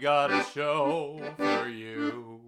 got 0.00 0.30
a 0.30 0.44
show 0.54 1.20
for 1.36 1.68
you. 1.68 2.40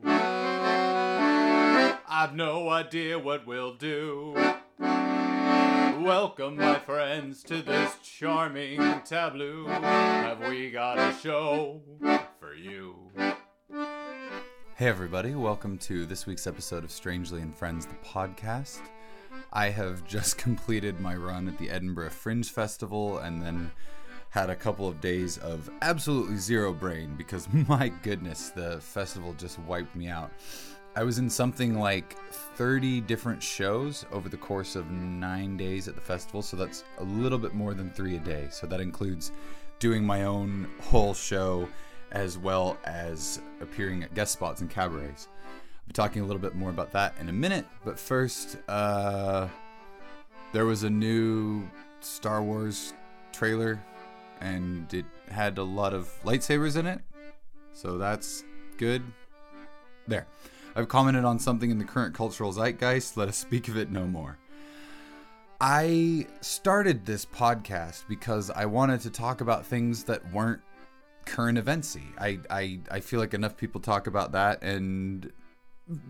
I've 2.13 2.35
no 2.35 2.69
idea 2.69 3.19
what 3.19 3.45
we'll 3.45 3.75
do. 3.75 4.35
Welcome, 4.79 6.57
my 6.57 6.79
friends, 6.79 7.43
to 7.45 7.61
this 7.61 7.97
charming 8.05 8.79
tableau. 9.05 9.67
Have 9.67 10.49
we 10.49 10.71
got 10.71 10.99
a 10.99 11.13
show 11.19 11.83
for 12.39 12.55
you? 12.55 12.95
Hey, 14.77 14.87
everybody, 14.87 15.35
welcome 15.35 15.77
to 15.79 16.07
this 16.07 16.27
week's 16.27 16.47
episode 16.47 16.85
of 16.85 16.93
Strangely 16.93 17.41
and 17.43 17.53
Friends, 17.55 17.85
the 17.85 17.95
podcast. 18.07 18.81
I 19.53 19.71
have 19.71 20.07
just 20.07 20.39
completed 20.45 21.01
my 21.01 21.17
run 21.17 21.49
at 21.49 21.59
the 21.59 21.69
Edinburgh 21.71 22.11
Fringe 22.11 22.49
Festival 22.49 23.19
and 23.19 23.43
then 23.43 23.73
had 24.31 24.49
a 24.49 24.57
couple 24.57 24.89
of 24.89 25.01
days 25.01 25.39
of 25.39 25.69
absolutely 25.83 26.37
zero 26.37 26.73
brain 26.73 27.15
because 27.17 27.49
my 27.69 27.89
goodness, 28.03 28.51
the 28.51 28.81
festival 28.81 29.35
just 29.35 29.59
wiped 29.61 29.95
me 29.95 30.09
out. 30.09 30.31
I 30.97 31.05
was 31.05 31.19
in 31.19 31.31
something 31.31 31.79
like 31.79 32.17
30 32.57 33.01
different 33.03 33.43
shows 33.43 34.05
over 34.11 34.29
the 34.29 34.37
course 34.37 34.75
of 34.75 34.91
nine 34.91 35.57
days 35.57 35.87
at 35.87 35.95
the 35.95 36.01
festival, 36.01 36.43
so 36.43 36.57
that's 36.57 36.83
a 36.99 37.05
little 37.05 37.39
bit 37.39 37.55
more 37.55 37.75
than 37.75 37.91
three 37.91 38.17
a 38.17 38.19
day. 38.19 38.49
So 38.51 38.67
that 38.67 38.81
includes 38.81 39.31
doing 39.79 40.05
my 40.05 40.25
own 40.25 40.69
whole 40.81 41.15
show 41.15 41.69
as 42.13 42.39
well 42.39 42.77
as 42.85 43.41
appearing 43.61 44.03
at 44.03 44.15
guest 44.15 44.33
spots 44.33 44.61
and 44.63 44.71
cabarets. 44.71 45.29
I'll 45.31 45.87
be 45.87 45.93
talking 45.93 46.23
a 46.23 46.27
little 46.27 46.43
bit 46.43 46.57
more 46.57 46.71
about 46.71 46.91
that 46.93 47.15
in 47.21 47.29
a 47.29 47.33
minute, 47.33 47.67
but 47.85 47.99
first, 47.99 48.57
uh, 48.69 49.47
there 50.53 50.67
was 50.67 50.83
a 50.83 50.91
new 50.91 51.69
Star 52.01 52.43
Wars 52.43 52.95
trailer 53.33 53.81
and 54.41 54.93
it 54.93 55.05
had 55.29 55.59
a 55.59 55.63
lot 55.63 55.95
of 55.95 56.09
lightsabers 56.25 56.77
in 56.77 56.87
it, 56.87 57.01
so 57.73 57.99
that's 57.99 58.45
good. 58.77 59.03
There. 60.07 60.27
I've 60.75 60.89
commented 60.89 61.25
on 61.25 61.39
something 61.39 61.71
in 61.71 61.79
the 61.79 61.85
current 61.85 62.15
cultural 62.15 62.53
zeitgeist. 62.53 63.17
Let 63.17 63.29
us 63.29 63.37
speak 63.37 63.69
of 63.69 63.77
it 63.77 63.91
no 63.91 64.07
more. 64.07 64.39
I 65.61 66.27
started 66.41 67.05
this 67.05 67.27
podcast 67.27 68.05
because 68.09 68.51
I 68.51 68.65
wanted 68.67 69.01
to 69.03 69.11
talk 69.11 69.41
about 69.41 69.67
things 69.67 70.05
that 70.05 70.33
weren't 70.33 70.63
current 71.27 71.59
eventsy. 71.59 72.03
I, 72.19 72.39
I 72.49 72.81
I 72.91 73.01
feel 73.01 73.21
like 73.21 73.35
enough 73.35 73.57
people 73.57 73.81
talk 73.81 74.07
about 74.07 74.33
that, 74.33 74.63
and 74.63 75.31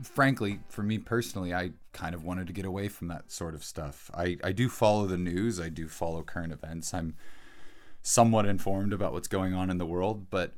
frankly, 0.03 0.61
for 0.69 0.83
me 0.83 0.99
personally, 0.99 1.53
I 1.53 1.73
kind 1.93 2.15
of 2.15 2.25
wanted 2.25 2.47
to 2.47 2.53
get 2.53 2.65
away 2.65 2.89
from 2.89 3.09
that 3.09 3.31
sort 3.33 3.55
of 3.55 3.65
stuff. 3.65 4.11
I 4.15 4.37
I 4.45 4.53
do 4.53 4.69
follow 4.69 5.07
the 5.07 5.19
news. 5.19 5.59
I 5.61 5.69
do 5.69 5.89
follow 5.89 6.23
current 6.23 6.53
events. 6.53 6.95
I'm 6.95 7.15
somewhat 8.03 8.47
informed 8.47 8.93
about 8.93 9.13
what's 9.13 9.29
going 9.29 9.55
on 9.55 9.71
in 9.71 9.79
the 9.79 9.87
world, 9.87 10.31
but 10.31 10.55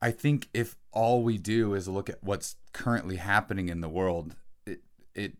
I 0.00 0.10
think 0.10 0.48
if 0.52 0.76
all 0.92 1.22
we 1.22 1.38
do 1.38 1.74
is 1.74 1.88
look 1.88 2.08
at 2.08 2.22
what's 2.22 2.56
currently 2.72 3.16
happening 3.16 3.68
in 3.68 3.80
the 3.80 3.88
world, 3.88 4.36
it 4.66 4.80
it 5.14 5.32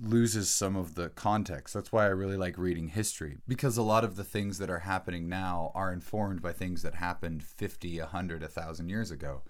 loses 0.00 0.50
some 0.50 0.76
of 0.76 0.94
the 0.94 1.10
context. 1.10 1.74
That's 1.74 1.92
why 1.92 2.04
I 2.04 2.08
really 2.08 2.36
like 2.36 2.56
reading 2.58 2.88
history 2.88 3.38
because 3.46 3.76
a 3.76 3.82
lot 3.82 4.04
of 4.04 4.16
the 4.16 4.24
things 4.24 4.58
that 4.58 4.70
are 4.70 4.80
happening 4.80 5.28
now 5.28 5.72
are 5.74 5.92
informed 5.92 6.42
by 6.42 6.52
things 6.52 6.82
that 6.82 6.96
happened 6.96 7.42
50, 7.42 8.00
100, 8.00 8.42
1000 8.42 8.88
years 8.88 9.10
ago. 9.10 9.42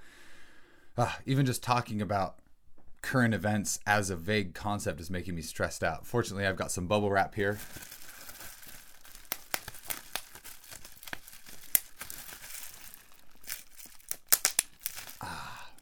Uh, 0.96 1.12
even 1.26 1.44
just 1.44 1.62
talking 1.62 2.00
about 2.00 2.38
current 3.02 3.34
events 3.34 3.80
as 3.86 4.10
a 4.10 4.16
vague 4.16 4.54
concept 4.54 5.00
is 5.00 5.10
making 5.10 5.34
me 5.34 5.42
stressed 5.42 5.84
out. 5.84 6.06
Fortunately, 6.06 6.46
I've 6.46 6.56
got 6.56 6.72
some 6.72 6.86
bubble 6.86 7.10
wrap 7.10 7.34
here. 7.34 7.58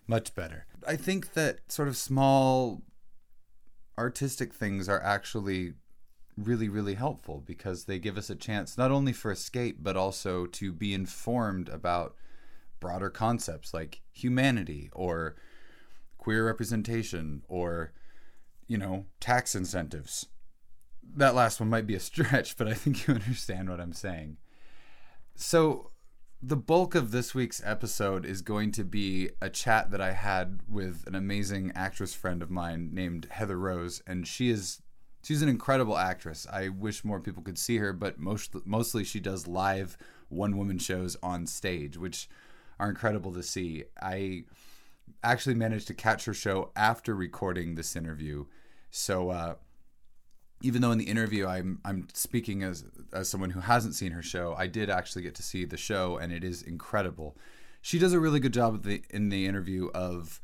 Much 0.06 0.34
better. 0.34 0.66
I 0.86 0.96
think 0.96 1.34
that 1.34 1.60
sort 1.68 1.88
of 1.88 1.96
small 1.96 2.82
artistic 3.98 4.52
things 4.52 4.88
are 4.88 5.02
actually 5.02 5.74
really, 6.36 6.68
really 6.68 6.94
helpful 6.94 7.42
because 7.44 7.84
they 7.84 7.98
give 7.98 8.16
us 8.16 8.30
a 8.30 8.34
chance 8.34 8.78
not 8.78 8.90
only 8.90 9.12
for 9.12 9.30
escape, 9.30 9.78
but 9.80 9.96
also 9.96 10.46
to 10.46 10.72
be 10.72 10.94
informed 10.94 11.68
about 11.68 12.14
broader 12.80 13.10
concepts 13.10 13.72
like 13.72 14.02
humanity 14.10 14.90
or 14.92 15.36
queer 16.18 16.46
representation 16.46 17.42
or, 17.48 17.92
you 18.66 18.76
know, 18.76 19.06
tax 19.20 19.54
incentives. 19.54 20.26
That 21.14 21.34
last 21.34 21.60
one 21.60 21.70
might 21.70 21.86
be 21.86 21.94
a 21.94 22.00
stretch, 22.00 22.56
but 22.58 22.66
I 22.66 22.74
think 22.74 23.06
you 23.06 23.14
understand 23.14 23.70
what 23.70 23.80
I'm 23.80 23.92
saying. 23.92 24.38
So, 25.34 25.91
the 26.42 26.56
bulk 26.56 26.96
of 26.96 27.12
this 27.12 27.36
week's 27.36 27.62
episode 27.64 28.26
is 28.26 28.42
going 28.42 28.72
to 28.72 28.82
be 28.82 29.30
a 29.40 29.48
chat 29.48 29.92
that 29.92 30.00
I 30.00 30.10
had 30.10 30.58
with 30.68 31.04
an 31.06 31.14
amazing 31.14 31.70
actress 31.76 32.14
friend 32.14 32.42
of 32.42 32.50
mine 32.50 32.90
named 32.92 33.28
Heather 33.30 33.56
Rose, 33.56 34.02
and 34.08 34.26
she 34.26 34.50
is 34.50 34.82
she's 35.22 35.40
an 35.42 35.48
incredible 35.48 35.96
actress. 35.96 36.44
I 36.52 36.68
wish 36.68 37.04
more 37.04 37.20
people 37.20 37.44
could 37.44 37.58
see 37.58 37.76
her, 37.76 37.92
but 37.92 38.18
most 38.18 38.56
mostly 38.66 39.04
she 39.04 39.20
does 39.20 39.46
live 39.46 39.96
one 40.30 40.56
woman 40.56 40.78
shows 40.78 41.16
on 41.22 41.46
stage, 41.46 41.96
which 41.96 42.28
are 42.80 42.88
incredible 42.88 43.32
to 43.34 43.42
see. 43.42 43.84
I 44.02 44.42
actually 45.22 45.54
managed 45.54 45.86
to 45.88 45.94
catch 45.94 46.24
her 46.24 46.34
show 46.34 46.72
after 46.74 47.14
recording 47.14 47.76
this 47.76 47.94
interview, 47.94 48.46
so. 48.90 49.30
Uh, 49.30 49.54
even 50.62 50.82
though 50.82 50.92
in 50.92 50.98
the 50.98 51.04
interview 51.04 51.46
I'm 51.46 51.80
I'm 51.84 52.08
speaking 52.14 52.62
as 52.62 52.84
as 53.12 53.28
someone 53.28 53.50
who 53.50 53.60
hasn't 53.60 53.94
seen 53.94 54.12
her 54.12 54.22
show, 54.22 54.54
I 54.56 54.66
did 54.66 54.88
actually 54.90 55.22
get 55.22 55.34
to 55.36 55.42
see 55.42 55.64
the 55.64 55.76
show, 55.76 56.16
and 56.16 56.32
it 56.32 56.44
is 56.44 56.62
incredible. 56.62 57.36
She 57.80 57.98
does 57.98 58.12
a 58.12 58.20
really 58.20 58.40
good 58.40 58.52
job 58.54 58.84
the, 58.84 59.02
in 59.10 59.28
the 59.28 59.46
interview 59.46 59.90
of 59.92 60.40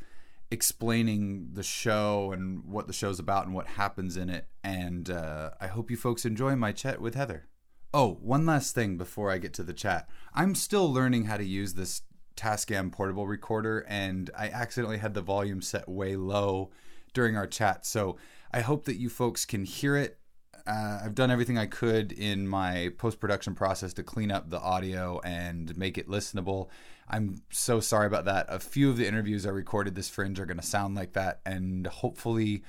explaining 0.51 1.51
the 1.53 1.63
show 1.63 2.33
and 2.33 2.65
what 2.65 2.87
the 2.87 2.93
show's 2.93 3.19
about 3.19 3.47
and 3.47 3.55
what 3.55 3.67
happens 3.67 4.17
in 4.17 4.29
it. 4.29 4.49
And 4.65 5.09
uh, 5.11 5.51
I 5.61 5.69
hope 5.69 5.91
you 5.91 5.97
folks 5.97 6.25
enjoy 6.25 6.57
my 6.57 6.73
chat 6.73 7.01
with 7.01 7.15
Heather. 7.15 7.47
Oh, 7.95 8.19
one 8.21 8.45
last 8.45 8.75
thing 8.75 8.97
before 8.97 9.31
I 9.31 9.39
get 9.39 9.55
to 9.55 9.63
the 9.63 9.73
chat. 9.73 10.09
I'm 10.35 10.55
still 10.55 10.93
learning 10.93 11.25
how 11.25 11.37
to 11.37 11.45
use 11.45 11.75
this 11.75 12.03
Tascam 12.37 12.93
portable 12.93 13.27
recorder, 13.27 13.85
and 13.89 14.31
I 14.37 14.49
accidentally 14.49 14.99
had 14.99 15.15
the 15.15 15.23
volume 15.23 15.63
set 15.63 15.89
way 15.89 16.17
low 16.17 16.71
during 17.13 17.37
our 17.37 17.47
chat. 17.47 17.87
So 17.87 18.17
I 18.53 18.61
hope 18.61 18.85
that 18.87 18.97
you 18.97 19.09
folks 19.09 19.45
can 19.45 19.65
hear 19.65 19.97
it. 19.97 20.19
Uh, 20.67 21.01
I've 21.05 21.15
done 21.15 21.31
everything 21.31 21.57
I 21.59 21.67
could 21.67 22.13
in 22.13 22.47
my 22.47 22.93
post 22.99 23.21
production 23.21 23.55
process 23.55 23.93
to 23.95 24.03
clean 24.03 24.31
up 24.31 24.51
the 24.51 24.61
audio 24.61 25.21
and 25.25 25.77
make 25.77 25.97
it 25.97 26.09
listenable. 26.09 26.69
I'm 27.09 27.43
so 27.51 27.81
sorry 27.81 28.07
about 28.07 28.27
that. 28.27 28.47
A 28.49 28.59
few 28.59 28.91
of 28.91 28.97
the 28.97 29.07
interviews 29.07 29.47
I 29.47 29.51
recorded 29.51 29.95
this 29.95 30.11
fringe 30.11 30.39
are 30.41 30.47
going 30.47 30.59
to 30.59 30.67
sound 30.67 30.95
like 30.95 31.15
that, 31.15 31.41
and 31.47 31.87
hopefully 31.87 32.63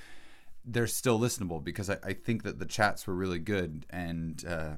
they're 0.64 0.86
still 0.86 1.18
listenable 1.18 1.62
because 1.62 1.90
I, 1.90 1.98
I 2.02 2.12
think 2.14 2.42
that 2.44 2.58
the 2.58 2.64
chats 2.64 3.06
were 3.06 3.14
really 3.14 3.38
good, 3.38 3.84
and 3.90 4.42
uh, 4.46 4.72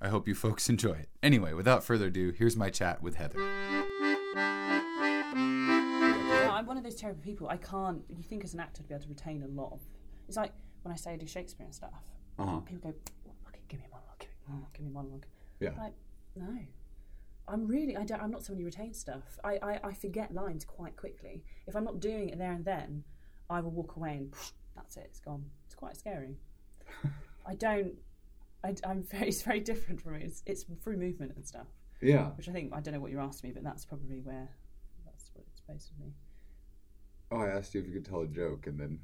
I 0.00 0.08
hope 0.08 0.26
you 0.26 0.34
folks 0.34 0.68
enjoy 0.70 0.92
it. 0.92 1.08
Anyway, 1.22 1.52
without 1.52 1.84
further 1.84 2.06
ado, 2.06 2.32
here's 2.36 2.56
my 2.56 2.70
chat 2.70 3.02
with 3.02 3.16
Heather. 3.16 3.38
I'm 6.58 6.66
one 6.66 6.76
of 6.76 6.82
those 6.82 6.96
terrible 6.96 7.22
people. 7.22 7.48
I 7.48 7.56
can't. 7.56 8.02
You 8.08 8.24
think 8.24 8.42
as 8.42 8.52
an 8.52 8.58
actor 8.58 8.82
to 8.82 8.88
be 8.88 8.94
able 8.94 9.04
to 9.04 9.08
retain 9.10 9.44
a 9.44 9.46
lot 9.46 9.72
of 9.72 9.80
it's 10.28 10.36
like 10.36 10.52
when 10.82 10.92
I 10.92 10.96
say 10.96 11.12
I 11.12 11.16
do 11.16 11.26
Shakespeare 11.26 11.64
and 11.64 11.74
stuff. 11.74 12.04
Uh-huh. 12.38 12.60
People 12.60 12.90
go, 12.92 12.96
"Okay, 13.48 13.60
give 13.68 13.80
me 13.80 13.86
a 13.86 13.90
monologue. 13.90 14.18
Give 14.20 14.28
me, 14.54 14.66
give 14.72 14.82
me 14.82 14.90
a 14.90 14.94
monologue." 14.94 15.26
Yeah. 15.60 15.70
Like, 15.76 15.94
no. 16.36 16.58
I'm 17.48 17.66
really. 17.66 17.96
I 17.96 18.04
don't. 18.04 18.22
I'm 18.22 18.30
not 18.30 18.44
someone 18.44 18.60
who 18.60 18.66
retains 18.66 18.98
stuff. 18.98 19.38
I, 19.42 19.58
I, 19.62 19.80
I 19.84 19.92
forget 19.94 20.34
lines 20.34 20.64
quite 20.64 20.96
quickly. 20.96 21.42
If 21.66 21.74
I'm 21.74 21.84
not 21.84 21.98
doing 21.98 22.28
it 22.28 22.38
there 22.38 22.52
and 22.52 22.64
then, 22.64 23.04
I 23.48 23.60
will 23.60 23.70
walk 23.70 23.96
away 23.96 24.16
and 24.18 24.34
that's 24.76 24.96
it. 24.96 25.06
It's 25.06 25.20
gone. 25.20 25.44
It's 25.64 25.74
quite 25.74 25.96
scary. 25.96 26.36
I 27.46 27.54
don't. 27.54 27.94
I, 28.62 28.74
am 28.84 29.02
very. 29.02 29.28
It's 29.28 29.42
very 29.42 29.60
different 29.60 30.00
from 30.00 30.16
it. 30.16 30.22
It's, 30.22 30.42
it's 30.46 30.64
through 30.82 30.98
movement 30.98 31.32
and 31.36 31.46
stuff. 31.46 31.68
Yeah. 32.02 32.28
Which 32.36 32.48
I 32.48 32.52
think 32.52 32.72
I 32.74 32.80
don't 32.80 32.94
know 32.94 33.00
what 33.00 33.10
you 33.10 33.18
asked 33.18 33.42
me, 33.42 33.50
but 33.52 33.64
that's 33.64 33.84
probably 33.84 34.20
where 34.20 34.48
that's 35.06 35.30
what 35.34 35.44
it's 35.50 35.62
based 35.62 35.90
on 35.98 36.06
me. 36.06 36.12
Oh, 37.30 37.40
I 37.40 37.56
asked 37.56 37.74
you 37.74 37.80
if 37.80 37.86
you 37.86 37.94
could 37.94 38.04
tell 38.04 38.20
a 38.20 38.26
joke, 38.26 38.66
and 38.66 38.78
then 38.78 39.00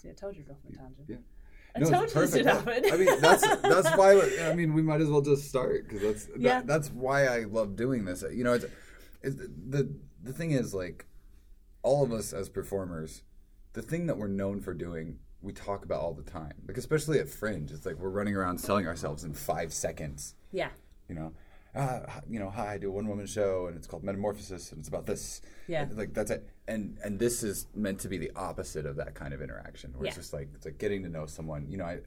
See, 0.00 0.08
I 0.08 0.12
told 0.12 0.36
you 0.36 0.42
to 0.42 0.48
go 0.48 0.54
off 0.54 0.60
on 0.66 0.72
a 0.72 0.76
tangent. 0.76 1.06
Yeah. 1.08 1.16
I 1.76 1.78
no, 1.80 1.90
told 1.90 2.08
you 2.08 2.20
this 2.20 2.34
would 2.34 2.46
happen. 2.46 2.92
I 2.92 2.96
mean, 2.96 3.20
that's 3.20 3.46
that's 3.58 3.90
why. 3.96 4.20
I 4.48 4.54
mean, 4.54 4.72
we 4.72 4.82
might 4.82 5.00
as 5.00 5.08
well 5.08 5.20
just 5.20 5.48
start 5.48 5.88
because 5.88 6.02
that's 6.02 6.28
yeah. 6.38 6.58
That, 6.58 6.66
that's 6.66 6.90
why 6.90 7.26
I 7.26 7.40
love 7.44 7.76
doing 7.76 8.04
this. 8.04 8.24
You 8.32 8.44
know, 8.44 8.54
it's, 8.54 8.64
it's 9.22 9.36
the 9.36 9.92
the 10.22 10.32
thing 10.32 10.52
is 10.52 10.74
like 10.74 11.06
all 11.82 12.02
of 12.02 12.12
us 12.12 12.32
as 12.32 12.48
performers, 12.48 13.22
the 13.74 13.82
thing 13.82 14.06
that 14.06 14.16
we're 14.16 14.28
known 14.28 14.60
for 14.60 14.74
doing, 14.74 15.18
we 15.42 15.52
talk 15.52 15.84
about 15.84 16.00
all 16.00 16.14
the 16.14 16.22
time. 16.22 16.54
Like 16.66 16.78
especially 16.78 17.18
at 17.18 17.28
Fringe, 17.28 17.70
it's 17.70 17.86
like 17.86 17.96
we're 17.96 18.08
running 18.08 18.34
around 18.34 18.58
selling 18.58 18.86
ourselves 18.86 19.22
in 19.24 19.34
five 19.34 19.72
seconds. 19.72 20.34
Yeah. 20.52 20.70
You 21.08 21.14
know, 21.14 21.32
uh, 21.74 22.00
you 22.28 22.38
know, 22.38 22.50
hi, 22.50 22.74
I 22.74 22.78
do 22.78 22.88
a 22.88 22.92
one 22.92 23.06
woman 23.06 23.26
show 23.26 23.66
and 23.66 23.76
it's 23.76 23.86
called 23.86 24.02
Metamorphosis 24.02 24.72
and 24.72 24.80
it's 24.80 24.88
about 24.88 25.06
this. 25.06 25.40
Yeah. 25.68 25.86
Like 25.92 26.14
that's 26.14 26.30
it. 26.30 26.48
And 26.66 26.98
and 27.04 27.18
this 27.18 27.42
is 27.42 27.66
meant 27.74 28.00
to 28.00 28.08
be 28.08 28.18
the 28.18 28.32
opposite 28.34 28.86
of 28.86 28.96
that 28.96 29.14
kind 29.14 29.32
of 29.32 29.40
interaction 29.40 29.92
where 29.92 30.04
yeah. 30.04 30.08
it's 30.08 30.16
just 30.16 30.32
like 30.32 30.48
it's 30.54 30.64
like 30.64 30.78
getting 30.78 31.02
to 31.04 31.08
know 31.08 31.26
someone. 31.26 31.66
You 31.68 31.78
know, 31.78 31.84
I 31.84 32.00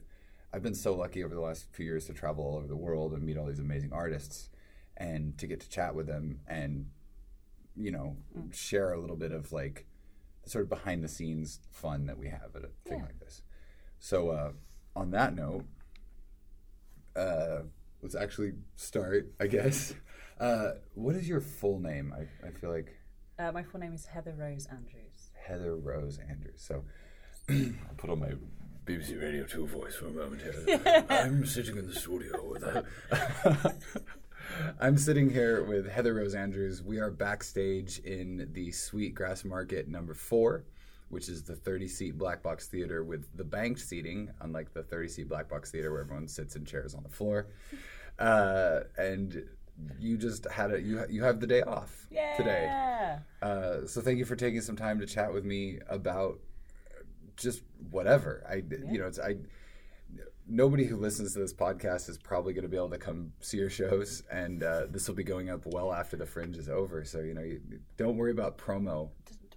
I've 0.52 0.62
been 0.62 0.74
so 0.74 0.94
lucky 0.94 1.24
over 1.24 1.34
the 1.34 1.40
last 1.40 1.66
few 1.72 1.86
years 1.86 2.06
to 2.06 2.12
travel 2.12 2.44
all 2.44 2.56
over 2.56 2.66
the 2.66 2.76
world 2.76 3.12
and 3.12 3.22
meet 3.22 3.38
all 3.38 3.46
these 3.46 3.58
amazing 3.58 3.92
artists 3.92 4.50
and 4.96 5.36
to 5.38 5.46
get 5.46 5.60
to 5.60 5.68
chat 5.68 5.94
with 5.94 6.06
them 6.06 6.40
and 6.46 6.86
you 7.76 7.90
know, 7.90 8.16
share 8.52 8.92
a 8.92 9.00
little 9.00 9.16
bit 9.16 9.32
of 9.32 9.52
like 9.52 9.86
the 10.44 10.50
sort 10.50 10.62
of 10.64 10.68
behind 10.68 11.02
the 11.02 11.08
scenes 11.08 11.60
fun 11.70 12.06
that 12.06 12.18
we 12.18 12.28
have 12.28 12.54
at 12.54 12.64
a 12.64 12.68
thing 12.88 12.98
Yeah. 12.98 13.04
like 13.06 13.18
this. 13.18 13.42
So, 13.98 14.28
uh, 14.30 14.52
on 14.94 15.10
that 15.10 15.34
note, 15.34 15.64
uh, 17.16 17.62
let's 18.04 18.14
actually 18.14 18.52
start, 18.76 19.32
I 19.40 19.46
guess. 19.46 19.94
Uh, 20.38 20.72
what 20.94 21.16
is 21.16 21.26
your 21.26 21.40
full 21.40 21.80
name? 21.80 22.14
I, 22.14 22.46
I 22.46 22.50
feel 22.50 22.70
like 22.70 22.94
Uh, 23.38 23.50
my 23.50 23.62
full 23.62 23.80
name 23.80 23.94
is 23.94 24.04
Heather 24.06 24.34
Rose 24.38 24.66
Andrews. 24.70 25.30
Heather 25.46 25.74
Rose 25.74 26.18
Andrews. 26.28 26.60
So, 26.60 26.84
I'll 27.50 27.96
put 27.96 28.10
on 28.10 28.20
my 28.20 28.32
BBC 28.84 29.20
Radio 29.20 29.44
2 29.44 29.66
voice 29.66 29.94
for 29.96 30.08
a 30.08 30.10
moment 30.10 30.42
here. 30.42 31.04
I'm 31.08 31.46
sitting 31.46 31.78
in 31.78 31.86
the 31.86 31.94
studio 31.94 32.46
with. 32.46 32.64
I'm 34.78 34.98
sitting 34.98 35.30
here 35.30 35.64
with 35.64 35.88
Heather 35.88 36.12
Rose 36.12 36.34
Andrews. 36.34 36.82
We 36.82 37.00
are 37.00 37.10
backstage 37.10 38.00
in 38.00 38.50
the 38.52 38.70
Sweet 38.72 39.14
Grassmarket 39.14 39.88
number 39.88 40.12
four, 40.12 40.66
which 41.08 41.28
is 41.28 41.42
the 41.42 41.54
30 41.54 41.88
seat 41.88 42.18
black 42.18 42.42
box 42.42 42.66
theater 42.66 43.04
with 43.04 43.26
the 43.36 43.44
banked 43.44 43.80
seating, 43.80 44.30
unlike 44.40 44.72
the 44.72 44.82
30 44.82 45.08
seat 45.08 45.28
black 45.28 45.48
box 45.48 45.70
theater 45.70 45.92
where 45.92 46.00
everyone 46.00 46.28
sits 46.28 46.56
in 46.56 46.64
chairs 46.64 46.94
on 46.94 47.02
the 47.02 47.08
floor. 47.08 47.48
Uh, 48.18 48.80
and 48.96 49.44
you 49.98 50.16
just 50.16 50.46
had 50.46 50.72
a 50.72 50.80
you 50.80 51.04
you 51.10 51.22
have 51.24 51.40
the 51.40 51.46
day 51.46 51.62
off 51.62 52.06
today. 52.36 52.66
Uh, 53.42 53.86
so 53.86 54.00
thank 54.00 54.18
you 54.18 54.24
for 54.24 54.36
taking 54.36 54.60
some 54.60 54.76
time 54.76 55.00
to 55.00 55.06
chat 55.06 55.32
with 55.32 55.44
me 55.44 55.78
about 55.88 56.38
just 57.36 57.62
whatever. 57.90 58.44
I 58.48 58.62
you 58.90 58.98
know 58.98 59.06
it's 59.06 59.18
I 59.18 59.36
nobody 60.46 60.84
who 60.84 60.96
listens 60.96 61.32
to 61.32 61.38
this 61.40 61.52
podcast 61.52 62.08
is 62.08 62.18
probably 62.18 62.52
going 62.52 62.62
to 62.62 62.68
be 62.68 62.76
able 62.76 62.90
to 62.90 62.98
come 62.98 63.32
see 63.40 63.56
your 63.56 63.70
shows, 63.70 64.22
and 64.30 64.62
uh, 64.62 64.86
this 64.90 65.08
will 65.08 65.14
be 65.14 65.24
going 65.24 65.50
up 65.50 65.66
well 65.66 65.92
after 65.92 66.16
the 66.16 66.26
Fringe 66.26 66.56
is 66.56 66.68
over. 66.68 67.04
So 67.04 67.20
you 67.20 67.34
know 67.34 67.42
you, 67.42 67.60
don't 67.96 68.16
worry 68.16 68.32
about 68.32 68.58
promo. 68.58 69.10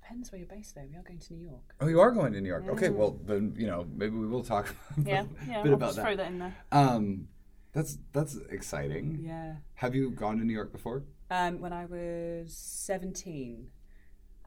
Depends 0.07 0.31
where 0.31 0.39
you're 0.39 0.47
based, 0.47 0.73
though. 0.73 0.85
We 0.89 0.95
are 0.95 1.03
going 1.03 1.19
to 1.19 1.33
New 1.33 1.43
York. 1.43 1.75
Oh, 1.81 1.87
you 1.87 1.99
are 1.99 2.11
going 2.11 2.31
to 2.31 2.39
New 2.39 2.47
York. 2.47 2.65
Okay, 2.69 2.89
well 2.89 3.19
then 3.25 3.53
you 3.57 3.67
know 3.67 3.85
maybe 3.93 4.15
we 4.15 4.25
will 4.25 4.43
talk 4.43 4.73
Yeah, 5.05 5.25
yeah. 5.45 5.59
a 5.59 5.63
bit 5.63 5.71
I'll 5.71 5.73
about 5.73 5.95
that. 5.95 6.01
throw 6.01 6.15
that 6.15 6.27
in 6.27 6.39
there. 6.39 6.55
Um, 6.71 7.27
that's 7.73 7.97
that's 8.13 8.37
exciting. 8.49 9.19
Yeah. 9.21 9.55
Have 9.75 9.95
you 9.95 10.11
gone 10.11 10.37
to 10.37 10.45
New 10.45 10.53
York 10.53 10.71
before? 10.71 11.03
Um, 11.29 11.59
when 11.59 11.73
I 11.73 11.85
was 11.85 12.55
17, 12.55 13.67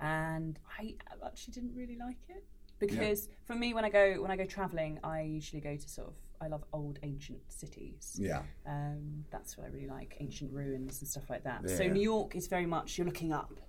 and 0.00 0.58
I 0.78 0.94
actually 1.26 1.52
didn't 1.52 1.74
really 1.74 1.98
like 1.98 2.16
it 2.30 2.44
because 2.78 3.28
for 3.44 3.54
me, 3.54 3.74
when 3.74 3.84
I 3.84 3.90
go 3.90 4.14
when 4.22 4.30
I 4.30 4.36
go 4.36 4.46
traveling, 4.46 4.98
I 5.04 5.20
usually 5.20 5.60
go 5.60 5.76
to 5.76 5.88
sort 5.90 6.08
of 6.08 6.14
I 6.40 6.48
love 6.48 6.64
old 6.72 6.98
ancient 7.02 7.40
cities. 7.52 8.16
Yeah. 8.18 8.44
Um, 8.66 9.26
that's 9.30 9.58
what 9.58 9.66
I 9.66 9.70
really 9.70 9.88
like, 9.88 10.16
ancient 10.20 10.54
ruins 10.54 11.02
and 11.02 11.08
stuff 11.08 11.28
like 11.28 11.44
that. 11.44 11.68
So 11.68 11.86
New 11.86 12.00
York 12.00 12.34
is 12.34 12.46
very 12.46 12.64
much 12.64 12.96
you're 12.96 13.06
looking 13.06 13.30
up. 13.34 13.60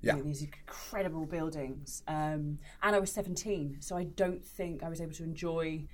Yeah. 0.00 0.12
You 0.12 0.18
know, 0.18 0.24
these 0.26 0.42
incredible 0.42 1.26
buildings. 1.26 2.02
Um, 2.06 2.58
and 2.82 2.94
I 2.96 2.98
was 2.98 3.10
17, 3.12 3.78
so 3.80 3.96
I 3.96 4.04
don't 4.04 4.44
think 4.44 4.82
I 4.82 4.88
was 4.88 5.00
able 5.00 5.12
to 5.14 5.24
enjoy 5.24 5.84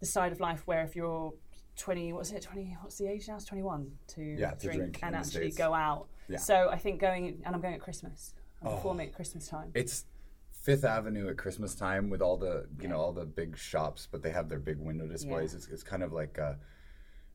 the 0.00 0.06
side 0.06 0.32
of 0.32 0.40
life 0.40 0.66
where 0.66 0.82
if 0.82 0.96
you're 0.96 1.32
20, 1.76 2.12
what's 2.12 2.32
it, 2.32 2.42
20, 2.42 2.76
what's 2.82 2.98
the 2.98 3.06
age 3.06 3.28
now? 3.28 3.36
It's 3.36 3.44
21 3.44 3.90
to, 4.08 4.22
Yeah, 4.22 4.50
to 4.52 4.66
drink 4.72 4.98
and 5.02 5.14
actually 5.14 5.52
go 5.52 5.72
out. 5.74 6.08
Yeah. 6.28 6.38
So 6.38 6.68
I 6.70 6.76
think 6.78 7.00
going, 7.00 7.42
and 7.44 7.54
I'm 7.54 7.60
going 7.60 7.74
at 7.74 7.80
Christmas. 7.80 8.34
I'm 8.62 8.68
Oh. 8.68 8.74
performing 8.76 9.08
at 9.08 9.14
Christmas 9.14 9.48
time. 9.48 9.70
It's 9.74 10.04
Fifth 10.50 10.84
Avenue 10.84 11.28
at 11.30 11.38
Christmas 11.38 11.74
time 11.74 12.10
with 12.10 12.20
all 12.20 12.36
the 12.36 12.66
you 12.82 12.88
know 12.88 12.98
all 12.98 13.12
the 13.12 13.24
big 13.24 13.56
shops, 13.56 14.06
but 14.10 14.22
they 14.22 14.30
have 14.30 14.50
their 14.50 14.58
big 14.58 14.78
window 14.78 15.06
displays. 15.06 15.52
Yeah. 15.52 15.56
It's, 15.56 15.68
it's 15.68 15.82
kind 15.82 16.02
of 16.02 16.12
like 16.12 16.38
uh, 16.38 16.54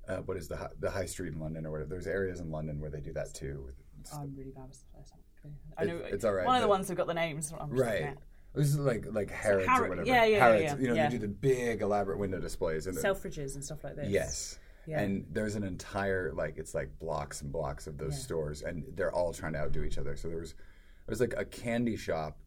uh, 0.08 0.18
what 0.18 0.38
is 0.38 0.48
the 0.48 0.70
the 0.80 0.92
high 0.92 1.08
street 1.08 1.34
in 1.34 1.40
London 1.40 1.66
or 1.66 1.72
whatever. 1.72 1.90
There's 1.90 2.06
areas 2.06 2.40
in 2.42 2.52
London 2.52 2.80
where 2.80 2.92
they 2.92 3.00
do 3.02 3.12
that 3.14 3.34
too. 3.34 3.72
It's- 4.00 4.14
I'm 4.16 4.36
really 4.38 4.52
bad 4.52 4.68
with 4.68 4.76
stuff. 4.76 4.92
like 4.98 5.08
that. 5.08 5.20
I 5.78 5.86
know 5.86 5.98
it's 5.98 6.24
all 6.26 6.34
right, 6.34 6.46
One 6.46 6.56
of 6.56 6.62
the 6.62 6.68
ones 6.68 6.88
who've 6.88 6.98
got 6.98 7.08
the 7.08 7.14
names. 7.14 7.54
I'm 7.60 7.70
right. 7.70 8.16
This 8.54 8.68
is 8.70 8.80
like 8.80 9.06
like 9.12 9.30
Harrods 9.30 9.68
or 9.68 9.90
whatever. 9.90 10.08
yeah, 10.08 10.24
yeah, 10.24 10.26
yeah, 10.26 10.40
Harrods, 10.40 10.64
yeah, 10.64 10.78
You 10.78 10.88
know, 10.88 10.94
yeah. 10.94 11.10
they 11.10 11.18
do 11.18 11.20
the 11.20 11.28
big 11.28 11.82
elaborate 11.82 12.18
window 12.18 12.40
displays. 12.40 12.88
And 12.88 12.96
Selfridges 12.98 13.56
and 13.56 13.64
stuff 13.64 13.84
like 13.84 13.98
this. 13.98 14.10
Yes. 14.10 14.60
Yeah. 14.88 15.02
And 15.02 15.26
there's 15.32 15.56
an 15.56 15.64
entire 15.64 16.32
like 16.32 16.58
it's 16.58 16.74
like 16.74 16.98
blocks 17.00 17.42
and 17.42 17.52
blocks 17.52 17.88
of 17.88 17.98
those 17.98 18.14
Yeah. 18.14 18.20
stores, 18.20 18.62
and 18.62 18.86
they're 18.96 19.12
all 19.12 19.34
trying 19.34 19.54
to 19.54 19.60
outdo 19.60 19.84
each 19.84 19.98
other. 19.98 20.16
So 20.16 20.30
there 20.30 20.38
was 20.40 20.52
there 20.54 21.12
was 21.12 21.20
like 21.20 21.34
a 21.36 21.44
candy 21.44 21.98
shop 21.98 22.38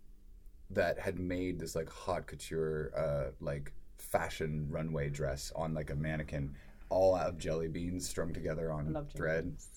that 0.70 0.98
had 0.98 1.18
made 1.18 1.58
this 1.58 1.74
like 1.74 1.90
haute 1.90 2.26
couture 2.26 2.90
uh, 2.96 3.32
like 3.40 3.72
fashion 3.98 4.66
runway 4.70 5.10
dress 5.10 5.52
on 5.56 5.74
like 5.74 5.90
a 5.90 5.94
mannequin, 5.96 6.54
all 6.88 7.14
out 7.14 7.28
of 7.28 7.38
jelly 7.38 7.68
beans 7.68 8.08
strung 8.08 8.32
together 8.32 8.70
on 8.72 9.06
thread. 9.14 9.44
beans. 9.44 9.68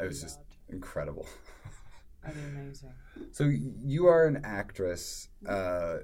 It 0.00 0.06
was 0.06 0.20
just 0.20 0.40
incredible. 0.68 1.26
That'd 2.22 2.36
be 2.54 2.60
amazing. 2.60 2.92
So 3.32 3.44
you 3.84 4.06
are 4.06 4.26
an 4.26 4.40
actress. 4.44 5.28
Uh, 5.46 5.98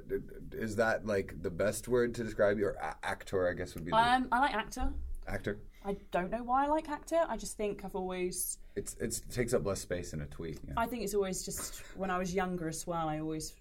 is 0.52 0.76
that 0.76 1.06
like 1.06 1.34
the 1.42 1.50
best 1.50 1.86
word 1.88 2.14
to 2.16 2.24
describe 2.24 2.58
you? 2.58 2.66
Or 2.66 2.76
a- 2.82 2.96
actor, 3.06 3.48
I 3.48 3.52
guess 3.54 3.74
would 3.74 3.84
be 3.84 3.90
the 3.90 3.96
Um, 3.96 4.28
I 4.32 4.40
like 4.40 4.54
actor. 4.54 4.92
actor. 5.26 5.58
I 5.84 5.96
don't 6.10 6.30
know 6.30 6.42
why 6.42 6.64
I 6.64 6.68
like 6.68 6.88
actor. 6.88 7.20
I 7.28 7.36
just 7.36 7.56
think 7.56 7.84
I've 7.84 7.94
always. 7.94 8.58
It's 8.74 8.96
it's 9.00 9.18
it 9.18 9.30
takes 9.30 9.54
up 9.54 9.64
less 9.64 9.80
space 9.80 10.12
in 10.12 10.20
a 10.22 10.26
tweet. 10.26 10.58
Yeah. 10.66 10.74
I 10.76 10.86
think 10.86 11.02
it's 11.04 11.14
always 11.14 11.44
just 11.44 11.82
when 11.96 12.10
I 12.10 12.18
was 12.18 12.34
younger 12.34 12.68
as 12.68 12.86
well. 12.86 13.08
I 13.08 13.20
always 13.20 13.54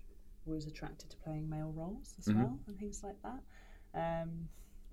was 0.45 0.65
attracted 0.65 1.09
to 1.12 1.18
playing 1.18 1.48
male 1.50 1.74
roles 1.75 2.15
as 2.19 2.25
Mm-hmm. 2.25 2.42
well 2.44 2.59
and 2.68 2.77
things 2.80 3.04
like 3.04 3.18
that. 3.24 3.42
Um, 4.24 4.48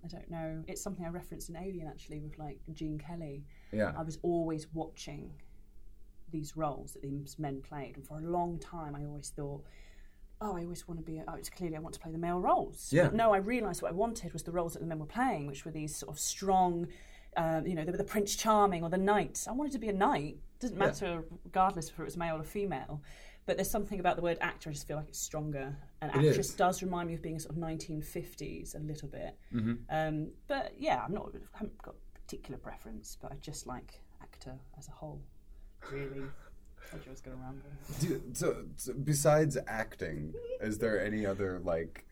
I 0.05 0.09
don't 0.09 0.31
know. 0.31 0.63
It's 0.67 0.83
something 0.83 1.07
I 1.07 1.09
referenced 1.09 1.49
in 1.49 1.57
Alien 1.57 1.87
actually 1.89 2.21
with 2.21 2.39
like 2.39 2.59
Gene 2.73 2.99
Kelly. 2.99 3.45
yeah. 3.73 3.93
I 3.97 4.03
was 4.03 4.19
always 4.23 4.67
watching 4.75 5.31
these 6.35 6.57
roles 6.57 6.93
that 6.93 7.03
these 7.03 7.39
men 7.39 7.63
played, 7.63 7.97
and 7.97 8.07
for 8.07 8.19
a 8.19 8.23
long 8.23 8.59
time, 8.59 8.95
I 8.95 9.05
always 9.05 9.31
thought, 9.31 9.65
"Oh, 10.41 10.57
I 10.57 10.63
always 10.63 10.87
want 10.89 10.99
to 11.01 11.05
be." 11.05 11.23
Oh, 11.27 11.35
it's 11.35 11.49
clearly 11.49 11.77
I 11.77 11.81
want 11.81 11.95
to 11.95 12.01
play 12.01 12.13
the 12.13 12.19
male 12.19 12.41
roles. 12.41 12.93
Yeah. 12.93 13.05
But 13.05 13.15
no, 13.15 13.33
I 13.33 13.39
realised 13.39 13.81
what 13.83 13.91
I 13.93 13.95
wanted 13.95 14.33
was 14.33 14.43
the 14.43 14.53
roles 14.53 14.73
that 14.75 14.81
the 14.81 14.87
men 14.87 14.99
were 14.99 15.07
playing, 15.07 15.47
which 15.47 15.65
were 15.65 15.71
these 15.71 15.97
sort 15.97 16.11
of 16.15 16.19
strong. 16.19 16.89
Um, 17.37 17.67
you 17.67 17.75
know, 17.75 17.85
they 17.85 17.91
were 17.91 17.97
the 17.97 18.05
Prince 18.05 18.37
Charming 18.37 18.83
or 18.85 18.91
the 18.91 18.99
knight. 18.99 19.45
I 19.49 19.53
wanted 19.53 19.73
to 19.73 19.79
be 19.79 19.89
a 19.89 19.93
knight. 19.93 20.37
Doesn't 20.61 20.79
matter, 20.79 21.25
regardless 21.45 21.89
if 21.89 21.99
it 21.99 22.03
was 22.05 22.17
male 22.17 22.37
or 22.37 22.45
female. 22.45 23.03
But 23.47 23.57
there's 23.57 23.71
something 23.71 24.01
about 24.01 24.17
the 24.17 24.23
word 24.23 24.39
actor. 24.41 24.71
I 24.71 24.73
just 24.73 24.87
feel 24.89 24.97
like 24.97 25.09
it's 25.09 25.19
stronger. 25.21 25.77
And 26.01 26.11
It 26.13 26.29
actress 26.29 26.51
is. 26.51 26.55
does 26.55 26.83
remind 26.83 27.09
me 27.09 27.15
of 27.15 27.23
being 27.23 27.39
sort 27.39 27.55
of 27.57 27.63
1950s 27.63 28.75
a 28.75 28.79
little 28.79 29.09
bit. 29.09 29.37
Um, 29.91 30.31
but 30.47 30.73
yeah, 30.79 31.03
I'm 31.05 31.13
not. 31.13 31.31
I 31.55 31.59
haven't 31.59 31.81
got 31.83 31.95
a 31.95 32.19
particular 32.21 32.57
preference, 32.59 33.19
but 33.21 33.33
I 33.33 33.37
just 33.37 33.67
like 33.67 34.01
actor 34.23 34.55
as 34.79 34.89
a 34.89 34.93
whole. 34.93 35.21
Really, 35.93 36.23
I 36.23 36.91
told 36.91 37.05
you 37.05 37.09
I 37.09 37.11
was 37.11 37.21
going 37.21 37.37
to 37.37 37.43
ramble. 37.43 37.71
Do, 38.01 38.23
so, 38.35 38.65
so 38.77 38.93
besides 38.95 39.57
acting, 39.67 40.35
is 40.61 40.79
there 40.79 41.05
any 41.05 41.25
other 41.27 41.61
like, 41.63 42.07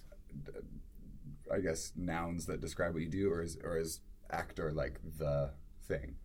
I 1.52 1.60
guess 1.60 1.92
nouns 1.96 2.46
that 2.46 2.60
describe 2.60 2.94
what 2.94 3.02
you 3.02 3.08
do, 3.08 3.30
or 3.30 3.42
is 3.42 3.58
or 3.62 3.76
is 3.78 4.00
actor 4.30 4.72
like 4.72 5.00
the 5.18 5.50
thing? 5.88 6.16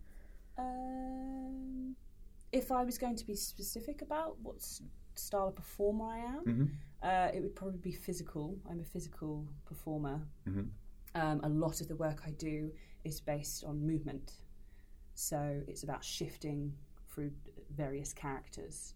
Um, 0.56 1.94
if 2.52 2.72
I 2.72 2.82
was 2.84 2.98
going 2.98 3.16
to 3.16 3.26
be 3.26 3.34
specific 3.34 4.02
about 4.02 4.38
what 4.40 4.56
style 5.14 5.48
of 5.48 5.54
performer 5.56 6.04
I 6.06 6.18
am, 6.18 6.44
Mhm. 6.44 6.70
uh, 7.02 7.30
it 7.34 7.42
would 7.42 7.54
probably 7.54 7.78
be 7.78 7.92
physical. 7.92 8.58
I'm 8.68 8.80
a 8.80 8.84
physical 8.84 9.46
performer. 9.64 10.26
Mhm. 10.46 10.70
Um, 11.14 11.40
a 11.42 11.48
lot 11.48 11.80
of 11.80 11.88
the 11.88 11.96
work 11.96 12.22
I 12.26 12.30
do 12.32 12.72
is 13.04 13.20
based 13.20 13.64
on 13.64 13.84
movement, 13.86 14.40
so 15.14 15.62
it's 15.66 15.82
about 15.82 16.04
shifting 16.04 16.76
through 17.18 17.32
various 17.76 18.12
characters. 18.12 18.94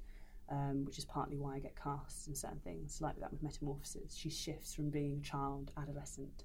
Um, 0.48 0.84
which 0.84 0.98
is 0.98 1.06
partly 1.06 1.38
why 1.38 1.54
I 1.54 1.60
get 1.60 1.74
cast 1.82 2.28
in 2.28 2.34
certain 2.34 2.58
things, 2.58 3.00
like 3.00 3.18
that 3.20 3.30
with 3.30 3.42
Metamorphosis. 3.42 4.14
She 4.14 4.28
shifts 4.28 4.74
from 4.74 4.90
being 4.90 5.22
child, 5.22 5.72
adolescent, 5.78 6.44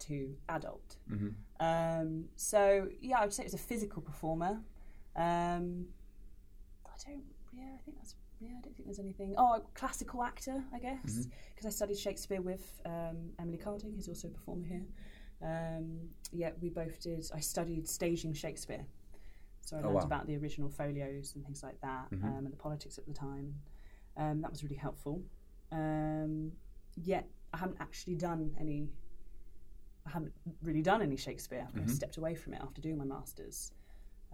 to 0.00 0.34
adult. 0.48 0.96
Mhm. 1.08 1.34
Um, 1.60 2.24
so 2.34 2.88
yeah, 3.00 3.18
I 3.18 3.24
would 3.24 3.32
say 3.32 3.44
it's 3.44 3.54
a 3.54 3.58
physical 3.58 4.02
performer. 4.02 4.60
Um, 5.14 5.86
I 6.84 6.90
don't. 7.06 7.22
Yeah, 7.52 7.70
I 7.74 7.78
think 7.84 7.96
that's. 7.98 8.16
Yeah, 8.40 8.48
I 8.58 8.60
don't 8.62 8.74
think 8.74 8.86
there's 8.86 8.98
anything. 8.98 9.34
Oh, 9.38 9.52
a 9.54 9.60
classical 9.74 10.24
actor, 10.24 10.64
I 10.72 10.80
guess, 10.80 11.28
because 11.50 11.66
I 11.66 11.70
studied 11.70 11.98
Shakespeare 11.98 12.40
with 12.40 12.80
um, 12.86 13.30
Emily 13.38 13.58
Carding, 13.58 13.92
who's 13.94 14.08
also 14.08 14.28
a 14.28 14.30
performer 14.32 14.66
here. 14.66 14.84
Um, 15.42 16.08
yeah, 16.32 16.50
we 16.60 16.70
both 16.70 17.00
did. 17.00 17.24
I 17.32 17.38
studied 17.38 17.86
staging 17.88 18.32
Shakespeare, 18.34 18.84
so 19.64 19.76
I 19.76 19.80
Oh, 19.80 19.82
learned 19.84 19.94
wow. 19.96 20.00
about 20.02 20.26
the 20.26 20.36
original 20.36 20.68
folios 20.68 21.34
and 21.34 21.44
things 21.44 21.62
like 21.62 21.80
that, 21.80 22.08
um, 22.12 22.22
and 22.44 22.52
the 22.52 22.56
politics 22.56 22.98
at 22.98 23.06
the 23.06 23.12
time. 23.14 23.54
Um, 24.16 24.40
that 24.42 24.50
was 24.50 24.62
really 24.62 24.76
helpful. 24.76 25.22
Um, 25.72 26.52
yet 26.96 27.28
I 27.52 27.58
haven't 27.58 27.78
actually 27.80 28.14
done 28.16 28.54
any. 28.60 28.88
I 30.06 30.10
haven't 30.10 30.32
really 30.62 30.82
done 30.82 31.00
any 31.02 31.16
Shakespeare. 31.16 31.64
I've 31.66 31.72
kind 31.74 31.88
of 31.88 31.94
stepped 31.94 32.18
away 32.18 32.34
from 32.34 32.52
it 32.54 32.60
after 32.62 32.80
doing 32.82 32.98
my 32.98 33.04
masters. 33.04 33.72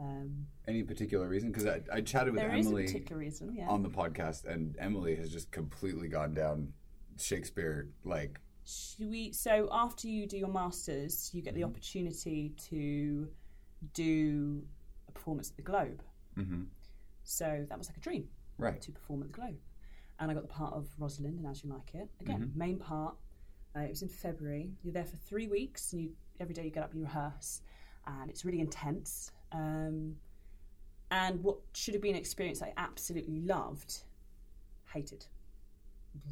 Um, 0.01 0.47
Any 0.67 0.83
particular 0.83 1.29
reason? 1.29 1.53
Because 1.53 1.67
I, 1.67 1.81
I 1.93 2.01
chatted 2.01 2.33
with 2.33 2.43
Emily 2.43 3.05
reason, 3.11 3.55
yeah. 3.55 3.69
on 3.69 3.83
the 3.83 3.91
podcast, 3.91 4.47
and 4.47 4.75
Emily 4.79 5.15
has 5.17 5.31
just 5.31 5.53
completely 5.53 6.09
gone 6.09 6.35
down 6.35 6.73
Shakespeare 7.19 7.89
like 8.05 8.41
Should 8.65 9.11
we, 9.11 9.33
so 9.33 9.69
after 9.71 10.09
you 10.09 10.27
do 10.27 10.39
your 10.39 10.49
masters, 10.49 11.31
you 11.35 11.43
get 11.43 11.55
the 11.55 11.65
opportunity 11.65 12.53
to 12.71 13.29
do 13.93 14.63
a 15.11 15.13
performance 15.13 15.51
at 15.51 15.57
the 15.57 15.63
Globe. 15.63 16.03
Mhm. 16.37 16.69
So 17.23 17.67
that 17.69 17.79
was 17.79 17.89
like 17.89 17.97
a 17.97 18.01
dream. 18.01 18.29
Right. 18.59 18.81
to 18.83 18.93
perform 18.93 19.23
at 19.23 19.29
the 19.29 19.33
Globe. 19.33 19.59
And 20.19 20.31
I 20.31 20.35
got 20.35 20.43
the 20.43 20.49
part 20.49 20.75
of 20.75 20.89
Rosalind 20.99 21.39
in 21.41 21.47
As 21.47 21.65
You 21.65 21.71
Like 21.71 21.95
It. 21.95 22.11
Again, 22.21 22.53
main 22.55 22.79
part. 22.79 23.17
Uh, 23.75 23.81
it 23.81 23.89
was 23.89 24.03
in 24.03 24.09
February. 24.09 24.77
You're 24.83 24.93
there 24.93 25.07
for 25.07 25.17
three 25.17 25.49
weeks, 25.49 25.93
and 25.95 26.03
you 26.03 26.17
every 26.41 26.53
day 26.55 26.65
you 26.65 26.71
get 26.71 26.83
up 26.83 26.91
and 26.91 26.99
you 27.01 27.05
rehearse, 27.07 27.63
and 28.07 28.29
it's 28.31 28.45
really 28.45 28.61
intense. 28.61 29.33
Um, 29.53 30.19
and 31.11 31.43
what 31.43 31.59
should 31.73 31.95
have 31.95 32.03
been 32.03 32.15
an 32.17 32.21
experience 32.21 32.61
I 32.63 32.73
absolutely 32.77 33.41
loved, 33.41 34.03
hated. 34.93 35.27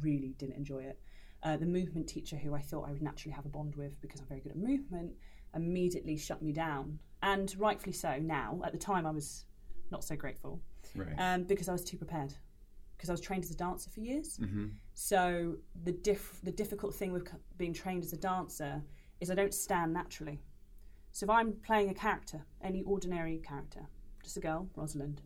Really 0.01 0.33
didn't 0.37 0.55
enjoy 0.55 0.83
it. 0.83 0.99
Uh, 1.41 1.57
the 1.57 1.65
movement 1.65 2.07
teacher, 2.07 2.35
who 2.35 2.53
I 2.53 2.61
thought 2.61 2.87
I 2.87 2.91
would 2.91 3.01
naturally 3.01 3.33
have 3.33 3.45
a 3.45 3.49
bond 3.49 3.75
with 3.75 3.99
because 4.01 4.19
I'm 4.21 4.27
very 4.27 4.41
good 4.41 4.51
at 4.51 4.57
movement, 4.57 5.15
immediately 5.55 6.15
shut 6.17 6.41
me 6.43 6.51
down, 6.51 6.99
and 7.21 7.53
rightfully 7.59 7.93
so. 7.93 8.17
Now, 8.19 8.61
at 8.65 8.71
the 8.71 8.77
time, 8.77 9.05
I 9.05 9.11
was 9.11 9.45
not 9.91 10.03
so 10.03 10.15
grateful 10.15 10.61
Right. 10.95 11.13
um, 11.17 11.43
because 11.43 11.67
I 11.69 11.71
was 11.73 11.83
too 11.83 11.97
prepared. 11.97 12.33
Because 12.95 13.09
I 13.09 13.13
was 13.13 13.21
trained 13.21 13.43
as 13.45 13.51
a 13.51 13.55
dancer 13.55 13.89
for 13.89 14.01
years. 14.01 14.37
mm-hmm. 14.37 14.67
So 14.93 15.57
the 15.83 15.91
diff- 15.93 16.39
the 16.43 16.51
difficult 16.51 16.93
thing 16.95 17.11
with 17.13 17.29
c- 17.29 17.37
being 17.57 17.73
trained 17.73 18.03
as 18.03 18.11
a 18.13 18.17
dancer 18.17 18.83
is 19.21 19.31
I 19.31 19.35
don't 19.35 19.53
stand 19.53 19.93
naturally. 19.93 20.41
So 21.11 21.25
if 21.25 21.29
I'm 21.29 21.53
playing 21.53 21.89
a 21.89 21.93
character, 21.93 22.45
any 22.61 22.83
ordinary 22.83 23.37
character, 23.39 23.87
just 24.23 24.37
a 24.37 24.41
girl, 24.41 24.69
Rosalind, 24.75 25.21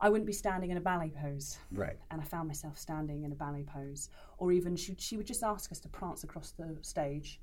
I 0.00 0.08
wouldn't 0.08 0.26
be 0.26 0.32
standing 0.32 0.70
in 0.70 0.76
a 0.76 0.80
ballet 0.80 1.10
pose. 1.10 1.58
Right. 1.72 1.98
And 2.10 2.20
I 2.20 2.24
found 2.24 2.46
myself 2.48 2.78
standing 2.78 3.24
in 3.24 3.32
a 3.32 3.34
ballet 3.34 3.64
pose, 3.64 4.08
or 4.38 4.52
even 4.52 4.76
she 4.76 4.94
she 4.98 5.16
would 5.16 5.26
just 5.26 5.42
ask 5.42 5.72
us 5.72 5.80
to 5.80 5.88
prance 5.88 6.22
across 6.24 6.52
the 6.52 6.76
stage. 6.82 7.40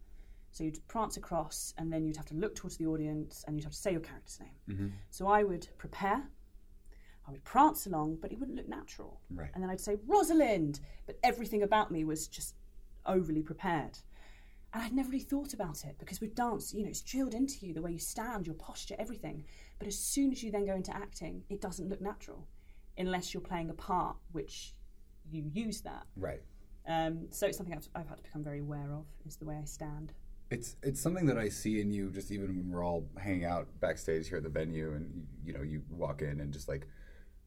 So 0.52 0.64
you'd 0.64 0.86
prance 0.88 1.18
across, 1.18 1.74
and 1.78 1.92
then 1.92 2.06
you'd 2.06 2.18
have 2.18 2.26
to 2.28 2.36
look 2.36 2.56
towards 2.56 2.78
the 2.78 2.86
audience, 2.86 3.44
and 3.48 3.56
you'd 3.56 3.64
have 3.64 3.74
to 3.74 3.80
say 3.80 3.92
your 3.92 4.02
character's 4.02 4.40
name. 4.40 4.56
Mm-hmm. 4.70 4.88
So 5.10 5.28
I 5.28 5.44
would 5.44 5.68
prepare, 5.78 6.24
I 7.28 7.32
would 7.32 7.44
prance 7.44 7.86
along, 7.86 8.18
but 8.22 8.32
it 8.32 8.40
wouldn't 8.40 8.58
look 8.58 8.68
natural. 8.68 9.22
Right. 9.30 9.50
And 9.54 9.64
then 9.64 9.70
I'd 9.70 9.80
say, 9.80 9.98
Rosalind! 10.06 10.82
But 11.06 11.18
everything 11.24 11.64
about 11.64 11.92
me 11.92 12.04
was 12.04 12.28
just 12.28 12.56
overly 13.06 13.42
prepared. 13.42 13.98
And 14.74 14.84
I'd 14.84 14.94
never 14.94 15.10
really 15.10 15.24
thought 15.24 15.54
about 15.54 15.84
it 15.84 15.98
because 16.00 16.22
with 16.22 16.34
dance, 16.34 16.74
you 16.74 16.84
know, 16.84 16.90
it's 16.90 17.02
drilled 17.02 17.34
into 17.34 17.66
you 17.66 17.74
the 17.74 17.82
way 17.82 17.92
you 17.92 18.00
stand, 18.00 18.48
your 18.48 18.56
posture, 18.56 18.96
everything. 18.98 19.44
But 19.80 19.88
as 19.88 19.98
soon 19.98 20.32
as 20.32 20.42
you 20.42 20.52
then 20.52 20.66
go 20.66 20.76
into 20.76 20.96
acting, 20.96 21.44
it 21.50 21.60
doesn't 21.60 21.90
look 21.90 22.02
natural 22.02 22.48
unless 22.98 23.34
you're 23.34 23.42
playing 23.42 23.70
a 23.70 23.74
part 23.74 24.16
which 24.32 24.74
you 25.30 25.44
use 25.54 25.82
that. 25.82 26.06
Right. 26.16 26.42
Um, 26.88 27.28
so 27.32 27.48
it's 27.48 27.58
something 27.58 27.76
I've, 27.76 27.88
I've 27.96 28.08
had 28.08 28.18
to 28.18 28.24
become 28.24 28.44
very 28.44 28.60
aware 28.60 28.94
of, 28.94 29.06
is 29.26 29.36
the 29.36 29.46
way 29.46 29.58
I 29.62 29.66
stand. 29.66 30.14
It's 30.52 30.76
it's 30.84 31.00
something 31.02 31.26
that 31.28 31.38
I 31.38 31.48
see 31.50 31.80
in 31.80 31.92
you 31.92 32.10
just 32.12 32.30
even 32.30 32.48
when 32.58 32.72
we're 32.72 32.86
all 32.86 33.08
hanging 33.18 33.46
out 33.46 33.68
backstage 33.80 34.28
here 34.28 34.38
at 34.38 34.44
the 34.44 34.50
venue 34.50 34.92
and 34.94 35.26
you, 35.46 35.54
know 35.54 35.62
you 35.62 35.82
walk 35.90 36.22
in 36.22 36.40
and 36.42 36.52
just 36.52 36.68
like 36.68 36.88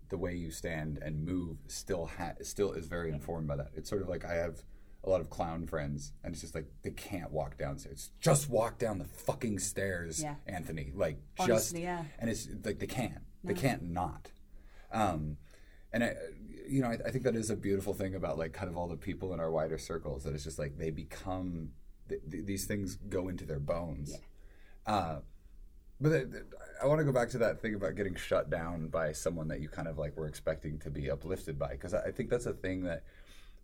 the 0.08 0.16
way 0.16 0.34
you 0.34 0.50
stand 0.50 0.98
and 1.02 1.24
move 1.24 1.58
still 1.66 2.06
ha- 2.06 2.32
still 2.42 2.72
is 2.72 2.86
very 2.86 3.10
informed 3.10 3.46
by 3.46 3.56
that. 3.56 3.68
It's 3.74 3.90
sort 3.90 4.00
of 4.02 4.08
like 4.08 4.24
I 4.24 4.34
have 4.34 4.62
a 5.04 5.10
lot 5.10 5.20
of 5.20 5.28
clown 5.28 5.66
friends 5.66 6.12
and 6.22 6.32
it's 6.32 6.40
just 6.40 6.54
like 6.54 6.64
they 6.82 6.92
can't 6.92 7.30
walk 7.30 7.58
downstairs. 7.58 8.10
Just 8.20 8.48
walk 8.48 8.78
down 8.78 8.98
the 8.98 9.04
fucking 9.04 9.58
stairs, 9.58 10.22
Yeah. 10.22 10.36
Anthony. 10.46 10.92
Like 10.94 11.18
just 11.46 11.76
yeah. 11.76 12.04
and 12.18 12.30
it's 12.30 12.48
like 12.64 12.78
they 12.78 12.86
can't. 12.86 13.22
They 13.44 13.52
can't 13.52 13.82
not. 13.82 14.30
Um, 14.90 15.36
and 15.92 16.02
I, 16.04 16.14
you 16.66 16.80
know, 16.80 16.88
I, 16.88 16.98
I 17.06 17.10
think 17.10 17.24
that 17.24 17.36
is 17.36 17.50
a 17.50 17.56
beautiful 17.56 17.92
thing 17.92 18.14
about 18.14 18.38
like 18.38 18.54
kind 18.54 18.70
of 18.70 18.78
all 18.78 18.88
the 18.88 18.96
people 18.96 19.34
in 19.34 19.40
our 19.40 19.50
wider 19.50 19.76
circles 19.76 20.24
that 20.24 20.32
it's 20.34 20.44
just 20.44 20.58
like 20.58 20.78
they 20.78 20.90
become 20.90 21.72
th- 22.08 22.20
th- 22.30 22.44
these 22.44 22.66
things 22.66 22.96
go 23.08 23.28
into 23.28 23.44
their 23.44 23.60
bones. 23.60 24.18
Uh, 24.86 25.20
but 26.00 26.10
th- 26.10 26.44
I 26.82 26.86
want 26.86 26.98
to 26.98 27.04
go 27.04 27.12
back 27.12 27.30
to 27.30 27.38
that 27.38 27.60
thing 27.60 27.74
about 27.74 27.94
getting 27.94 28.14
shut 28.14 28.50
down 28.50 28.88
by 28.88 29.12
someone 29.12 29.48
that 29.48 29.60
you 29.60 29.68
kind 29.68 29.88
of 29.88 29.98
like 29.98 30.16
were 30.16 30.26
expecting 30.26 30.78
to 30.80 30.90
be 30.90 31.10
uplifted 31.10 31.58
by, 31.58 31.68
because 31.72 31.94
I 31.94 32.10
think 32.10 32.30
that's 32.30 32.46
a 32.46 32.52
thing 32.52 32.82
that 32.84 33.04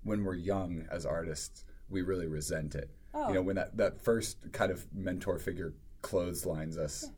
when 0.05 0.25
we're 0.25 0.35
young 0.35 0.87
as 0.91 1.05
artists, 1.05 1.65
we 1.89 2.03
really 2.03 2.27
resent 2.27 2.75
it. 2.75 2.91
Oh. 3.13 3.29
You 3.29 3.35
know, 3.35 3.43
when 3.43 3.57
that, 3.57 3.77
that 3.77 4.01
first 4.01 4.53
kind 4.53 4.71
of 4.71 4.87
mentor 4.95 5.39
figure 5.39 5.75
clotheslines 6.03 6.79
us. 6.79 7.11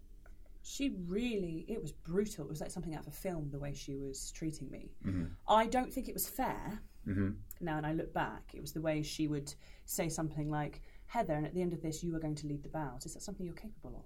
She 0.65 0.95
really, 1.07 1.65
it 1.69 1.81
was 1.81 1.93
brutal. 1.93 2.47
It 2.47 2.51
was 2.51 2.61
like 2.61 2.71
something 2.71 2.95
out 2.95 3.03
of 3.03 3.09
a 3.09 3.17
film, 3.17 3.51
the 3.51 3.59
way 3.59 3.75
she 3.75 3.97
was 3.97 4.33
treating 4.33 4.71
me. 4.71 4.93
Mm-hmm. 5.07 5.25
I 5.49 5.67
don't 5.67 5.93
think 5.93 6.09
it 6.09 6.15
was 6.15 6.29
fair. 6.29 6.81
hmm 7.05 7.31
Now, 7.61 7.77
and 7.77 7.87
I 7.87 7.93
look 7.93 8.15
back, 8.15 8.53
it 8.55 8.61
was 8.61 8.73
the 8.73 8.81
way 8.81 9.03
she 9.03 9.29
would 9.29 9.53
say 9.85 10.09
something 10.09 10.51
like, 10.51 10.81
Heather, 11.13 11.35
and 11.35 11.45
at 11.45 11.53
the 11.53 11.61
end 11.61 11.75
of 11.75 11.83
this, 11.83 12.03
you 12.03 12.17
are 12.17 12.19
going 12.19 12.35
to 12.37 12.47
lead 12.47 12.63
the 12.63 12.71
bows. 12.71 13.05
Is 13.05 13.13
that 13.13 13.23
something 13.23 13.45
you're 13.45 13.55
capable 13.55 13.95
of? 13.97 14.05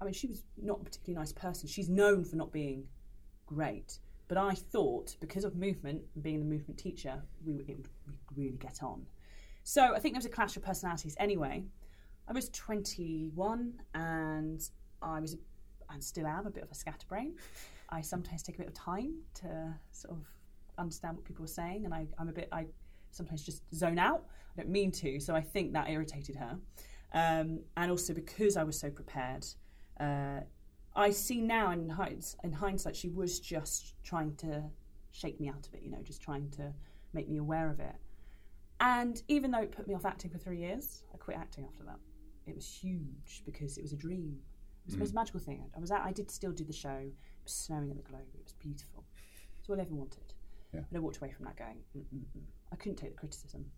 I 0.00 0.04
mean, 0.04 0.12
she 0.12 0.26
was 0.26 0.42
not 0.60 0.80
a 0.80 0.84
particularly 0.84 1.16
nice 1.16 1.32
person. 1.32 1.68
She's 1.68 1.88
known 1.88 2.24
for 2.24 2.34
not 2.34 2.50
being 2.50 2.88
great. 3.46 4.00
But 4.26 4.36
I 4.36 4.54
thought, 4.54 5.14
because 5.20 5.44
of 5.44 5.54
movement, 5.54 6.02
being 6.20 6.40
the 6.40 6.44
movement 6.44 6.76
teacher, 6.76 7.22
we, 7.44 7.52
it 7.68 7.76
would 7.76 7.88
really 8.34 8.56
get 8.56 8.82
on. 8.82 9.06
So 9.62 9.94
I 9.94 10.00
think 10.00 10.14
there 10.14 10.18
was 10.18 10.26
a 10.26 10.30
clash 10.30 10.56
of 10.56 10.64
personalities. 10.64 11.14
Anyway, 11.20 11.66
I 12.26 12.32
was 12.32 12.48
21 12.48 13.74
and 13.94 14.68
I 15.02 15.20
was, 15.20 15.36
and 15.88 16.02
still 16.02 16.26
am, 16.26 16.48
a 16.48 16.50
bit 16.50 16.64
of 16.64 16.70
a 16.72 16.74
scatterbrain. 16.74 17.36
I 17.90 18.00
sometimes 18.00 18.42
take 18.42 18.56
a 18.56 18.58
bit 18.58 18.66
of 18.66 18.74
time 18.74 19.20
to 19.34 19.72
sort 19.92 20.16
of 20.16 20.26
understand 20.78 21.14
what 21.16 21.24
people 21.24 21.44
are 21.44 21.54
saying, 21.62 21.84
and 21.84 21.94
I, 21.94 22.08
I'm 22.18 22.28
a 22.28 22.32
bit, 22.32 22.48
I 22.50 22.66
sometimes 23.12 23.44
just 23.44 23.62
zone 23.74 23.98
out. 23.98 24.24
I 24.56 24.62
don't 24.62 24.70
mean 24.70 24.90
to, 24.92 25.20
so 25.20 25.34
I 25.34 25.40
think 25.40 25.72
that 25.72 25.88
irritated 25.88 26.36
her. 26.36 26.58
Um, 27.14 27.60
and 27.76 27.90
also 27.90 28.12
because 28.14 28.56
I 28.56 28.64
was 28.64 28.78
so 28.78 28.90
prepared, 28.90 29.46
uh, 30.00 30.40
I 30.94 31.10
see 31.10 31.40
now 31.40 31.70
in, 31.70 31.88
hinds- 31.88 32.36
in 32.42 32.52
hindsight, 32.52 32.96
she 32.96 33.08
was 33.08 33.40
just 33.40 33.94
trying 34.02 34.34
to 34.36 34.64
shake 35.10 35.40
me 35.40 35.48
out 35.48 35.66
of 35.66 35.74
it, 35.74 35.82
you 35.82 35.90
know, 35.90 36.02
just 36.02 36.20
trying 36.20 36.50
to 36.50 36.72
make 37.12 37.28
me 37.28 37.38
aware 37.38 37.70
of 37.70 37.80
it. 37.80 37.94
And 38.80 39.22
even 39.28 39.50
though 39.50 39.60
it 39.60 39.72
put 39.72 39.86
me 39.86 39.94
off 39.94 40.04
acting 40.04 40.30
for 40.30 40.38
three 40.38 40.58
years, 40.58 41.04
I 41.14 41.16
quit 41.16 41.36
acting 41.36 41.64
after 41.64 41.84
that. 41.84 41.98
It 42.46 42.56
was 42.56 42.66
huge 42.66 43.42
because 43.44 43.78
it 43.78 43.82
was 43.82 43.92
a 43.92 43.96
dream. 43.96 44.38
It 44.84 44.86
was 44.86 44.94
the 44.94 45.00
most 45.00 45.14
magical 45.14 45.38
thing. 45.38 45.62
I 45.76 45.78
was 45.78 45.92
out, 45.92 46.00
I 46.04 46.12
did 46.12 46.30
still 46.30 46.50
do 46.50 46.64
the 46.64 46.72
show. 46.72 46.90
It 46.90 47.44
was 47.44 47.52
snowing 47.52 47.90
at 47.90 47.96
the 47.96 48.02
Globe. 48.02 48.26
It 48.34 48.42
was 48.42 48.54
beautiful. 48.54 49.04
It's 49.60 49.70
all 49.70 49.78
I 49.78 49.82
ever 49.82 49.94
wanted. 49.94 50.34
Yeah. 50.74 50.80
But 50.90 50.98
I 50.98 51.00
walked 51.00 51.18
away 51.18 51.30
from 51.30 51.44
that 51.44 51.56
going, 51.56 51.78
Mm-mm-mm. 51.96 52.42
I 52.72 52.76
couldn't 52.76 52.96
take 52.96 53.10
the 53.10 53.18
criticism. 53.18 53.70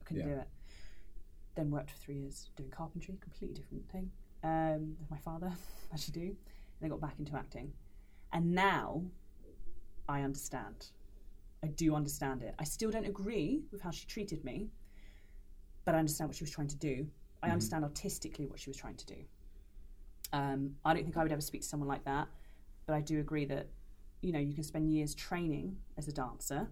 I 0.00 0.04
couldn't 0.04 0.28
Yeah. 0.28 0.34
do 0.34 0.40
it. 0.42 0.48
Then 1.54 1.70
worked 1.70 1.90
for 1.90 1.96
three 1.98 2.18
years 2.18 2.50
doing 2.56 2.70
carpentry, 2.70 3.16
completely 3.20 3.54
different 3.54 3.88
thing, 3.90 4.10
um, 4.42 4.96
with 4.98 5.10
my 5.10 5.18
father, 5.18 5.52
as 5.92 6.06
you 6.06 6.12
do. 6.14 6.20
And 6.28 6.36
then 6.80 6.90
got 6.90 7.00
back 7.00 7.18
into 7.18 7.36
acting. 7.36 7.72
And 8.32 8.52
now 8.54 9.04
I 10.08 10.22
understand. 10.22 10.90
I 11.62 11.68
do 11.68 11.94
understand 11.94 12.42
it. 12.42 12.54
I 12.58 12.64
still 12.64 12.90
don't 12.90 13.06
agree 13.06 13.64
with 13.72 13.80
how 13.80 13.90
she 13.90 14.06
treated 14.06 14.44
me, 14.44 14.70
but 15.84 15.94
I 15.94 15.98
understand 15.98 16.28
what 16.28 16.36
she 16.36 16.44
was 16.44 16.50
trying 16.50 16.68
to 16.68 16.76
do. 16.76 17.08
I 17.42 17.50
understand 17.50 17.84
artistically 17.84 18.46
what 18.46 18.58
she 18.58 18.68
was 18.70 18.76
trying 18.76 18.96
to 18.96 19.06
do. 19.06 19.16
Um, 20.32 20.76
I 20.84 20.92
don't 20.94 21.04
think 21.04 21.16
I 21.16 21.22
would 21.22 21.32
ever 21.32 21.40
speak 21.40 21.62
to 21.62 21.68
someone 21.68 21.88
like 21.88 22.04
that, 22.04 22.28
but 22.86 22.94
I 22.94 23.00
do 23.00 23.20
agree 23.20 23.44
that 23.46 23.68
you 24.20 24.32
know 24.32 24.38
you 24.38 24.54
can 24.54 24.64
spend 24.64 24.90
years 24.90 25.14
training 25.14 25.76
as 25.96 26.08
a 26.08 26.12
dancer, 26.12 26.68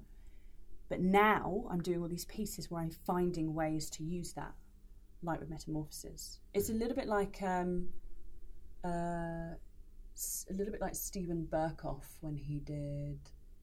but 0.93 1.01
now 1.01 1.65
I'm 1.71 1.81
doing 1.81 2.03
all 2.03 2.07
these 2.07 2.27
pieces 2.27 2.71
where 2.71 2.83
I'm 2.83 2.91
finding 2.91 3.55
ways 3.55 3.89
to 3.93 4.05
use 4.05 4.35
that, 4.35 4.53
like 5.23 5.41
with 5.41 5.49
Metamorphosis. 5.49 6.41
It's 6.53 6.69
a 6.69 6.75
little 6.75 6.95
bit 6.95 7.09
like 7.09 7.39
um, 7.43 7.89
uh, 8.85 9.55
a 9.55 10.53
little 10.53 10.71
bit 10.71 10.83
like 10.83 10.95
Steven 10.95 11.49
Berkoff 11.51 12.05
when 12.21 12.37
he 12.37 12.59
did 12.59 13.19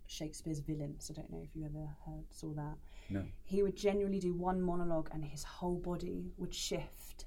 Shakespeare's 0.08 0.58
Villains. 0.58 1.12
I 1.12 1.14
don't 1.14 1.30
know 1.30 1.44
if 1.44 1.56
you 1.56 1.66
ever 1.66 1.88
heard 2.04 2.26
saw 2.32 2.52
that. 2.56 2.78
No. 3.12 3.24
He 3.44 3.62
would 3.62 3.76
genuinely 3.76 4.20
do 4.20 4.34
one 4.34 4.60
monologue 4.60 5.10
and 5.14 5.24
his 5.24 5.44
whole 5.44 5.78
body 5.78 6.32
would 6.38 6.52
shift 6.52 7.26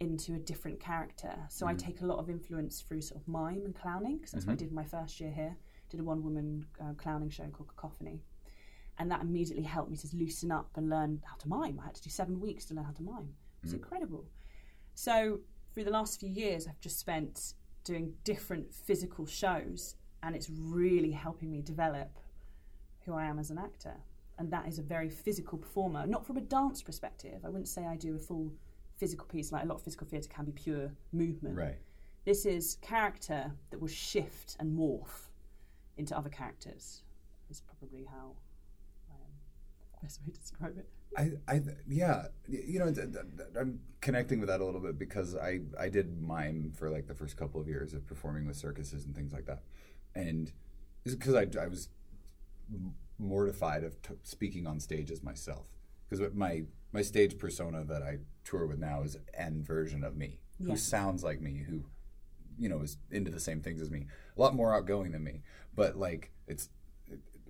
into 0.00 0.32
a 0.32 0.38
different 0.38 0.80
character. 0.80 1.36
So 1.50 1.66
I 1.66 1.74
take 1.74 2.00
a 2.00 2.06
lot 2.06 2.20
of 2.20 2.30
influence 2.30 2.80
through 2.80 3.02
sort 3.02 3.20
of 3.20 3.28
mime 3.28 3.66
and 3.66 3.74
clowning 3.74 4.16
because 4.16 4.30
that's 4.30 4.46
what 4.46 4.54
I 4.54 4.56
did 4.56 4.72
my 4.72 4.84
first 4.84 5.20
year 5.20 5.30
here. 5.30 5.54
Did 5.90 6.00
a 6.00 6.04
one 6.04 6.24
woman 6.24 6.64
uh, 6.80 6.94
clowning 6.94 7.28
show 7.28 7.44
called 7.48 7.68
Cacophony. 7.68 8.22
And 9.00 9.10
that 9.10 9.22
immediately 9.22 9.64
helped 9.64 9.90
me 9.90 9.96
to 9.96 10.08
loosen 10.14 10.52
up 10.52 10.68
and 10.76 10.90
learn 10.90 11.22
how 11.24 11.36
to 11.36 11.48
mime. 11.48 11.80
I 11.80 11.86
had 11.86 11.94
to 11.94 12.02
do 12.02 12.10
seven 12.10 12.38
weeks 12.38 12.66
to 12.66 12.74
learn 12.74 12.84
how 12.84 12.92
to 12.92 13.02
mime. 13.02 13.30
It 13.58 13.62
was 13.62 13.72
mm. 13.72 13.76
incredible. 13.76 14.26
So 14.94 15.40
through 15.72 15.84
the 15.84 15.90
last 15.90 16.20
few 16.20 16.28
years, 16.28 16.66
I've 16.66 16.80
just 16.80 16.98
spent 16.98 17.54
doing 17.82 18.12
different 18.24 18.74
physical 18.74 19.24
shows, 19.24 19.96
and 20.22 20.36
it's 20.36 20.50
really 20.50 21.12
helping 21.12 21.50
me 21.50 21.62
develop 21.62 22.10
who 23.06 23.14
I 23.14 23.24
am 23.24 23.38
as 23.38 23.50
an 23.50 23.56
actor. 23.56 23.96
And 24.38 24.50
that 24.52 24.68
is 24.68 24.78
a 24.78 24.82
very 24.82 25.08
physical 25.08 25.56
performer, 25.56 26.06
not 26.06 26.26
from 26.26 26.36
a 26.36 26.42
dance 26.42 26.82
perspective. 26.82 27.40
I 27.42 27.48
wouldn't 27.48 27.68
say 27.68 27.86
I 27.86 27.96
do 27.96 28.16
a 28.16 28.18
full 28.18 28.52
physical 28.98 29.26
piece, 29.26 29.50
like 29.50 29.64
a 29.64 29.66
lot 29.66 29.76
of 29.76 29.82
physical 29.82 30.06
theatre 30.06 30.28
can 30.28 30.44
be 30.44 30.52
pure 30.52 30.90
movement. 31.12 31.56
Right. 31.56 31.78
This 32.26 32.44
is 32.44 32.76
character 32.82 33.50
that 33.70 33.80
will 33.80 33.88
shift 33.88 34.56
and 34.60 34.78
morph 34.78 35.30
into 35.96 36.14
other 36.14 36.28
characters, 36.28 37.02
is 37.48 37.62
probably 37.62 38.04
how 38.04 38.36
best 40.02 40.20
way 40.26 40.32
to 40.32 40.40
describe 40.40 40.78
it. 40.78 40.88
I, 41.16 41.32
I, 41.48 41.60
yeah, 41.88 42.26
you 42.48 42.78
know, 42.78 42.92
I'm 43.58 43.80
connecting 44.00 44.38
with 44.38 44.48
that 44.48 44.60
a 44.60 44.64
little 44.64 44.80
bit 44.80 44.96
because 44.98 45.34
I, 45.34 45.60
I 45.78 45.88
did 45.88 46.20
mime 46.22 46.72
for 46.76 46.88
like 46.88 47.08
the 47.08 47.14
first 47.14 47.36
couple 47.36 47.60
of 47.60 47.66
years 47.66 47.94
of 47.94 48.06
performing 48.06 48.46
with 48.46 48.56
circuses 48.56 49.04
and 49.06 49.14
things 49.14 49.32
like 49.32 49.46
that, 49.46 49.62
and 50.14 50.52
because 51.04 51.34
I, 51.34 51.46
I 51.60 51.66
was 51.66 51.88
mortified 53.18 53.84
of 53.84 54.00
t- 54.02 54.14
speaking 54.22 54.66
on 54.66 54.80
stage 54.80 55.10
as 55.10 55.22
myself 55.22 55.66
because 56.08 56.32
my 56.34 56.62
my 56.92 57.02
stage 57.02 57.38
persona 57.38 57.84
that 57.84 58.02
I 58.02 58.18
tour 58.44 58.66
with 58.66 58.78
now 58.78 59.02
is 59.02 59.16
an 59.34 59.62
version 59.62 60.02
of 60.04 60.16
me 60.16 60.38
Yeah. 60.58 60.72
who 60.72 60.76
sounds 60.76 61.22
like 61.22 61.40
me, 61.40 61.64
who 61.68 61.84
you 62.58 62.68
know 62.68 62.80
is 62.82 62.98
into 63.10 63.30
the 63.30 63.40
same 63.40 63.60
things 63.62 63.80
as 63.80 63.90
me, 63.90 64.06
a 64.36 64.40
lot 64.40 64.54
more 64.54 64.74
outgoing 64.74 65.12
than 65.12 65.22
me. 65.24 65.42
But 65.74 65.96
like 65.96 66.32
it's, 66.46 66.68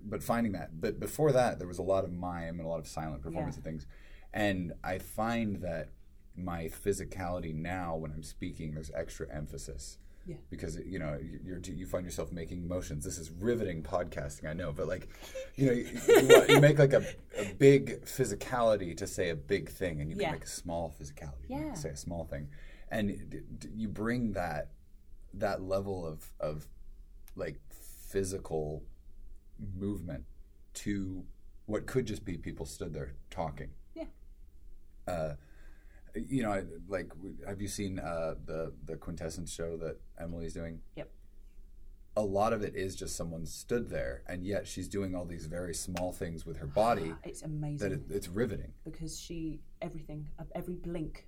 but 0.03 0.23
finding 0.23 0.53
that. 0.53 0.79
But 0.81 0.99
before 0.99 1.31
that, 1.31 1.59
there 1.59 1.67
was 1.67 1.77
a 1.79 1.83
lot 1.83 2.03
of 2.03 2.11
mime 2.11 2.59
and 2.59 2.65
a 2.65 2.67
lot 2.67 2.79
of 2.79 2.87
silent 2.87 3.21
performance 3.21 3.55
Yeah. 3.55 3.59
and 3.59 3.63
things, 3.65 3.85
and 4.33 4.73
I 4.83 4.97
find 4.99 5.57
that 5.61 5.89
my 6.35 6.65
physicality 6.65 7.53
now 7.53 7.95
when 7.95 8.11
I'm 8.11 8.23
speaking, 8.23 8.73
there's 8.73 8.91
extra 8.95 9.27
emphasis. 9.33 9.97
Yeah. 10.27 10.35
Because 10.51 10.77
you 10.85 10.99
know 10.99 11.17
you're, 11.43 11.57
you 11.65 11.87
find 11.87 12.05
yourself 12.05 12.31
making 12.31 12.67
motions. 12.67 13.03
This 13.03 13.17
is 13.17 13.31
riveting 13.31 13.81
podcasting, 13.81 14.47
I 14.47 14.53
know, 14.53 14.71
but 14.71 14.87
like, 14.87 15.09
you 15.55 15.65
know, 15.65 15.71
you, 15.71 15.87
you, 16.07 16.45
you 16.47 16.61
make 16.61 16.77
like 16.77 16.93
a, 16.93 17.03
a 17.39 17.53
big 17.55 18.05
physicality 18.05 18.95
to 18.97 19.07
say 19.07 19.29
a 19.31 19.35
big 19.35 19.69
thing, 19.69 19.99
and 19.99 20.11
you 20.11 20.15
can 20.17 20.31
make 20.31 20.43
a 20.43 20.47
small 20.47 20.93
physicality 21.01 21.47
Yeah. 21.49 21.71
to 21.71 21.75
say 21.75 21.89
a 21.89 21.97
small 21.97 22.23
thing, 22.25 22.49
and 22.89 23.07
d- 23.31 23.39
d- 23.57 23.69
you 23.75 23.87
bring 23.87 24.33
that 24.33 24.69
that 25.33 25.63
level 25.63 26.05
of 26.05 26.31
of 26.39 26.67
like 27.35 27.59
physical 28.09 28.83
movement 29.75 30.23
to 30.73 31.23
what 31.65 31.85
could 31.85 32.05
just 32.05 32.25
be 32.25 32.37
people 32.37 32.65
stood 32.65 32.93
there 32.93 33.13
talking. 33.29 33.69
Yeah. 33.95 34.05
Uh, 35.07 35.33
you 36.15 36.43
know, 36.43 36.65
like, 36.89 37.11
have 37.47 37.61
you 37.61 37.67
seen 37.67 37.99
uh, 37.99 38.35
the 38.45 38.73
the 38.85 38.95
quintessence 38.97 39.51
show 39.53 39.77
that 39.77 39.97
Emily's 40.19 40.53
doing? 40.53 40.79
Yep. 40.95 41.09
A 42.17 42.21
lot 42.21 42.51
of 42.51 42.61
it 42.61 42.75
is 42.75 42.95
just 42.97 43.15
someone 43.15 43.45
stood 43.45 43.89
there, 43.89 44.23
and 44.27 44.45
yet 44.45 44.67
she's 44.67 44.89
doing 44.89 45.15
all 45.15 45.23
these 45.23 45.45
very 45.45 45.73
small 45.73 46.11
things 46.11 46.45
with 46.45 46.57
her 46.57 46.67
body 46.67 47.13
It's 47.23 47.39
that 47.41 47.47
amazing 47.47 47.91
it, 47.93 48.01
it's 48.09 48.27
riveting. 48.27 48.73
because 48.83 49.17
she 49.17 49.61
everything 49.81 50.27
every 50.53 50.75
blink 50.75 51.27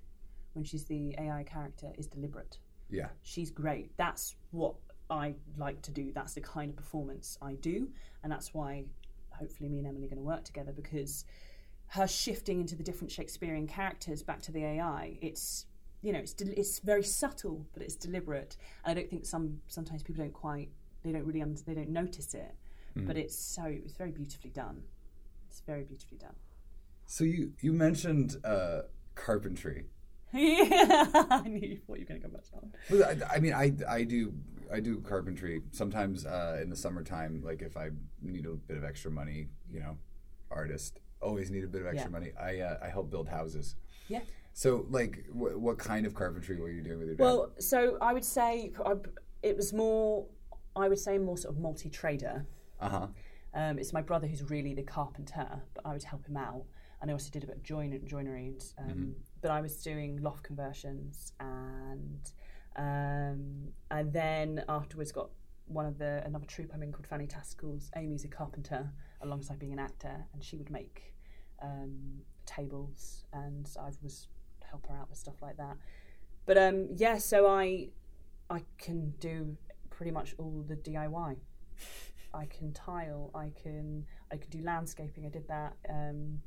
when 0.52 0.64
she's 0.64 0.84
the 0.84 1.14
AI 1.18 1.42
character 1.44 1.90
is 1.96 2.06
deliberate. 2.06 2.58
Yeah, 2.90 3.08
She's 3.22 3.50
great. 3.50 3.96
That's 3.96 4.36
what 4.50 4.74
I 5.10 5.34
like 5.56 5.82
to 5.82 5.90
do. 5.90 6.12
That's 6.12 6.34
the 6.34 6.40
kind 6.40 6.70
of 6.70 6.76
performance 6.76 7.38
I 7.42 7.54
do, 7.54 7.88
and 8.22 8.32
that's 8.32 8.54
why 8.54 8.84
hopefully 9.30 9.68
me 9.68 9.78
and 9.78 9.86
Emily 9.86 10.06
are 10.06 10.08
going 10.08 10.18
to 10.18 10.24
work 10.24 10.44
together 10.44 10.72
because 10.72 11.24
her 11.88 12.06
shifting 12.06 12.60
into 12.60 12.76
the 12.76 12.82
different 12.82 13.10
Shakespearean 13.10 13.66
characters 13.66 14.22
back 14.22 14.40
to 14.42 14.52
the 14.52 14.64
AI, 14.64 15.18
it's 15.20 15.66
you 16.02 16.12
know 16.12 16.18
it's 16.18 16.32
del- 16.32 16.54
it's 16.56 16.78
very 16.78 17.02
subtle, 17.02 17.66
but 17.72 17.82
it's 17.82 17.96
deliberate. 17.96 18.56
And 18.84 18.96
I 18.96 19.00
don't 19.00 19.10
think 19.10 19.26
some 19.26 19.60
sometimes 19.68 20.02
people 20.02 20.22
don't 20.24 20.32
quite 20.32 20.70
they 21.02 21.12
don't 21.12 21.24
really 21.24 21.42
under, 21.42 21.60
they 21.62 21.74
don't 21.74 21.90
notice 21.90 22.34
it, 22.34 22.54
but 22.96 23.16
it's 23.16 23.36
so 23.36 23.64
it's 23.66 23.94
very 23.94 24.10
beautifully 24.10 24.50
done. 24.50 24.82
It's 25.48 25.60
very 25.60 25.84
beautifully 25.84 26.18
done. 26.18 26.34
So 27.06 27.24
you 27.24 27.52
you 27.60 27.72
mentioned 27.72 28.36
uh, 28.44 28.82
carpentry. 29.14 29.86
yeah, 30.34 31.06
I 31.30 31.42
knew 31.46 31.78
thought 31.86 31.98
you 31.98 32.06
were 32.08 32.08
going 32.08 32.20
to 32.20 32.26
go 32.26 32.28
back 32.28 32.42
to. 32.88 33.24
I, 33.24 33.36
I 33.36 33.38
mean, 33.38 33.52
I, 33.52 33.72
I 33.88 34.02
do 34.02 34.32
I 34.72 34.80
do 34.80 35.00
carpentry 35.00 35.62
sometimes 35.70 36.26
uh, 36.26 36.58
in 36.62 36.70
the 36.70 36.76
summertime. 36.76 37.42
Like 37.44 37.62
if 37.62 37.76
I 37.76 37.90
need 38.22 38.46
a 38.46 38.50
bit 38.50 38.76
of 38.76 38.84
extra 38.84 39.10
money, 39.10 39.48
you 39.70 39.80
know, 39.80 39.96
artist 40.50 41.00
always 41.20 41.50
need 41.50 41.64
a 41.64 41.68
bit 41.68 41.80
of 41.80 41.86
extra 41.86 42.04
Yeah. 42.10 42.18
money. 42.18 42.32
I 42.40 42.60
uh, 42.60 42.78
I 42.82 42.88
help 42.88 43.10
build 43.10 43.28
houses. 43.28 43.76
Yeah. 44.08 44.20
So 44.52 44.86
like, 44.90 45.24
wh- 45.30 45.58
what 45.60 45.78
kind 45.78 46.06
of 46.06 46.14
carpentry 46.14 46.60
were 46.60 46.70
you 46.70 46.82
doing 46.82 46.98
with 46.98 47.08
your 47.08 47.16
dad? 47.16 47.24
Well, 47.24 47.52
so 47.58 47.98
I 48.00 48.12
would 48.12 48.24
say 48.24 48.72
I, 48.84 48.92
it 49.42 49.56
was 49.56 49.72
more. 49.72 50.26
I 50.76 50.88
would 50.88 50.98
say 50.98 51.18
more 51.18 51.38
sort 51.38 51.54
of 51.54 51.60
multi-trader. 51.60 52.46
uh 52.80 52.88
huh. 52.88 53.06
Um, 53.54 53.78
it's 53.78 53.92
my 53.92 54.02
brother 54.02 54.26
who's 54.26 54.42
really 54.50 54.74
the 54.74 54.82
carpenter, 54.82 55.62
but 55.74 55.86
I 55.86 55.92
would 55.92 56.02
help 56.02 56.26
him 56.26 56.36
out. 56.36 56.64
And 57.00 57.08
I 57.10 57.12
also 57.14 57.30
did 57.30 57.44
a 57.44 57.46
bit 57.46 57.56
of 57.56 57.62
join, 57.62 58.00
joinery. 58.06 58.54
Um, 58.78 59.14
But 59.40 59.50
I 59.52 59.60
was 59.60 59.76
doing 59.82 60.20
loft 60.22 60.42
conversions, 60.42 61.32
and 61.38 62.18
um, 62.76 63.68
and 63.90 64.12
then 64.12 64.64
afterwards 64.68 65.12
got 65.12 65.30
one 65.66 65.86
of 65.86 65.98
the 65.98 66.22
another 66.26 66.46
troupe 66.46 66.70
I'm 66.74 66.82
in 66.82 66.92
called 66.92 67.06
Fanny 67.06 67.26
Tascals. 67.26 67.90
Amy's 67.96 68.24
a 68.24 68.28
carpenter 68.28 68.90
alongside 69.22 69.58
being 69.58 69.72
an 69.72 69.78
actor, 69.78 70.26
and 70.32 70.42
she 70.42 70.56
would 70.56 70.70
make 70.70 71.14
um, 71.62 72.20
tables, 72.46 73.24
and 73.32 73.68
I 73.80 73.90
was 74.02 74.28
help 74.62 74.86
her 74.88 74.96
out 74.96 75.08
with 75.08 75.18
stuff 75.18 75.40
like 75.40 75.56
that. 75.56 75.76
But 76.46 76.58
um, 76.58 76.88
yeah, 76.96 77.18
so 77.18 77.46
I 77.46 77.88
I 78.50 78.62
can 78.78 79.14
do 79.20 79.56
pretty 79.90 80.10
much 80.10 80.34
all 80.38 80.64
the 80.66 80.76
DIY. 80.76 81.36
I 82.34 82.46
can 82.46 82.72
tile. 82.72 83.30
I 83.34 83.52
can 83.60 84.04
I 84.32 84.36
can 84.36 84.50
do 84.50 84.60
landscaping. 84.62 85.26
I 85.26 85.28
did 85.28 85.48
that. 85.48 85.76
Um, 85.88 86.40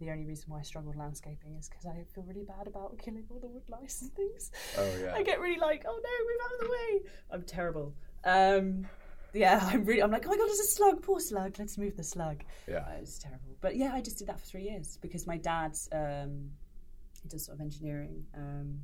the 0.00 0.10
only 0.10 0.24
reason 0.24 0.46
why 0.48 0.58
I 0.58 0.62
struggle 0.62 0.90
with 0.90 0.98
landscaping 0.98 1.54
is 1.56 1.68
because 1.68 1.86
I 1.86 2.04
feel 2.14 2.24
really 2.24 2.44
bad 2.44 2.66
about 2.66 2.98
killing 2.98 3.24
all 3.30 3.38
the 3.38 3.46
wood 3.46 3.68
lice 3.68 4.02
and 4.02 4.12
things. 4.14 4.50
Oh 4.76 4.90
yeah. 5.00 5.14
I 5.14 5.22
get 5.22 5.40
really 5.40 5.58
like, 5.60 5.84
oh 5.86 6.00
no, 6.02 6.10
move 6.26 6.40
out 6.44 6.52
of 6.54 6.60
the 6.60 6.72
way. 6.72 7.10
I'm 7.30 7.42
terrible. 7.42 7.94
Um, 8.24 8.86
yeah, 9.32 9.60
I'm 9.72 9.84
really. 9.84 10.02
I'm 10.02 10.10
like, 10.10 10.26
oh 10.26 10.30
my 10.30 10.36
god, 10.36 10.46
there's 10.46 10.60
a 10.60 10.64
slug. 10.64 11.02
Poor 11.02 11.20
slug. 11.20 11.56
Let's 11.58 11.78
move 11.78 11.96
the 11.96 12.04
slug. 12.04 12.42
Yeah. 12.68 12.78
Uh, 12.78 12.98
it's 13.00 13.18
terrible. 13.18 13.56
But 13.60 13.76
yeah, 13.76 13.92
I 13.92 14.00
just 14.00 14.18
did 14.18 14.28
that 14.28 14.40
for 14.40 14.46
three 14.46 14.62
years 14.64 14.98
because 15.00 15.26
my 15.26 15.36
dad's 15.36 15.88
um, 15.92 16.50
he 17.22 17.28
does 17.28 17.44
sort 17.46 17.56
of 17.58 17.60
engineering. 17.62 18.24
Um, 18.36 18.80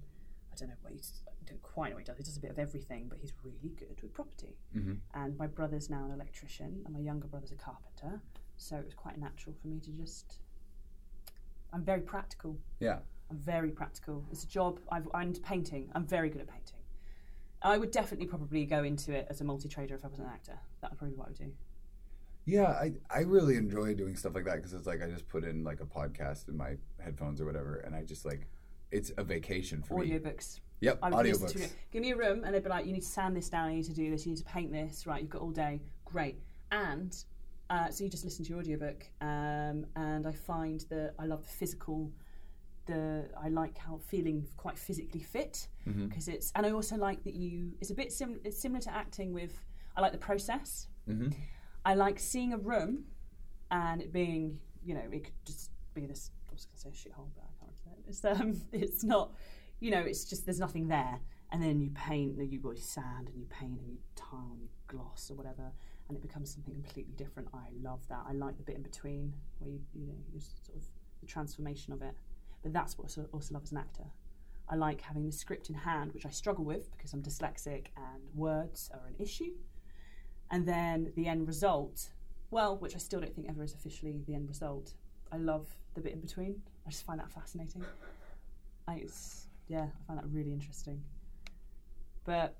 I 0.53 0.57
don't 0.57 0.69
know 0.69 0.75
what 0.83 0.93
he's 0.93 1.23
I 1.29 1.45
don't 1.47 1.63
quite 1.63 1.91
know 1.91 1.97
what 1.97 2.03
he 2.03 2.07
does. 2.07 2.17
He 2.19 2.23
does 2.25 2.37
a 2.37 2.41
bit 2.41 2.51
of 2.51 2.59
everything, 2.59 3.07
but 3.09 3.19
he's 3.21 3.33
really 3.45 3.75
good 3.77 4.01
with 4.03 4.13
property. 4.13 4.57
Mhm. 4.77 4.99
And 5.15 5.37
my 5.39 5.47
brother's 5.47 5.89
now 5.91 6.05
an 6.05 6.13
electrician, 6.13 6.83
and 6.85 6.95
my 6.95 7.01
younger 7.01 7.27
brother's 7.29 7.53
a 7.53 7.57
carpenter. 7.57 8.21
So 8.57 8.77
it 8.77 8.85
was 8.85 8.95
quite 8.95 9.19
natural 9.19 9.55
for 9.61 9.69
me 9.69 9.81
to 9.81 9.91
just. 9.91 10.39
I'm 11.73 11.85
very 11.85 12.01
practical. 12.01 12.57
Yeah. 12.81 12.99
I'm 13.31 13.39
very 13.39 13.71
practical. 13.71 14.25
It's 14.33 14.45
a 14.45 14.49
job. 14.49 14.81
I've, 14.91 15.09
I'm 15.15 15.33
painting. 15.35 15.91
I'm 15.95 16.07
very 16.07 16.31
good 16.31 16.41
at 16.41 16.49
painting. 16.49 16.79
I 17.63 17.79
would 17.79 17.91
definitely 17.91 18.27
probably 18.27 18.65
go 18.65 18.83
into 18.85 19.13
it 19.13 19.27
as 19.29 19.41
a 19.41 19.45
multi-trader 19.45 19.95
if 19.95 20.05
I 20.05 20.09
was 20.09 20.19
an 20.19 20.27
actor. 20.27 20.59
That 20.81 20.91
would 20.91 20.99
probably 20.99 21.15
be 21.15 21.19
what 21.19 21.27
I 21.27 21.31
would 21.31 21.39
do. 21.39 21.53
Yeah, 22.47 22.69
I, 22.69 22.93
I 23.11 23.21
really 23.21 23.57
enjoy 23.57 23.95
doing 23.95 24.17
stuff 24.17 24.35
like 24.35 24.45
that 24.47 24.57
because 24.57 24.73
it's 24.73 24.87
like 24.87 25.03
I 25.03 25.09
just 25.09 25.29
put 25.29 25.45
in 25.45 25.63
like 25.63 25.81
a 25.81 25.85
podcast 25.85 26.49
in 26.49 26.57
my 26.57 26.77
headphones 26.99 27.41
or 27.41 27.45
whatever, 27.45 27.77
and 27.77 27.95
I 27.95 28.03
just 28.03 28.25
like 28.25 28.49
it's 28.91 29.13
a 29.19 29.23
vacation 29.23 29.83
for 29.83 29.99
me. 29.99 30.11
Audiobooks. 30.11 30.61
Yep, 30.81 30.99
I 31.03 31.11
would 31.11 31.27
audiobooks. 31.27 31.71
Give 31.93 32.01
me 32.03 32.13
a 32.13 32.17
room, 32.17 32.43
and 32.45 32.55
they'd 32.55 32.65
be 32.65 32.71
like, 32.71 32.87
"You 32.87 32.93
need 32.93 33.03
to 33.03 33.07
sand 33.07 33.37
this 33.37 33.51
down. 33.51 33.71
You 33.71 33.77
need 33.77 33.85
to 33.85 33.93
do 33.93 34.11
this. 34.11 34.25
You 34.25 34.33
need 34.33 34.39
to 34.39 34.45
paint 34.45 34.73
this. 34.73 35.07
Right, 35.07 35.21
you've 35.21 35.31
got 35.31 35.43
all 35.43 35.51
day. 35.51 35.83
Great." 36.07 36.41
And 36.73 37.15
uh, 37.71 37.89
so 37.91 38.05
you 38.05 38.11
just 38.11 38.25
listen 38.25 38.45
to 38.45 38.51
your 38.51 38.59
audiobook, 38.59 39.07
um, 39.21 39.87
and 39.97 40.27
I 40.27 40.33
find 40.33 40.85
that 40.91 41.15
I 41.19 41.25
love 41.27 41.43
the 41.43 41.49
physical. 41.49 42.11
The 42.87 43.29
I 43.41 43.49
like 43.49 43.79
how 43.79 43.99
feeling 44.09 44.47
quite 44.57 44.79
physically 44.79 45.21
fit 45.23 45.69
Mm-hmm. 45.89 46.07
because 46.09 46.29
it's, 46.29 46.53
and 46.55 46.67
I 46.67 46.73
also 46.73 46.97
like 46.97 47.23
that 47.25 47.35
you. 47.35 47.73
It's 47.81 47.91
a 47.91 47.95
bit 47.95 48.13
sim. 48.13 48.41
It's 48.45 48.61
similar 48.61 48.81
to 48.83 48.93
acting 48.93 49.33
with. 49.33 49.63
I 49.97 50.01
like 50.01 50.13
the 50.13 50.19
process. 50.19 50.89
Mhm. 51.09 51.33
I 51.85 51.95
like 51.95 52.19
seeing 52.19 52.53
a 52.53 52.59
room, 52.59 53.05
and 53.71 54.03
it 54.03 54.13
being, 54.13 54.59
you 54.85 54.95
know, 54.95 55.03
it 55.13 55.25
could 55.25 55.35
just 55.47 55.71
be 55.95 56.07
this. 56.07 56.31
I 56.49 56.53
was 56.53 56.67
going 56.67 56.75
to 56.75 56.81
say 56.81 56.89
a 56.91 56.93
shithole, 57.11 57.29
but 57.35 57.45
I 57.45 57.65
can't 57.65 57.77
say 57.79 57.91
it. 57.97 58.05
It's 58.09 58.25
um, 58.25 58.61
it's 58.73 59.05
not 59.05 59.33
you 59.81 59.91
know, 59.91 60.01
it's 60.01 60.25
just 60.27 60.45
there's 60.45 60.61
nothing 60.61 60.89
there. 60.89 61.21
And 61.53 61.63
then 61.63 61.81
you 61.81 61.91
paint, 61.91 62.37
and 62.39 62.53
you 62.53 62.61
go 62.61 62.75
sand, 62.75 63.29
and 63.29 63.37
you 63.39 63.47
paint, 63.47 63.81
and 63.81 63.89
you 63.89 63.99
tile, 64.15 64.51
and 64.53 64.61
you 64.61 64.69
gloss, 64.87 65.31
or 65.31 65.35
whatever, 65.37 65.73
and 66.11 66.17
it 66.17 66.23
becomes 66.23 66.53
something 66.53 66.75
completely 66.75 67.15
different. 67.17 67.49
I 67.55 67.69
love 67.81 68.01
that. 68.09 68.25
I 68.29 68.33
like 68.33 68.57
the 68.57 68.65
bit 68.65 68.75
in 68.75 68.83
between 68.83 69.33
where 69.61 69.71
you, 69.71 69.81
you 69.95 70.09
know, 70.09 70.15
you 70.35 70.41
sort 70.41 70.77
of 70.77 70.83
the 71.21 71.27
transformation 71.27 71.93
of 71.93 72.03
it. 72.03 72.15
But 72.65 72.73
that's 72.73 72.99
what 72.99 73.17
I 73.17 73.23
also 73.33 73.55
love 73.55 73.63
as 73.63 73.71
an 73.71 73.79
actor. 73.79 74.07
I 74.69 74.75
like 74.75 75.01
having 75.03 75.25
the 75.25 75.31
script 75.31 75.69
in 75.69 75.77
hand, 75.77 76.13
which 76.13 76.27
I 76.27 76.31
struggle 76.31 76.65
with 76.65 76.91
because 76.97 77.13
I'm 77.13 77.23
dyslexic 77.23 77.87
and 77.97 78.23
words 78.35 78.91
are 78.93 79.07
an 79.07 79.15
issue. 79.21 79.53
And 80.51 80.67
then 80.67 81.13
the 81.15 81.29
end 81.29 81.47
result, 81.47 82.09
well, 82.51 82.77
which 82.77 82.97
I 82.97 82.99
still 82.99 83.21
don't 83.21 83.33
think 83.33 83.49
ever 83.49 83.63
is 83.63 83.73
officially 83.73 84.25
the 84.27 84.35
end 84.35 84.49
result. 84.49 84.95
I 85.31 85.37
love 85.37 85.69
the 85.95 86.01
bit 86.01 86.13
in 86.13 86.21
between. 86.21 86.61
I 86.89 86.91
just 86.91 87.07
find 87.07 87.21
that 87.21 87.31
fascinating. 87.31 87.85
I, 88.89 89.05
yeah, 89.69 89.85
I 89.85 90.07
find 90.09 90.19
that 90.19 90.27
really 90.29 90.53
interesting. 90.53 91.01
But 92.25 92.57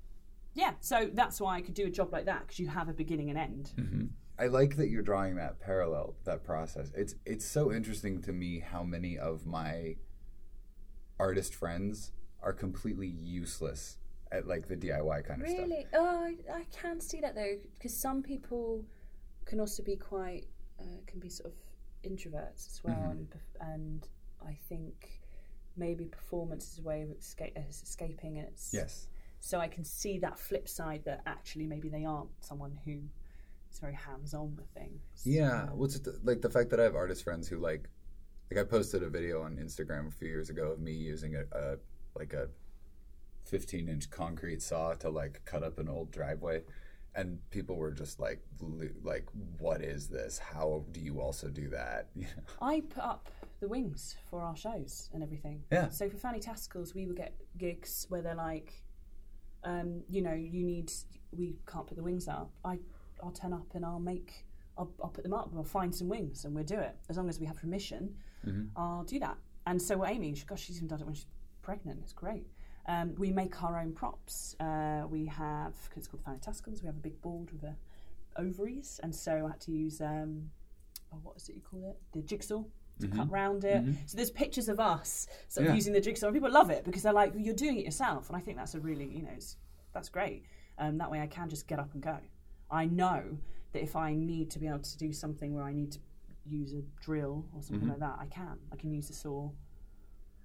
yeah, 0.53 0.73
so 0.79 1.09
that's 1.13 1.39
why 1.39 1.55
I 1.57 1.61
could 1.61 1.73
do 1.73 1.85
a 1.87 1.89
job 1.89 2.11
like 2.11 2.25
that 2.25 2.41
because 2.41 2.59
you 2.59 2.67
have 2.67 2.89
a 2.89 2.93
beginning 2.93 3.29
and 3.29 3.39
end. 3.39 3.71
Mm-hmm. 3.77 4.05
I 4.39 4.47
like 4.47 4.75
that 4.77 4.89
you're 4.89 5.03
drawing 5.03 5.35
that 5.35 5.59
parallel, 5.59 6.15
that 6.25 6.43
process. 6.43 6.91
It's 6.95 7.15
it's 7.25 7.45
so 7.45 7.71
interesting 7.71 8.21
to 8.23 8.31
me 8.33 8.59
how 8.59 8.83
many 8.83 9.17
of 9.17 9.45
my 9.45 9.95
artist 11.19 11.53
friends 11.53 12.11
are 12.41 12.53
completely 12.53 13.07
useless 13.07 13.97
at 14.31 14.47
like 14.47 14.67
the 14.67 14.75
DIY 14.75 15.25
kind 15.27 15.41
of 15.41 15.47
stuff. 15.47 15.59
Really? 15.61 15.85
Oh, 15.93 16.05
I, 16.05 16.35
I 16.51 16.63
can 16.71 16.99
see 16.99 17.19
that 17.21 17.35
though, 17.35 17.57
because 17.75 17.95
some 17.95 18.23
people 18.23 18.83
can 19.45 19.59
also 19.59 19.83
be 19.83 19.95
quite, 19.95 20.45
uh, 20.79 20.85
can 21.05 21.19
be 21.19 21.29
sort 21.29 21.53
of 21.53 22.09
introverts 22.09 22.67
as 22.71 22.81
well, 22.83 22.95
Mhm. 22.95 23.11
and, 23.11 23.35
and 23.59 24.07
I 24.43 24.57
think 24.69 25.21
maybe 25.75 26.05
performance 26.05 26.71
is 26.73 26.79
a 26.79 26.81
way 26.83 27.01
of 27.03 27.11
escape, 27.11 27.53
uh, 27.57 27.61
escaping 27.69 28.37
it. 28.37 28.59
Yes. 28.71 29.07
So 29.41 29.59
I 29.59 29.67
can 29.67 29.83
see 29.83 30.19
that 30.19 30.39
flip 30.39 30.69
side 30.69 31.01
that 31.05 31.23
actually 31.25 31.65
maybe 31.65 31.89
they 31.89 32.05
aren't 32.05 32.29
someone 32.41 32.79
who 32.85 32.99
is 33.71 33.79
very 33.79 33.95
hands-on 33.95 34.55
with 34.55 34.67
things. 34.69 35.01
Yeah, 35.25 35.65
what's 35.73 35.95
it 35.95 36.07
like 36.23 36.41
the 36.41 36.49
fact 36.49 36.69
that 36.69 36.79
I 36.79 36.83
have 36.83 36.95
artist 36.95 37.23
friends 37.23 37.47
who 37.47 37.57
like, 37.57 37.89
like 38.51 38.59
I 38.59 38.63
posted 38.63 39.01
a 39.01 39.09
video 39.09 39.41
on 39.41 39.57
Instagram 39.57 40.07
a 40.07 40.11
few 40.11 40.27
years 40.27 40.51
ago 40.51 40.71
of 40.71 40.79
me 40.79 40.91
using 40.91 41.35
a, 41.35 41.43
a 41.57 41.77
like 42.15 42.33
a 42.33 42.49
15 43.45 43.89
inch 43.89 44.11
concrete 44.11 44.61
saw 44.61 44.93
to 44.93 45.09
like 45.09 45.41
cut 45.43 45.63
up 45.63 45.79
an 45.79 45.89
old 45.89 46.11
driveway, 46.11 46.61
and 47.15 47.39
people 47.49 47.77
were 47.77 47.91
just 47.91 48.19
like, 48.19 48.43
like, 49.03 49.25
what 49.57 49.81
is 49.81 50.07
this? 50.07 50.37
How 50.37 50.85
do 50.91 50.99
you 50.99 51.19
also 51.19 51.47
do 51.47 51.67
that? 51.69 52.09
I 52.61 52.81
put 52.81 53.03
up 53.03 53.29
the 53.59 53.67
wings 53.67 54.17
for 54.29 54.43
our 54.43 54.55
shows 54.55 55.09
and 55.13 55.23
everything. 55.23 55.63
Yeah. 55.71 55.89
So 55.89 56.09
for 56.09 56.17
Fanny 56.17 56.39
Tascals, 56.39 56.93
we 56.93 57.07
would 57.07 57.17
get 57.17 57.33
gigs 57.57 58.05
where 58.09 58.21
they're 58.21 58.35
like, 58.35 58.83
um, 59.63 60.01
you 60.09 60.21
know, 60.21 60.33
you 60.33 60.63
need, 60.63 60.91
we 61.31 61.55
can't 61.71 61.87
put 61.87 61.97
the 61.97 62.03
wings 62.03 62.27
up. 62.27 62.51
I, 62.65 62.79
I'll 63.23 63.31
turn 63.31 63.53
up 63.53 63.67
and 63.75 63.85
I'll 63.85 63.99
make, 63.99 64.45
I'll, 64.77 64.91
I'll 65.01 65.09
put 65.09 65.23
them 65.23 65.33
up. 65.33 65.51
We'll 65.51 65.63
find 65.63 65.93
some 65.93 66.09
wings 66.09 66.45
and 66.45 66.55
we'll 66.55 66.63
do 66.63 66.79
it 66.79 66.95
as 67.09 67.17
long 67.17 67.29
as 67.29 67.39
we 67.39 67.45
have 67.45 67.57
permission. 67.57 68.15
I'll 68.75 69.03
do 69.03 69.19
that. 69.19 69.37
And 69.67 69.81
so 69.81 70.05
Amy, 70.05 70.33
she, 70.35 70.45
gosh, 70.45 70.63
she's 70.63 70.77
even 70.77 70.87
done 70.87 71.01
it 71.01 71.05
when 71.05 71.15
she's 71.15 71.27
pregnant. 71.61 71.99
It's 72.03 72.13
great. 72.13 72.47
Um, 72.87 73.13
we 73.17 73.31
make 73.31 73.61
our 73.61 73.79
own 73.79 73.93
props. 73.93 74.55
Uh, 74.59 75.03
we 75.07 75.25
have, 75.27 75.73
cause 75.89 75.97
it's 75.97 76.07
called 76.07 76.23
Tascals. 76.41 76.81
We 76.81 76.87
have 76.87 76.97
a 76.97 76.99
big 76.99 77.21
board 77.21 77.51
with 77.51 77.61
the 77.61 77.75
ovaries, 78.37 78.99
and 79.03 79.13
so 79.13 79.45
I 79.45 79.51
had 79.51 79.61
to 79.61 79.71
use 79.71 80.01
um, 80.01 80.49
oh, 81.13 81.19
what 81.21 81.37
is 81.37 81.49
it 81.49 81.55
you 81.55 81.61
call 81.61 81.83
it? 81.89 81.97
The 82.13 82.21
jigsaw 82.21 82.63
to 82.99 83.07
cut 83.07 83.25
mm-hmm. 83.25 83.33
round 83.33 83.63
it. 83.63 83.83
Mm-hmm. 83.83 83.93
So 84.05 84.17
there's 84.17 84.31
pictures 84.31 84.69
of 84.69 84.79
us 84.79 85.27
sort 85.47 85.65
of 85.65 85.71
Yeah. 85.71 85.75
using 85.75 85.93
the 85.93 86.01
jigsaw, 86.01 86.27
and 86.27 86.35
people 86.35 86.51
love 86.51 86.69
it 86.69 86.83
because 86.83 87.03
they're 87.03 87.13
like, 87.13 87.33
you're 87.35 87.55
doing 87.55 87.77
it 87.77 87.85
yourself, 87.85 88.29
and 88.29 88.37
I 88.37 88.41
think 88.41 88.57
that's 88.57 88.75
a 88.75 88.79
really, 88.79 89.05
you 89.05 89.23
know, 89.23 89.31
it's, 89.35 89.57
that's 89.93 90.09
great. 90.09 90.43
Um, 90.77 90.97
that 90.97 91.09
way, 91.11 91.19
I 91.21 91.27
can 91.27 91.49
just 91.49 91.67
get 91.67 91.79
up 91.79 91.93
and 91.93 92.01
go. 92.01 92.17
I 92.69 92.85
know 92.85 93.37
that 93.73 93.81
if 93.81 93.95
I 93.95 94.13
need 94.13 94.49
to 94.51 94.59
be 94.59 94.67
able 94.67 94.79
to 94.79 94.97
do 94.97 95.13
something 95.13 95.53
where 95.53 95.63
I 95.63 95.73
need 95.73 95.91
to 95.93 95.99
use 96.45 96.73
a 96.73 96.81
drill 97.01 97.45
or 97.53 97.61
something 97.61 97.87
mm-hmm. 97.87 97.89
like 97.89 97.99
that, 97.99 98.17
I 98.19 98.25
can. 98.25 98.57
I 98.71 98.75
can 98.75 98.91
use 98.91 99.07
the 99.07 99.13
saw. 99.13 99.49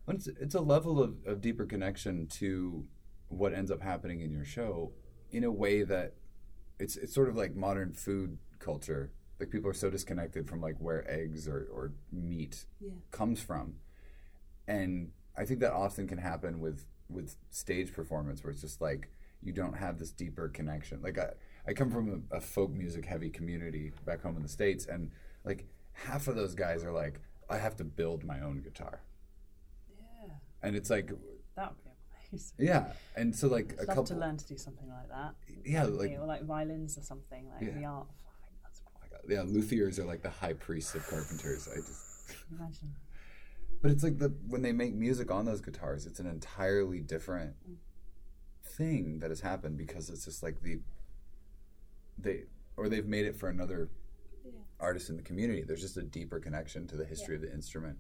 It's, 0.09 0.27
it's 0.27 0.55
a 0.55 0.61
level 0.61 1.03
of, 1.03 1.17
of 1.27 1.41
deeper 1.41 1.67
connection 1.67 2.27
to 2.29 2.85
what 3.29 3.53
ends 3.53 3.71
up 3.71 3.83
happening 3.83 4.21
in 4.21 4.31
your 4.31 4.45
show 4.45 4.93
in 5.33 5.43
a 5.43 5.51
way 5.51 5.83
that 5.83 6.15
it's 6.79 6.97
it's 6.97 7.13
sort 7.13 7.29
of 7.29 7.37
like 7.37 7.57
modern 7.57 7.93
food 7.93 8.39
culture. 8.59 9.13
Like 9.39 9.51
people 9.51 9.69
are 9.71 9.75
so 9.75 9.91
disconnected 9.91 10.49
from 10.49 10.61
like 10.61 10.77
where 10.79 11.09
eggs 11.11 11.47
or, 11.47 11.69
or 11.73 11.93
meat 12.13 12.65
Yeah. 12.81 12.93
comes 13.11 13.41
from. 13.41 13.75
And 14.67 15.13
I 15.37 15.45
think 15.45 15.61
that 15.61 15.73
often 15.73 16.07
can 16.09 16.19
happen 16.19 16.61
with 16.61 16.87
with 17.09 17.37
stage 17.51 17.93
performance 17.93 18.43
where 18.43 18.51
it's 18.51 18.61
just 18.63 18.81
like 18.81 19.09
you 19.43 19.53
don't 19.53 19.75
have 19.75 19.99
this 19.99 20.11
deeper 20.11 20.49
connection. 20.49 21.01
Like 21.03 21.19
I, 21.19 21.31
I 21.69 21.73
come 21.73 21.91
from 21.91 22.25
a, 22.33 22.37
a 22.37 22.41
folk 22.41 22.73
music 22.73 23.05
heavy 23.05 23.31
community 23.31 23.93
back 24.05 24.23
home 24.23 24.37
in 24.37 24.43
the 24.43 24.49
States 24.49 24.87
and 24.87 25.11
like 25.45 25.67
half 25.93 26.27
of 26.27 26.35
those 26.35 26.55
guys 26.55 26.83
are 26.85 26.93
like, 26.93 27.21
I 27.49 27.59
have 27.59 27.77
to 27.77 27.85
build 27.85 28.25
my 28.25 28.41
own 28.41 28.61
guitar. 28.61 29.03
Yeah, 29.89 30.33
And 30.63 30.75
it's 30.75 30.91
like 30.91 31.13
that 31.55 31.75
would 31.75 31.85
be 31.85 31.91
amazing. 32.33 32.53
yeah, 32.59 32.93
and 33.15 33.35
so 33.37 33.47
like 33.49 33.75
a 33.79 33.83
I'd 33.83 33.87
couple, 33.89 34.03
love 34.03 34.09
to 34.09 34.17
learn 34.17 34.37
to 34.39 34.47
do 34.47 34.57
something 34.57 34.89
like 34.89 35.09
that. 35.11 35.35
yeah, 35.65 35.85
like 35.85 36.11
or 36.19 36.27
like 36.27 36.43
violins 36.45 36.99
or 36.99 37.03
something, 37.03 37.47
like 37.55 37.69
Yeah. 37.69 37.79
the 37.79 37.85
art. 37.85 38.07
I 38.11 38.49
think 38.49 38.63
that's 38.65 38.81
quite 38.95 39.13
yeah, 39.29 39.43
luthiers 39.43 39.99
are 39.99 40.05
like 40.05 40.23
the 40.23 40.31
high 40.31 40.53
priests 40.55 40.95
of 40.95 41.07
carpenters. 41.07 41.69
I 41.71 41.77
just, 41.77 42.35
imagine. 42.51 42.95
but 43.83 43.91
it's 43.91 44.03
like 44.03 44.19
the 44.19 44.33
when 44.49 44.63
they 44.63 44.73
make 44.73 44.95
music 44.95 45.31
on 45.31 45.45
those 45.45 45.61
guitars, 45.61 46.07
it's 46.07 46.21
an 46.21 46.27
entirely 46.27 47.01
different 47.01 47.55
thing 48.65 49.21
that 49.21 49.31
has 49.31 49.41
happened 49.41 49.79
because 49.79 50.11
it's 50.11 50.25
just 50.25 50.43
like 50.43 50.61
the 50.63 50.81
they 52.19 52.43
or 52.77 52.89
they've 52.89 53.07
made 53.07 53.27
it 53.27 53.37
for 53.37 53.49
another 53.49 53.91
artist 54.81 55.09
in 55.09 55.17
the 55.17 55.23
community. 55.23 55.63
There's 55.63 55.81
just 55.81 55.97
a 55.97 56.03
deeper 56.03 56.39
connection 56.41 56.87
to 56.89 56.97
the 56.97 57.05
history 57.05 57.35
of 57.37 57.41
the 57.43 57.53
instrument, 57.53 57.99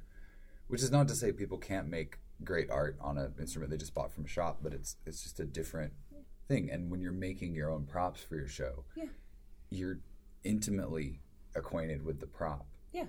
which 0.69 0.83
is 0.83 0.91
not 0.91 1.09
to 1.09 1.15
say 1.15 1.33
people 1.33 1.59
can't 1.59 1.89
make 1.89 2.19
great 2.45 2.69
art 2.71 2.99
on 3.01 3.17
an 3.17 3.33
instrument 3.41 3.71
they 3.71 3.79
just 3.79 3.95
bought 3.95 4.13
from 4.13 4.25
a 4.27 4.29
shop, 4.29 4.59
but 4.63 4.75
it's 4.75 4.97
it's 5.07 5.23
just 5.23 5.41
a 5.41 5.45
different 5.47 5.93
thing. 6.49 6.71
And 6.71 6.91
when 6.91 7.01
you're 7.01 7.13
making 7.13 7.55
your 7.55 7.71
own 7.71 7.87
props 7.87 8.23
for 8.23 8.37
your 8.37 8.49
show, 8.49 8.85
Yeah. 8.95 9.05
you're 9.71 9.99
intimately 10.47 11.21
acquainted 11.55 12.05
with 12.05 12.21
the 12.21 12.27
prop. 12.27 12.67
Yeah, 12.93 13.07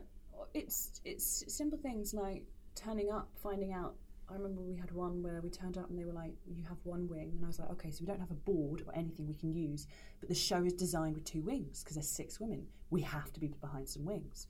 it's 0.54 1.02
it's 1.06 1.44
simple 1.48 1.78
things 1.78 2.14
like 2.14 2.44
turning 2.76 3.12
up, 3.12 3.30
finding 3.42 3.74
out. 3.74 3.96
I 4.30 4.34
remember 4.34 4.62
we 4.62 4.76
had 4.76 4.92
one 4.92 5.24
where 5.24 5.40
we 5.42 5.50
turned 5.50 5.78
up 5.78 5.90
and 5.90 5.98
they 5.98 6.04
were 6.04 6.12
like, 6.14 6.34
"You 6.46 6.64
have 6.68 6.78
one 6.84 7.08
wing," 7.08 7.32
and 7.36 7.44
I 7.44 7.48
was 7.48 7.60
like, 7.60 7.70
"Okay, 7.72 7.92
so 7.92 8.00
we 8.02 8.08
don't 8.08 8.20
have 8.20 8.32
a 8.32 8.34
board 8.52 8.84
or 8.86 8.94
anything 8.96 9.28
we 9.28 9.36
can 9.36 9.54
use, 9.54 9.88
but 10.20 10.28
the 10.28 10.36
show 10.36 10.64
is 10.66 10.74
designed 10.74 11.16
with 11.16 11.24
two 11.24 11.42
wings 11.42 11.84
because 11.84 11.96
there's 11.96 12.10
six 12.10 12.40
women. 12.40 12.68
We 12.90 13.02
have 13.02 13.32
to 13.34 13.40
be 13.40 13.48
behind 13.48 13.88
some 13.88 14.06
wings." 14.06 14.48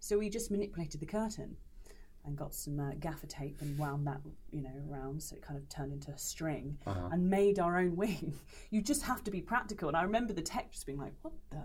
So 0.00 0.18
we 0.18 0.30
just 0.30 0.50
manipulated 0.50 1.00
the 1.00 1.06
curtain 1.06 1.56
and 2.24 2.36
got 2.36 2.54
some 2.54 2.78
uh, 2.78 2.92
gaffer 3.00 3.26
tape 3.26 3.56
and 3.60 3.76
wound 3.78 4.06
that, 4.06 4.20
you 4.50 4.62
know, 4.62 4.70
around 4.90 5.22
so 5.22 5.34
it 5.36 5.42
kind 5.42 5.58
of 5.58 5.68
turned 5.68 5.92
into 5.92 6.10
a 6.10 6.18
string 6.18 6.76
and 7.10 7.28
made 7.30 7.58
our 7.58 7.78
own 7.78 7.96
wing. 8.02 8.38
you 8.70 8.80
just 8.82 9.02
have 9.02 9.24
to 9.24 9.30
be 9.30 9.40
practical. 9.40 9.88
And 9.88 9.96
I 9.96 10.02
remember 10.02 10.32
the 10.32 10.42
tech 10.42 10.70
just 10.72 10.86
being 10.86 10.98
like, 10.98 11.14
"What 11.22 11.34
the?" 11.50 11.62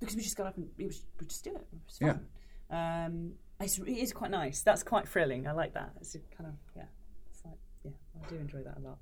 Because 0.00 0.16
we 0.16 0.22
just 0.22 0.36
got 0.36 0.46
up 0.48 0.56
and 0.56 0.68
we, 0.76 0.86
was, 0.86 1.04
we 1.20 1.26
just 1.26 1.44
do 1.44 1.50
it. 1.50 1.66
It 1.72 1.78
was 1.86 1.98
Yeah. 2.00 2.16
Um, 2.70 3.32
it's, 3.60 3.78
it 3.78 3.88
is 3.88 4.12
quite 4.12 4.30
nice. 4.30 4.62
That's 4.62 4.82
quite 4.82 5.08
thrilling. 5.08 5.46
I 5.46 5.52
like 5.52 5.74
that. 5.74 5.92
It's 6.00 6.16
kind 6.36 6.48
of 6.48 6.54
yeah. 6.76 6.84
It's 7.30 7.44
like 7.44 7.58
yeah, 7.84 7.92
I 8.22 8.28
do 8.28 8.36
enjoy 8.36 8.62
that 8.62 8.78
a 8.78 8.80
lot, 8.80 8.98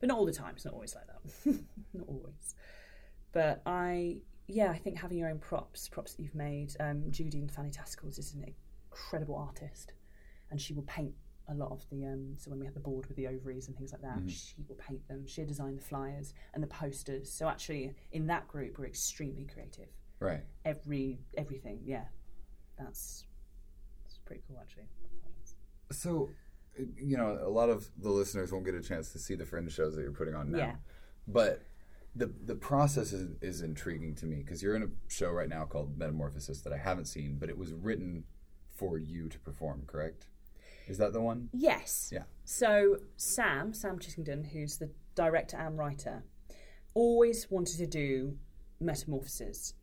but 0.00 0.08
not 0.08 0.18
all 0.18 0.26
the 0.26 0.32
time. 0.32 0.52
It's 0.54 0.64
not 0.64 0.74
always 0.74 0.94
like 0.94 1.06
that. 1.06 1.60
not 1.94 2.08
always. 2.08 2.54
But 3.32 3.62
I 3.66 4.18
yeah, 4.46 4.70
I 4.70 4.78
think 4.78 4.98
having 4.98 5.18
your 5.18 5.28
own 5.28 5.38
props, 5.38 5.88
props 5.88 6.14
that 6.14 6.22
you've 6.22 6.34
made. 6.34 6.72
Um, 6.78 7.04
Judy 7.10 7.40
and 7.40 7.50
Fanny 7.50 7.70
Tascals 7.70 8.18
is 8.18 8.34
an 8.34 8.44
incredible 8.90 9.36
artist, 9.36 9.92
and 10.50 10.60
she 10.60 10.72
will 10.72 10.84
paint 10.84 11.12
a 11.48 11.54
lot 11.54 11.72
of 11.72 11.84
the. 11.90 12.04
Um, 12.04 12.34
so 12.36 12.50
when 12.50 12.60
we 12.60 12.66
had 12.66 12.74
the 12.74 12.80
board 12.80 13.06
with 13.06 13.16
the 13.16 13.26
ovaries 13.26 13.68
and 13.68 13.76
things 13.76 13.92
like 13.92 14.02
that, 14.02 14.18
she 14.30 14.54
will 14.68 14.76
paint 14.76 15.06
them. 15.08 15.26
She'll 15.26 15.46
design 15.46 15.76
the 15.76 15.82
flyers 15.82 16.34
and 16.54 16.62
the 16.62 16.68
posters. 16.68 17.32
So 17.32 17.48
actually, 17.48 17.94
in 18.12 18.26
that 18.26 18.46
group, 18.46 18.78
we're 18.78 18.86
extremely 18.86 19.46
creative 19.46 19.88
Right. 20.18 20.40
every 20.64 21.18
everything. 21.36 21.80
Yeah, 21.84 22.04
that's 22.78 23.24
that's 24.04 24.18
pretty 24.24 24.42
cool 24.48 24.58
actually. 24.60 24.88
So, 25.92 26.30
you 26.96 27.16
know, 27.16 27.38
a 27.42 27.48
lot 27.48 27.68
of 27.68 27.88
the 27.98 28.10
listeners 28.10 28.52
won't 28.52 28.64
get 28.64 28.74
a 28.74 28.82
chance 28.82 29.12
to 29.12 29.18
see 29.18 29.34
the 29.34 29.44
fringe 29.44 29.72
shows 29.72 29.94
that 29.94 30.02
you're 30.02 30.12
putting 30.12 30.34
on 30.34 30.50
now. 30.50 30.58
Yeah. 30.58 30.74
But 31.28 31.62
the 32.14 32.32
the 32.44 32.54
process 32.54 33.12
is, 33.12 33.28
is 33.42 33.60
intriguing 33.60 34.14
to 34.16 34.26
me 34.26 34.36
because 34.36 34.62
you're 34.62 34.74
in 34.74 34.82
a 34.82 34.88
show 35.08 35.30
right 35.30 35.48
now 35.48 35.64
called 35.64 35.98
Metamorphosis 35.98 36.62
that 36.62 36.72
I 36.72 36.78
haven't 36.78 37.06
seen, 37.06 37.36
but 37.38 37.48
it 37.50 37.58
was 37.58 37.72
written 37.72 38.24
for 38.74 38.98
you 38.98 39.28
to 39.28 39.38
perform, 39.40 39.82
correct? 39.86 40.26
Is 40.88 40.98
that 40.98 41.12
the 41.12 41.20
one? 41.20 41.48
Yes. 41.52 42.10
Yeah. 42.12 42.24
So 42.44 42.98
Sam, 43.16 43.74
Sam 43.74 43.98
Chittenden, 43.98 44.44
who's 44.44 44.78
the 44.78 44.90
director 45.14 45.56
and 45.56 45.76
writer, 45.76 46.22
always 46.94 47.50
wanted 47.50 47.78
to 47.78 47.86
do 47.86 48.36
Metamorphosis. 48.80 49.74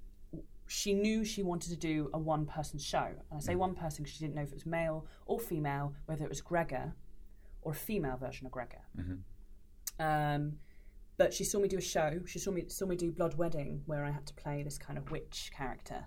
She 0.67 0.93
knew 0.93 1.23
she 1.23 1.43
wanted 1.43 1.69
to 1.69 1.75
do 1.75 2.09
a 2.13 2.17
one-person 2.17 2.79
show, 2.79 3.05
and 3.05 3.37
I 3.37 3.39
say 3.39 3.55
one 3.55 3.75
person 3.75 4.03
because 4.03 4.17
she 4.17 4.23
didn't 4.23 4.35
know 4.35 4.43
if 4.43 4.49
it 4.49 4.55
was 4.55 4.65
male 4.65 5.05
or 5.25 5.39
female, 5.39 5.93
whether 6.05 6.23
it 6.23 6.29
was 6.29 6.41
Gregor 6.41 6.93
or 7.61 7.73
a 7.73 7.75
female 7.75 8.17
version 8.17 8.45
of 8.45 8.51
Gregor. 8.51 8.81
Um, 9.99 10.53
but 11.17 11.33
she 11.33 11.43
saw 11.43 11.59
me 11.59 11.67
do 11.67 11.77
a 11.77 11.81
show. 11.81 12.21
She 12.25 12.39
saw 12.39 12.51
me 12.51 12.65
saw 12.67 12.85
me 12.85 12.95
do 12.95 13.11
Blood 13.11 13.35
Wedding, 13.35 13.83
where 13.85 14.03
I 14.05 14.11
had 14.11 14.25
to 14.27 14.33
play 14.33 14.63
this 14.63 14.77
kind 14.77 14.97
of 14.97 15.11
witch 15.11 15.51
character, 15.55 16.05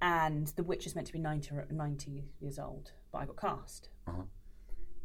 and 0.00 0.48
the 0.48 0.62
witch 0.62 0.86
is 0.86 0.94
meant 0.94 1.06
to 1.06 1.12
be 1.12 1.18
90, 1.18 1.50
90 1.70 2.24
years 2.40 2.58
old, 2.58 2.92
but 3.12 3.18
I 3.18 3.26
got 3.26 3.36
cast. 3.40 3.88
Uh-huh. 4.06 4.22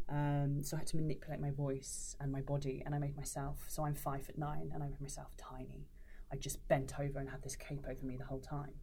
Um, 0.09 0.63
so 0.63 0.75
I 0.75 0.79
had 0.79 0.87
to 0.87 0.97
manipulate 0.97 1.39
my 1.39 1.51
voice 1.51 2.15
and 2.19 2.31
my 2.31 2.41
body, 2.41 2.83
and 2.85 2.93
I 2.93 2.99
made 2.99 3.15
myself. 3.15 3.65
So 3.67 3.85
I'm 3.85 3.95
five 3.95 4.25
foot 4.25 4.37
nine, 4.37 4.71
and 4.73 4.83
I 4.83 4.87
made 4.87 5.01
myself 5.01 5.35
tiny. 5.37 5.87
I 6.33 6.35
just 6.35 6.67
bent 6.67 6.99
over 6.99 7.19
and 7.19 7.29
had 7.29 7.43
this 7.43 7.55
cape 7.55 7.85
over 7.87 8.03
me 8.03 8.17
the 8.17 8.25
whole 8.25 8.41
time. 8.41 8.73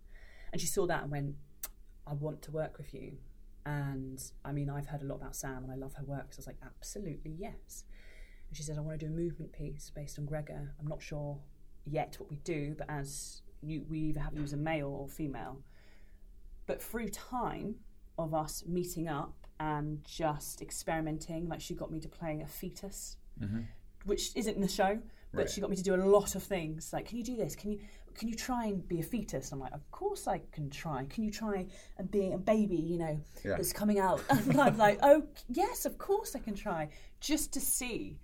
And 0.52 0.60
she 0.60 0.68
saw 0.68 0.86
that 0.86 1.02
and 1.02 1.10
went, 1.10 1.34
"I 2.06 2.14
want 2.14 2.42
to 2.42 2.52
work 2.52 2.78
with 2.78 2.94
you." 2.94 3.18
And 3.66 4.22
I 4.44 4.52
mean, 4.52 4.70
I've 4.70 4.86
heard 4.86 5.02
a 5.02 5.06
lot 5.06 5.16
about 5.16 5.34
Sam, 5.34 5.64
and 5.64 5.72
I 5.72 5.76
love 5.76 5.94
her 5.94 6.04
work. 6.04 6.32
So 6.32 6.38
I 6.38 6.40
was 6.40 6.46
like, 6.46 6.60
"Absolutely 6.62 7.32
yes." 7.32 7.84
And 8.48 8.56
she 8.56 8.62
said, 8.62 8.78
"I 8.78 8.80
want 8.80 8.98
to 9.00 9.06
do 9.06 9.12
a 9.12 9.16
movement 9.16 9.52
piece 9.52 9.90
based 9.90 10.18
on 10.18 10.26
Gregor. 10.26 10.74
I'm 10.78 10.86
not 10.86 11.02
sure 11.02 11.40
yet 11.84 12.16
what 12.20 12.30
we 12.30 12.36
do, 12.36 12.74
but 12.78 12.88
as 12.88 13.42
you, 13.60 13.84
we 13.88 13.98
either 13.98 14.20
have 14.20 14.34
you 14.34 14.42
as 14.42 14.52
a 14.52 14.56
male 14.56 14.88
or 14.88 15.08
female." 15.08 15.62
But 16.66 16.80
through 16.80 17.08
time 17.08 17.80
of 18.16 18.32
us 18.32 18.64
meeting 18.64 19.08
up 19.08 19.46
and 19.58 20.04
just 20.04 20.62
experimenting, 20.62 21.48
like 21.48 21.60
she 21.60 21.74
got 21.74 21.90
me 21.90 22.00
to 22.00 22.08
play 22.08 22.40
a 22.40 22.46
fetus, 22.46 23.16
mm-hmm. 23.40 23.62
which 24.04 24.34
isn't 24.36 24.54
in 24.54 24.60
the 24.60 24.68
show, 24.68 25.02
but 25.32 25.38
Right. 25.40 25.50
she 25.50 25.60
got 25.60 25.70
me 25.70 25.76
to 25.76 25.82
do 25.82 25.94
a 25.94 26.02
lot 26.04 26.34
of 26.34 26.42
things. 26.42 26.92
Like, 26.92 27.06
can 27.06 27.18
you 27.18 27.24
do 27.24 27.36
this? 27.36 27.54
Can 27.56 27.70
you 27.72 27.80
can 28.14 28.28
you 28.28 28.34
try 28.34 28.66
and 28.66 28.86
be 28.88 28.98
a 28.98 29.02
fetus? 29.04 29.52
I'm 29.52 29.60
like, 29.60 29.72
of 29.72 29.88
course 29.92 30.26
I 30.26 30.38
can 30.50 30.68
try. 30.68 31.04
Can 31.04 31.22
you 31.22 31.30
try 31.30 31.66
and 31.96 32.10
be 32.10 32.32
a 32.32 32.38
baby? 32.38 32.76
You 32.76 32.98
know, 32.98 33.20
Yeah. 33.44 33.56
that's 33.56 33.72
coming 33.72 33.98
out. 34.00 34.20
And 34.30 34.60
I'm 34.60 34.76
like, 34.76 34.98
oh 35.02 35.26
yes, 35.48 35.86
of 35.86 35.96
course 35.98 36.34
I 36.34 36.40
can 36.40 36.54
try, 36.54 36.88
just 37.20 37.52
to 37.52 37.60
see. 37.60 38.18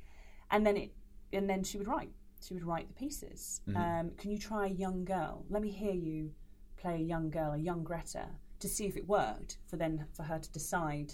And 0.50 0.66
then 0.66 0.76
it, 0.76 0.92
and 1.32 1.48
then 1.48 1.62
she 1.62 1.78
would 1.78 1.86
write. 1.88 2.12
she 2.40 2.54
would 2.54 2.64
write 2.64 2.86
the 2.88 2.94
pieces. 2.94 3.60
Mm-hmm. 3.68 3.76
Um, 3.80 4.10
can 4.18 4.30
you 4.30 4.38
try 4.38 4.66
a 4.66 4.70
young 4.70 5.04
girl? 5.04 5.44
Let 5.48 5.62
me 5.62 5.70
hear 5.70 5.92
you 5.94 6.32
play 6.76 6.94
a 6.96 7.04
young 7.14 7.30
girl, 7.30 7.52
a 7.52 7.58
young 7.58 7.82
Greta, 7.82 8.28
to 8.60 8.68
see 8.68 8.86
if 8.86 8.96
it 8.96 9.06
worked. 9.08 9.58
For 9.66 9.76
then 9.76 10.06
for 10.12 10.22
her 10.24 10.38
to 10.38 10.52
decide 10.52 11.12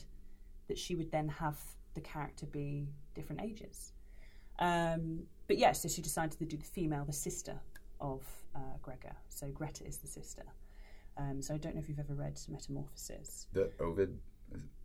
that 0.69 0.77
she 0.79 0.95
would 0.97 1.11
then 1.13 1.29
have 1.29 1.59
the 1.95 2.01
character 2.01 2.47
be 2.47 2.89
different 3.15 3.41
ages. 3.43 3.93
Um, 4.59 5.25
but 5.49 5.59
yes, 5.59 5.83
so 5.83 5.89
she 5.89 6.03
decided 6.03 6.39
to 6.39 6.45
do 6.45 6.57
the 6.57 6.65
female, 6.65 7.05
the 7.05 7.13
sister 7.13 7.59
of 8.01 8.23
uh, 8.55 8.59
Gregor. 8.81 9.15
So 9.29 9.49
Greta 9.49 9.85
is 9.87 9.99
the 9.99 10.07
sister. 10.09 10.43
Um, 11.17 11.43
so 11.43 11.55
I 11.55 11.59
don't 11.59 11.75
know 11.75 11.81
if 11.81 11.89
you've 11.89 11.99
ever 11.99 12.15
read 12.15 12.39
Metamorphoses. 12.49 13.47
The 13.53 13.71
Ovid. 13.81 14.19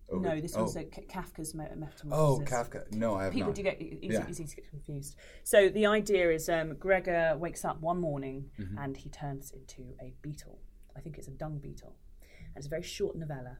Ovid? 0.09 0.23
No, 0.35 0.39
this 0.41 0.55
oh. 0.55 0.65
K- 0.67 1.05
Kafka's 1.09 1.53
Me- 1.53 1.65
Metamorphoses. 1.75 2.11
Oh, 2.11 2.41
Kafka. 2.45 2.91
No, 2.93 3.15
I 3.15 3.25
have 3.25 3.33
People 3.33 3.49
not. 3.49 3.55
do 3.55 3.63
get 3.63 3.81
easy, 3.81 3.99
Yeah. 4.13 4.25
easy 4.29 4.45
to 4.45 4.55
get 4.55 4.69
confused. 4.69 5.15
So 5.43 5.69
the 5.69 5.85
idea 5.85 6.31
is 6.31 6.49
um, 6.49 6.75
Gregor 6.75 7.35
wakes 7.37 7.63
up 7.65 7.79
one 7.81 7.99
morning 7.99 8.49
Mm-hmm. 8.59 8.77
and 8.77 8.97
he 8.97 9.09
turns 9.09 9.51
into 9.51 9.93
a 10.01 10.13
beetle. 10.21 10.59
I 10.95 10.99
think 11.01 11.17
it's 11.17 11.27
a 11.27 11.31
dung 11.31 11.59
beetle. 11.59 11.95
And 12.47 12.57
it's 12.57 12.67
a 12.67 12.69
very 12.69 12.83
short 12.83 13.15
novella. 13.15 13.57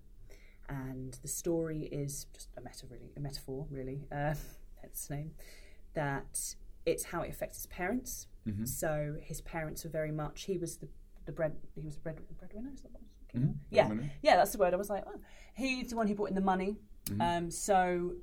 And 0.70 1.13
the 1.22 1.28
story 1.30 1.84
is 1.84 2.26
just 2.34 2.50
a 2.58 2.62
meta, 2.62 2.86
really, 2.89 3.12
a 3.15 3.20
metaphor, 3.20 3.65
really. 3.70 4.08
Uh, 4.12 4.34
hence 4.82 5.08
the 5.08 5.15
name. 5.15 5.32
That 5.97 6.55
it's 6.86 7.03
how 7.03 7.21
it 7.21 7.29
affects 7.29 7.57
his 7.57 7.65
parents. 7.67 8.27
Mm-hmm. 8.47 8.65
So 8.65 9.17
his 9.21 9.41
parents 9.41 9.83
were 9.83 9.89
very 9.89 10.12
much. 10.12 10.43
He 10.43 10.57
was 10.57 10.77
the 10.77 10.88
the 11.25 11.31
bread. 11.31 11.53
He 11.75 11.81
was 11.81 11.97
a 11.97 11.99
bread 11.99 12.17
breadwinner. 12.39 12.71
Is 12.73 12.81
that 12.81 12.91
what 12.91 13.01
I 13.01 13.03
was 13.03 13.12
Mhm. 13.36 13.55
Yeah, 13.69 13.89
yeah, 14.21 14.36
that's 14.38 14.51
the 14.51 14.57
word. 14.57 14.73
I 14.73 14.77
was 14.77 14.89
like, 14.89 15.03
oh. 15.07 15.19
he's 15.53 15.89
the 15.89 15.95
one 15.95 16.07
who 16.07 16.15
brought 16.15 16.29
in 16.29 16.36
the 16.36 16.41
money. 16.41 16.77
Mm-hmm. 17.10 17.21
Um, 17.21 17.51
so 17.51 18.13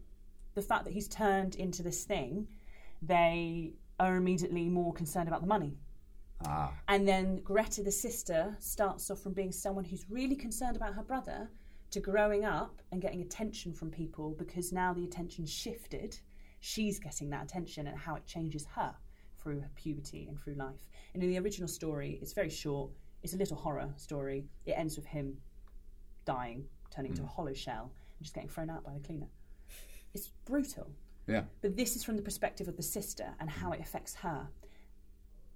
the 0.54 0.62
fact 0.62 0.84
that 0.84 0.92
he's 0.92 1.08
turned 1.08 1.54
into 1.56 1.82
this 1.82 2.04
thing, 2.04 2.48
they 3.02 3.74
are 4.00 4.16
immediately 4.16 4.68
more 4.68 4.92
concerned 4.92 5.28
about 5.28 5.40
the 5.40 5.46
money. 5.46 5.76
Ah. 6.46 6.72
And 6.88 7.06
then 7.06 7.40
Greta, 7.42 7.82
the 7.82 7.92
sister, 7.92 8.56
starts 8.60 9.10
off 9.10 9.20
from 9.20 9.32
being 9.32 9.52
someone 9.52 9.84
who's 9.84 10.04
really 10.10 10.37
concerned 10.37 10.76
about 10.76 10.94
her 10.94 11.02
brother 11.02 11.50
to 11.90 12.00
growing 12.00 12.44
up 12.44 12.82
and 12.90 13.00
getting 13.00 13.20
attention 13.22 13.72
from 13.72 13.90
people 13.90 14.34
because 14.38 14.72
now 14.72 14.92
the 14.92 15.04
attention 15.04 15.46
shifted. 15.46 16.18
She's 16.66 16.98
getting 16.98 17.29
that 17.29 17.44
attention 17.44 17.88
and 17.88 17.98
how 17.98 18.14
it 18.14 18.24
changes 18.24 18.66
her 18.74 18.94
through 19.37 19.61
her 19.61 19.68
puberty 19.74 20.24
and 20.27 20.40
through 20.40 20.55
life. 20.55 20.88
And 21.12 21.22
in 21.22 21.29
the 21.29 21.38
original 21.38 21.68
story, 21.68 22.18
it's 22.22 22.33
very 22.33 22.48
short. 22.48 22.90
It's 23.22 23.35
a 23.35 23.37
little 23.37 23.59
horror 23.59 23.90
story. 23.96 24.46
It 24.64 24.72
ends 24.72 24.96
with 24.96 25.05
him 25.05 25.37
dying, 26.24 26.64
turning 26.90 27.12
to 27.16 27.20
a 27.20 27.27
mm. 27.27 27.35
hollow 27.35 27.53
shell, 27.53 27.92
and 28.18 28.22
just 28.24 28.35
getting 28.35 28.48
thrown 28.48 28.70
out 28.70 28.83
by 28.83 28.94
the 28.94 29.00
cleaner. 29.00 29.27
It's 30.14 30.31
brutal. 30.46 30.90
Yeah. 31.27 31.42
But 31.61 31.77
this 31.77 31.96
is 31.96 32.03
from 32.03 32.16
the 32.16 32.22
perspective 32.22 32.66
of 32.66 32.79
the 32.79 32.83
sister 32.83 33.35
and 33.40 33.50
how 33.50 33.72
it 33.72 33.81
affects 33.81 34.14
her. 34.14 34.48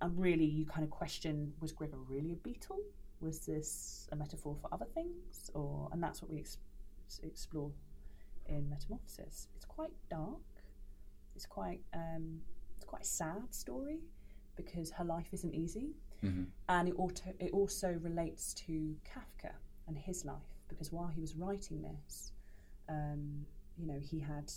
And 0.03 0.21
really, 0.21 0.45
you 0.45 0.67
kind 0.67 0.85
of 0.85 0.91
question 0.91 1.55
was 1.59 1.73
Gregor 1.73 1.97
really 2.07 2.33
a 2.33 2.37
beetle? 2.37 2.81
Was 3.23 3.39
this 3.47 4.11
a 4.13 4.17
metaphor 4.17 4.57
for 4.61 4.69
other 4.75 4.87
things? 4.93 5.51
Or 5.55 5.89
and 5.91 6.03
that's 6.03 6.21
what 6.21 6.31
we 6.31 6.41
ex- 6.41 6.59
explore 7.23 7.71
in 8.45 8.69
Metamorphosis. 8.69 9.49
It's 9.57 9.65
quite 9.65 9.93
dark. 10.11 10.43
It's 11.39 11.47
quite 11.47 11.81
um, 11.95 12.41
it's 12.77 12.85
quite 12.85 13.03
a 13.03 13.13
sad 13.23 13.55
story 13.55 14.01
because 14.57 14.91
her 14.91 15.05
life 15.05 15.29
isn't 15.33 15.55
easy, 15.55 15.95
Mhm. 16.21 16.49
and 16.69 16.89
it 16.89 16.95
auto, 16.99 17.33
it 17.39 17.53
also 17.53 17.93
relates 17.93 18.53
to 18.55 18.97
Kafka 19.05 19.53
and 19.87 19.97
his 19.97 20.25
life 20.25 20.51
because 20.67 20.91
while 20.91 21.07
he 21.07 21.21
was 21.21 21.37
writing 21.37 21.81
this, 21.83 22.33
um, 22.89 23.47
you 23.77 23.87
know, 23.87 24.01
he 24.01 24.19
had 24.19 24.51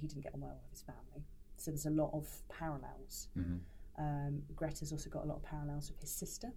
he 0.00 0.06
didn't 0.06 0.22
get 0.22 0.32
on 0.32 0.40
well 0.40 0.54
with 0.62 0.70
his 0.70 0.80
family, 0.80 1.26
so 1.58 1.70
there's 1.70 1.84
a 1.84 1.90
lot 2.02 2.10
of 2.14 2.24
parallels. 2.48 3.28
Mhm. 3.36 3.60
Um, 3.98 4.42
Greta's 4.56 4.92
also 4.92 5.10
got 5.10 5.24
a 5.24 5.26
lot 5.26 5.36
of 5.36 5.42
parallels 5.42 5.90
with 5.90 6.00
his 6.00 6.10
sister. 6.10 6.54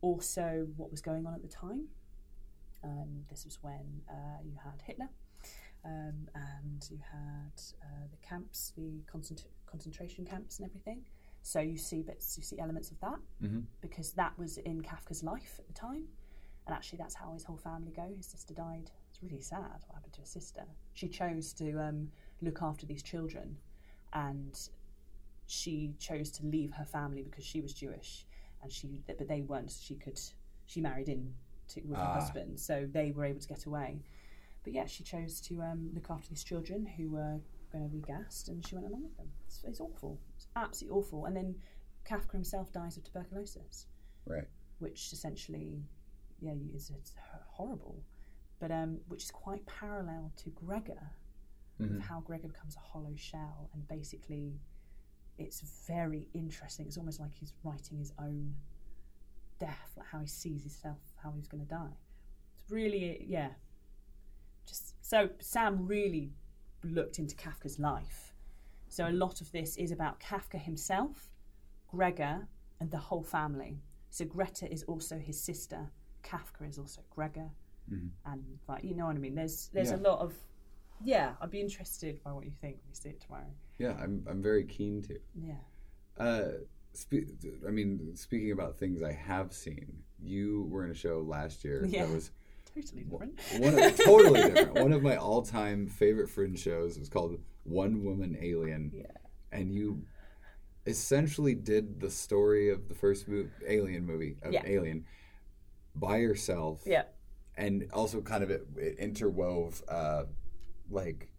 Also, 0.00 0.66
what 0.76 0.90
was 0.90 1.00
going 1.00 1.24
on 1.24 1.34
at 1.34 1.42
the 1.42 1.48
time. 1.48 1.88
Um, 2.82 3.26
this 3.30 3.44
was 3.44 3.62
when 3.62 4.02
uh, 4.08 4.38
you 4.44 4.56
had 4.56 4.82
Hitler, 4.82 5.08
um, 5.86 6.28
and 6.34 6.86
you 6.90 6.98
had 7.10 7.52
uh, 7.82 8.06
the 8.10 8.16
camps, 8.26 8.72
the 8.76 9.02
concent- 9.06 9.46
concentration 9.66 10.24
camps, 10.26 10.58
and 10.58 10.68
everything. 10.68 11.00
So 11.42 11.60
you 11.60 11.76
see 11.78 12.02
bits, 12.02 12.36
you 12.36 12.42
see 12.42 12.58
elements 12.58 12.90
of 12.90 12.98
that 13.00 13.20
Mhm. 13.40 13.64
because 13.80 14.12
that 14.14 14.36
was 14.36 14.58
in 14.58 14.82
Kafka's 14.82 15.22
life 15.22 15.54
at 15.60 15.66
the 15.68 15.72
time, 15.74 16.08
and 16.66 16.74
actually 16.74 16.98
that's 16.98 17.14
how 17.14 17.32
his 17.34 17.44
whole 17.44 17.56
family 17.58 17.92
go. 17.92 18.12
His 18.16 18.26
sister 18.26 18.52
died. 18.52 18.90
It's 19.10 19.22
really 19.22 19.40
sad 19.40 19.84
what 19.86 19.94
happened 19.94 20.12
to 20.14 20.20
his 20.22 20.30
sister. 20.30 20.64
She 20.94 21.08
chose 21.08 21.52
to 21.54 21.80
um, 21.80 22.10
look 22.42 22.60
after 22.62 22.84
these 22.84 23.02
children, 23.02 23.56
and 24.12 24.58
she 25.46 25.94
chose 25.98 26.30
to 26.32 26.44
leave 26.46 26.72
her 26.72 26.84
family 26.84 27.22
because 27.22 27.44
she 27.44 27.60
was 27.60 27.72
Jewish, 27.72 28.26
and 28.62 28.72
she 28.72 29.02
but 29.06 29.26
they 29.28 29.42
weren't. 29.42 29.70
She 29.70 29.94
could 29.94 30.20
she 30.66 30.80
married 30.80 31.08
in 31.08 31.32
to, 31.68 31.80
with 31.82 31.96
her 31.96 32.02
Ah. 32.02 32.14
husband, 32.20 32.58
so 32.58 32.86
they 32.86 33.12
were 33.12 33.24
able 33.24 33.40
to 33.40 33.48
get 33.48 33.66
away. 33.66 34.02
But 34.66 34.74
yeah, 34.74 34.86
she 34.86 35.04
chose 35.04 35.40
to 35.42 35.62
um, 35.62 35.90
look 35.94 36.10
after 36.10 36.28
these 36.28 36.42
children 36.42 36.84
who 36.84 37.08
were 37.10 37.38
going 37.70 37.84
to 37.84 37.88
be 37.88 38.00
gassed, 38.00 38.48
and 38.48 38.66
she 38.66 38.74
went 38.74 38.88
along 38.88 39.04
with 39.04 39.16
them. 39.16 39.28
It's, 39.46 39.62
it's 39.62 39.78
awful. 39.78 40.18
It's 40.34 40.48
absolutely 40.56 40.98
awful. 40.98 41.26
And 41.26 41.36
then 41.36 41.54
Kafka 42.04 42.32
himself 42.32 42.72
dies 42.72 42.96
of 42.96 43.04
tuberculosis, 43.04 43.86
Right. 44.26 44.48
which 44.80 45.12
essentially, 45.12 45.84
yeah, 46.40 46.52
you- 46.52 46.72
it's, 46.74 46.90
horrible, 47.46 48.02
but 48.58 48.72
um, 48.72 48.98
which 49.06 49.22
is 49.22 49.30
quite 49.30 49.64
parallel 49.66 50.32
to 50.38 50.50
Gregor, 50.50 51.12
Mhm. 51.80 51.92
with 51.92 52.00
how 52.02 52.20
Gregor 52.22 52.48
becomes 52.48 52.74
a 52.74 52.80
hollow 52.80 53.14
shell, 53.14 53.70
and 53.72 53.86
basically, 53.86 54.58
it's 55.38 55.60
very 55.86 56.28
interesting. 56.34 56.86
It's 56.88 56.98
almost 56.98 57.20
like 57.20 57.32
he's 57.34 57.52
writing 57.62 57.98
his 57.98 58.12
own 58.18 58.56
death, 59.60 59.92
like 59.96 60.06
how 60.08 60.18
he 60.18 60.26
sees 60.26 60.62
himself, 60.62 60.98
how 61.22 61.30
he's 61.36 61.46
going 61.46 61.62
to 61.62 61.68
die. 61.70 61.96
It's 62.64 62.72
really, 62.72 63.24
yeah. 63.28 63.50
Just 64.66 64.94
so 65.04 65.30
Sam 65.40 65.86
really 65.86 66.32
looked 66.82 67.18
into 67.18 67.34
Kafka's 67.36 67.78
life. 67.78 68.34
So 68.88 69.08
a 69.08 69.10
lot 69.10 69.40
of 69.40 69.50
this 69.52 69.76
is 69.76 69.90
about 69.92 70.20
Kafka 70.20 70.58
himself, 70.60 71.30
Gregor, 71.88 72.48
and 72.80 72.90
the 72.90 72.98
whole 72.98 73.22
family. 73.22 73.80
So 74.10 74.24
Greta 74.24 74.70
is 74.70 74.82
also 74.84 75.18
his 75.18 75.40
sister. 75.40 75.90
Kafka 76.22 76.68
is 76.68 76.78
also 76.78 77.02
Gregor, 77.10 77.50
Mhm. 77.90 78.10
and 78.24 78.58
like 78.68 78.82
you 78.84 78.94
know 78.94 79.06
what 79.06 79.16
I 79.16 79.18
mean. 79.18 79.34
There's 79.34 79.68
there's 79.68 79.90
Yeah. 79.90 79.96
a 79.96 80.02
lot 80.08 80.18
of 80.20 80.34
yeah. 81.02 81.36
I'd 81.40 81.50
be 81.50 81.60
interested 81.60 82.22
by 82.24 82.32
what 82.32 82.44
you 82.44 82.50
think 82.52 82.76
when 82.78 82.88
you 82.88 82.94
see 82.94 83.10
it 83.10 83.20
tomorrow. 83.20 83.52
Yeah, 83.78 83.92
I'm, 84.02 84.24
I'm 84.26 84.40
very 84.42 84.64
keen 84.64 85.02
to. 85.02 85.20
Yeah. 85.34 85.60
Uh, 86.16 86.52
spe- 86.94 87.28
I 87.66 87.70
mean, 87.70 88.16
speaking 88.16 88.50
about 88.52 88.76
things 88.78 89.02
I 89.02 89.12
have 89.12 89.52
seen, 89.52 90.02
you 90.18 90.62
were 90.70 90.84
in 90.86 90.90
a 90.90 90.94
show 90.94 91.20
last 91.20 91.62
year 91.64 91.84
Yeah. 91.86 92.06
that 92.06 92.14
was 92.14 92.30
Totally 92.76 93.04
different. 93.04 93.40
one 93.58 93.78
of, 93.78 93.96
totally 93.96 94.42
different. 94.42 94.74
One 94.82 94.92
of 94.92 95.02
my 95.02 95.16
all-time 95.16 95.86
favorite 95.86 96.28
fringe 96.28 96.58
shows 96.60 96.98
was 96.98 97.08
called 97.08 97.38
One 97.64 98.04
Woman 98.04 98.36
Alien, 98.40 98.92
Yeah. 98.94 99.06
and 99.50 99.72
you 99.72 100.02
essentially 100.86 101.54
did 101.54 102.00
the 102.00 102.10
story 102.10 102.68
of 102.70 102.88
the 102.88 102.94
first 102.94 103.28
mo- 103.28 103.48
Alien 103.66 104.04
movie 104.04 104.36
of 104.42 104.52
Yeah. 104.52 104.62
Alien 104.66 105.04
by 105.94 106.18
yourself, 106.18 106.82
Yeah. 106.84 107.04
and 107.56 107.88
also 107.92 108.20
kind 108.20 108.44
of 108.44 108.50
it, 108.50 108.66
it 108.76 108.98
interwove 108.98 109.82
uh, 109.88 110.24
like 110.90 111.30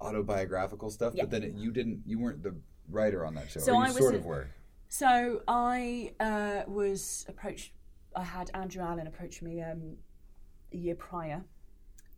autobiographical 0.00 0.90
stuff, 0.90 1.14
Yeah. 1.14 1.24
but 1.24 1.30
then 1.30 1.42
it, 1.42 1.54
you 1.54 1.70
didn't, 1.70 2.02
you 2.06 2.18
weren't 2.18 2.42
the 2.42 2.54
writer 2.88 3.26
on 3.26 3.34
that 3.34 3.50
show. 3.50 3.60
So 3.60 3.76
I 3.76 3.88
was 3.88 3.96
sort 3.98 4.14
a- 4.14 4.18
of 4.18 4.24
were. 4.24 4.48
So 4.88 5.42
I 5.46 6.14
uh, 6.18 6.62
was 6.66 7.26
approached. 7.28 7.72
I 8.14 8.24
had 8.24 8.50
Andrew 8.54 8.82
Allen 8.82 9.06
approach 9.06 9.42
me 9.42 9.62
um, 9.62 9.96
a 10.72 10.76
year 10.76 10.94
prior 10.94 11.44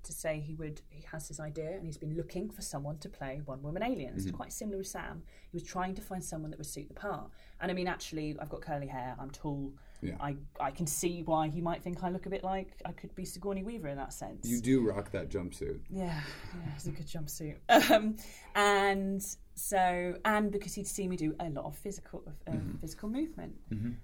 to 0.03 0.13
say 0.13 0.41
he 0.41 0.55
would. 0.55 0.81
He 0.91 1.05
has 1.11 1.29
his 1.29 1.41
idea 1.41 1.71
and 1.73 1.85
he's 1.85 1.97
been 1.97 2.17
looking 2.17 2.51
for 2.51 2.63
someone 2.63 2.99
to 2.99 3.09
play 3.09 3.43
one 3.45 3.63
woman 3.63 3.83
aliens. 3.83 4.27
Mm-hmm. 4.27 4.37
Quite 4.37 4.53
similar 4.53 4.79
with 4.79 4.87
Sam. 4.87 5.23
He 5.51 5.57
was 5.57 5.63
trying 5.63 5.95
to 5.95 6.03
find 6.03 6.23
someone 6.23 6.51
that 6.51 6.59
would 6.59 6.67
suit 6.67 6.89
the 6.89 6.95
part. 6.95 7.31
And 7.61 7.71
I 7.71 7.75
mean, 7.75 7.87
actually, 7.89 8.37
I've 8.41 8.49
got 8.49 8.63
curly 8.63 8.87
hair. 8.87 9.17
I'm 9.19 9.31
tall. 9.31 9.73
Yeah. 10.03 10.15
I 10.19 10.37
I 10.59 10.71
can 10.71 10.87
see 10.87 11.23
why 11.25 11.49
he 11.49 11.61
might 11.61 11.83
think 11.83 12.03
I 12.03 12.09
look 12.09 12.25
a 12.27 12.31
bit 12.31 12.43
like 12.43 12.69
I 12.87 12.93
could 12.93 13.15
be 13.15 13.25
Sigourney 13.25 13.63
Weaver 13.63 13.89
in 13.89 13.97
that 13.99 14.13
sense. 14.15 14.49
You 14.49 14.61
do 14.61 14.89
rock 14.89 15.11
that 15.13 15.29
jumpsuit. 15.29 15.81
Yeah, 15.91 16.07
yeah, 16.07 16.73
it's 16.75 16.87
a 16.87 16.91
good 16.91 17.07
jumpsuit. 17.07 17.57
Um, 17.91 18.17
and 18.55 19.23
so, 19.55 20.15
and 20.25 20.51
because 20.51 20.75
he'd 20.75 20.87
seen 20.87 21.11
me 21.11 21.17
do 21.17 21.35
a 21.41 21.51
lot 21.51 21.65
of 21.65 21.77
physical 21.77 22.23
uh, 22.47 22.53
physical 22.81 23.09
movement, 23.09 23.55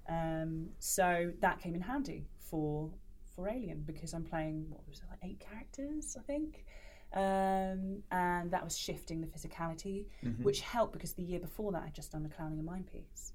um, 0.08 0.68
so 0.78 1.32
that 1.40 1.60
came 1.60 1.74
in 1.74 1.80
handy 1.80 2.26
for 2.38 2.90
for 3.36 3.48
Alien 3.48 3.84
because 3.86 4.14
I'm 4.14 4.24
playing 4.24 4.66
what 4.70 4.80
was 4.88 4.98
it 4.98 5.04
like 5.10 5.20
eight 5.22 5.40
characters, 5.40 6.16
I 6.18 6.22
think. 6.22 6.64
Um, 7.14 8.02
and 8.10 8.50
that 8.50 8.64
was 8.64 8.76
shifting 8.76 9.20
the 9.20 9.28
physicality, 9.28 10.06
which 10.42 10.60
helped 10.60 10.92
because 10.92 11.12
the 11.12 11.22
year 11.22 11.38
before 11.38 11.70
that 11.72 11.82
I'd 11.84 11.94
just 11.94 12.10
done 12.12 12.22
the 12.24 12.28
Clowning 12.28 12.58
and 12.58 12.66
Mime 12.66 12.84
piece, 12.84 13.32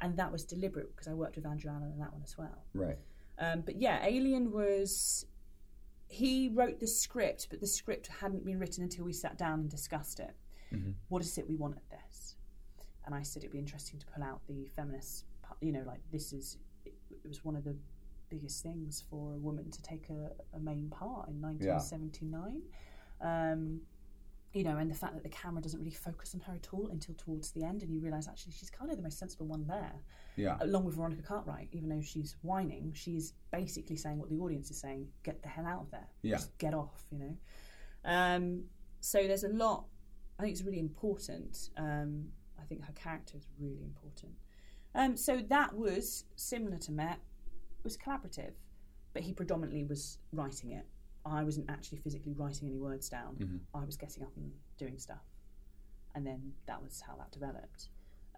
and 0.00 0.16
that 0.16 0.32
was 0.32 0.44
deliberate 0.44 0.90
because 0.90 1.06
I 1.06 1.14
worked 1.14 1.36
with 1.36 1.46
Andrew 1.46 1.70
Allen 1.70 1.92
on 1.92 1.98
that 2.00 2.12
one 2.12 2.22
as 2.24 2.36
well. 2.36 2.64
Right. 2.74 2.98
Um, 3.38 3.60
but 3.60 3.80
yeah, 3.80 4.04
Alien 4.04 4.50
was. 4.50 5.26
He 6.08 6.50
wrote 6.52 6.78
the 6.80 6.86
script, 6.86 7.46
but 7.48 7.60
the 7.60 7.66
script 7.66 8.08
hadn't 8.20 8.44
been 8.44 8.58
written 8.58 8.82
until 8.82 9.04
we 9.06 9.14
sat 9.14 9.38
down 9.38 9.60
and 9.60 9.70
discussed 9.70 10.20
it. 10.20 10.34
What 11.08 11.22
is 11.22 11.38
it 11.38 11.48
we 11.48 11.54
want 11.54 11.76
at 11.76 11.88
this? 11.90 12.36
and 13.06 13.14
I 13.14 13.22
said 13.22 13.42
it'd 13.42 13.52
be 13.52 13.58
interesting 13.58 13.98
to 13.98 14.06
pull 14.06 14.22
out 14.22 14.40
the 14.48 14.68
feminist. 14.76 15.24
You 15.60 15.72
know, 15.72 15.82
like 15.86 16.00
this 16.10 16.32
is 16.32 16.58
it 16.84 16.94
was 17.26 17.44
one 17.44 17.56
of 17.56 17.64
the 17.64 17.76
biggest 18.32 18.62
things 18.62 19.04
for 19.10 19.34
a 19.34 19.38
woman 19.38 19.70
to 19.70 19.82
take 19.82 20.08
a, 20.10 20.32
a 20.56 20.60
main 20.60 20.88
part 20.88 21.28
in 21.28 21.40
1979. 21.40 22.62
Um, 23.20 23.80
you 24.54 24.64
know, 24.64 24.76
and 24.76 24.90
the 24.90 24.94
fact 24.94 25.14
that 25.14 25.22
the 25.22 25.30
camera 25.30 25.62
doesn't 25.62 25.78
really 25.80 25.94
focus 26.08 26.34
on 26.34 26.40
her 26.40 26.54
at 26.54 26.68
all 26.74 26.88
until 26.92 27.14
towards 27.16 27.52
the 27.52 27.64
end, 27.64 27.82
and 27.82 27.90
you 27.94 28.00
realise 28.00 28.28
actually 28.28 28.52
she's 28.52 28.68
kind 28.70 28.90
of 28.90 28.96
the 28.98 29.02
most 29.02 29.18
sensible 29.18 29.46
one 29.46 29.66
there 29.66 29.94
Yeah. 30.36 30.58
along 30.60 30.84
with 30.84 30.94
Veronica 30.96 31.22
Cartwright, 31.22 31.68
even 31.72 31.88
though 31.88 32.02
she's 32.02 32.36
whining, 32.42 32.92
she's 32.94 33.32
basically 33.50 33.96
saying 33.96 34.18
what 34.18 34.28
the 34.28 34.38
audience 34.38 34.70
is 34.70 34.78
saying: 34.78 35.08
"Get 35.22 35.42
the 35.42 35.48
hell 35.48 35.66
out 35.66 35.80
of 35.84 35.90
there, 35.90 36.08
Yeah. 36.22 36.36
just 36.36 36.56
get 36.58 36.74
off," 36.74 37.06
you 37.10 37.18
know. 37.18 37.36
Um, 38.04 38.64
so 39.00 39.26
there's 39.26 39.44
a 39.44 39.48
lot. 39.48 39.86
I 40.38 40.42
think 40.42 40.52
it's 40.52 40.62
really 40.64 40.80
important. 40.80 41.70
Um, 41.76 42.32
I 42.60 42.64
think 42.64 42.84
her 42.84 42.92
character 42.92 43.36
is 43.38 43.46
really 43.58 43.82
important. 43.82 44.32
Um, 44.94 45.16
so 45.16 45.40
that 45.48 45.74
was 45.74 46.24
similar 46.36 46.76
to 46.78 46.92
Met. 46.92 47.20
Was 47.84 47.96
collaborative, 47.96 48.52
but 49.12 49.22
he 49.22 49.32
predominantly 49.32 49.84
was 49.84 50.18
writing 50.32 50.70
it. 50.72 50.86
I 51.24 51.42
wasn't 51.44 51.68
actually 51.70 51.98
physically 51.98 52.32
writing 52.32 52.68
any 52.68 52.78
words 52.78 53.08
down. 53.08 53.36
Mhm. 53.36 53.60
I 53.74 53.84
was 53.84 53.96
getting 53.96 54.22
up 54.24 54.36
and 54.36 54.52
doing 54.78 54.98
stuff, 54.98 55.24
and 56.14 56.26
then 56.26 56.54
that 56.66 56.82
was 56.82 57.00
how 57.00 57.16
that 57.16 57.30
developed. 57.32 57.88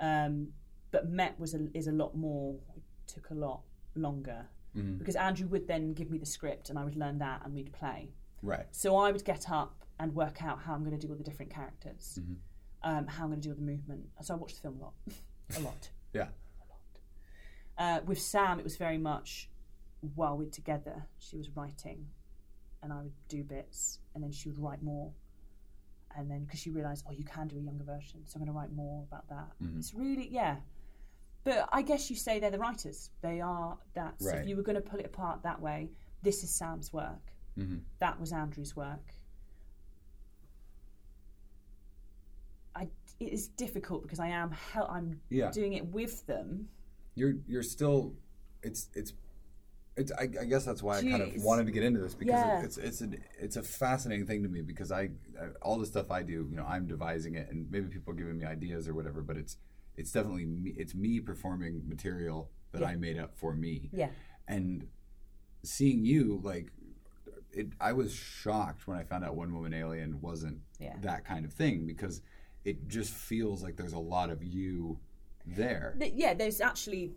Um, 0.01 0.53
but 0.91 1.09
Met 1.09 1.39
was 1.39 1.55
a, 1.55 1.69
is 1.77 1.87
a 1.89 1.93
lot 1.93 2.17
more 2.17 2.59
took 3.07 3.31
a 3.31 3.35
lot 3.35 3.63
longer 3.95 4.47
Mhm. 4.75 4.99
because 4.99 5.15
Andrew 5.17 5.47
would 5.49 5.67
then 5.69 5.93
give 5.93 6.11
me 6.11 6.19
the 6.19 6.27
script 6.27 6.71
and 6.71 6.79
I 6.79 6.85
would 6.85 6.97
learn 6.97 7.19
that 7.19 7.45
and 7.45 7.55
we'd 7.55 7.73
play. 7.73 8.13
Right. 8.43 8.67
So 8.75 8.97
I 8.97 9.13
would 9.13 9.25
get 9.25 9.51
up 9.51 9.85
and 9.99 10.15
work 10.15 10.43
out 10.43 10.61
how 10.61 10.75
I'm 10.75 10.85
going 10.85 10.99
to 10.99 11.07
do 11.07 11.13
all 11.13 11.17
the 11.19 11.23
different 11.25 11.53
characters, 11.53 12.19
Mhm. 12.21 12.37
um, 12.83 13.07
how 13.07 13.25
I'm 13.25 13.31
going 13.31 13.41
to 13.43 13.49
do 13.49 13.55
the 13.55 13.61
movement. 13.61 14.11
So 14.23 14.35
I 14.35 14.37
watched 14.39 14.57
the 14.57 14.63
film 14.63 14.79
a 14.81 14.83
lot, 14.85 14.95
a 15.57 15.61
lot, 15.61 15.91
Yeah. 16.13 16.31
Uh, 17.77 18.01
with 18.07 18.21
Sam, 18.21 18.59
it 18.59 18.65
was 18.65 18.77
very 18.77 18.99
much 18.99 19.49
while 20.15 20.37
we're 20.37 20.49
together. 20.51 21.07
She 21.19 21.37
was 21.37 21.51
writing, 21.57 22.07
and 22.83 22.93
I 22.93 23.03
would 23.03 23.13
do 23.29 23.43
bits, 23.43 23.99
and 24.15 24.23
then 24.23 24.31
she 24.33 24.49
would 24.49 24.59
write 24.59 24.83
more. 24.83 25.13
And 26.17 26.31
then 26.31 26.45
because 26.45 26.61
she 26.61 26.71
realised, 26.71 27.05
oh, 27.09 27.13
you 27.13 27.25
can 27.25 27.49
do 27.49 27.57
a 27.57 27.61
younger 27.61 27.83
version, 27.85 28.21
so 28.25 28.37
I'm 28.37 28.45
going 28.45 28.53
to 28.55 28.59
write 28.59 28.73
more 28.73 29.03
about 29.11 29.29
that. 29.29 29.51
Mhm. 29.61 29.79
It's 29.79 29.93
really 29.95 30.29
yeah. 30.29 30.59
But 31.43 31.69
I 31.73 31.83
guess 31.83 32.09
you 32.09 32.17
say 32.17 32.39
they're 32.39 32.51
the 32.53 32.59
writers. 32.59 33.11
They 33.21 33.41
are 33.41 33.77
that. 33.95 34.15
So 34.23 34.31
Right. 34.31 34.39
if 34.43 34.49
you 34.49 34.57
were 34.57 34.63
going 34.63 34.77
to 34.77 34.81
pull 34.91 35.01
it 35.01 35.07
apart 35.07 35.43
that 35.43 35.61
way, 35.61 35.91
this 36.23 36.43
is 36.45 36.51
Sam's 36.55 36.93
work. 36.93 37.33
hmm 37.57 37.79
That 37.99 38.19
was 38.21 38.33
Andrew's 38.33 38.75
work. 38.77 39.13
I, 42.77 42.89
it 43.21 43.33
is 43.33 43.49
difficult 43.49 44.03
because 44.03 44.21
I 44.21 44.29
am 44.29 44.51
hel- 44.53 44.89
I'm 44.91 45.21
Yeah. 45.31 45.51
doing 45.51 45.75
it 45.75 45.87
with 45.87 46.27
them. 46.27 46.69
You're 47.15 47.35
you're 47.47 47.63
still 47.63 48.15
it's 48.63 48.89
it's 48.95 49.13
it's 49.97 50.11
I, 50.19 50.23
I 50.41 50.45
guess 50.47 50.65
that's 50.65 50.83
why 50.83 50.99
I 50.99 51.03
kind 51.03 51.23
of 51.23 51.31
wanted 51.45 51.67
to 51.67 51.73
get 51.73 51.85
into 51.85 52.01
this 52.01 52.15
because 52.15 52.35
Yeah. 52.41 52.61
it, 52.61 52.65
it's 52.65 52.79
it's 52.79 53.01
a 53.03 53.09
it's 53.41 53.57
a 53.57 53.63
fascinating 53.63 54.27
thing 54.27 54.43
to 54.43 54.49
me 54.49 54.61
because 54.63 54.91
I, 54.91 55.03
I 55.41 55.49
all 55.63 55.79
the 55.79 55.87
stuff 55.87 56.11
I 56.11 56.23
do 56.23 56.49
you 56.51 56.57
know 56.57 56.65
I'm 56.65 56.87
devising 56.87 57.35
it 57.37 57.49
and 57.51 57.71
maybe 57.71 57.87
people 57.89 58.13
are 58.13 58.17
giving 58.17 58.39
me 58.39 58.45
ideas 58.45 58.89
or 58.89 58.95
whatever 58.95 59.23
but 59.23 59.37
it's 59.37 59.57
it's 59.97 60.11
definitely 60.11 60.47
me, 60.47 60.75
it's 60.77 60.95
me 60.95 61.21
performing 61.21 61.83
material 61.87 62.51
that 62.73 62.81
Yeah. 62.81 62.89
I 62.89 62.97
made 62.97 63.19
up 63.19 63.37
for 63.37 63.55
me 63.55 63.91
Yeah. 63.93 64.09
and 64.49 64.89
seeing 65.63 66.05
you 66.05 66.41
like 66.43 66.71
it 67.53 67.69
I 67.81 67.93
was 67.93 68.13
shocked 68.13 68.89
when 68.89 68.99
I 68.99 69.05
found 69.05 69.25
out 69.25 69.37
One 69.37 69.55
Woman 69.55 69.73
Alien 69.73 70.21
wasn't 70.21 70.59
Yeah. 70.81 70.97
that 71.03 71.25
kind 71.25 71.45
of 71.45 71.53
thing 71.53 71.87
because 71.87 72.21
it 72.65 72.89
just 72.89 73.13
feels 73.13 73.63
like 73.63 73.77
there's 73.77 73.93
a 73.93 73.99
lot 74.01 74.31
of 74.31 74.43
you 74.43 74.99
there 75.47 75.95
Th- 75.99 76.13
yeah, 76.15 76.35
there's 76.35 76.61
actually 76.61 77.13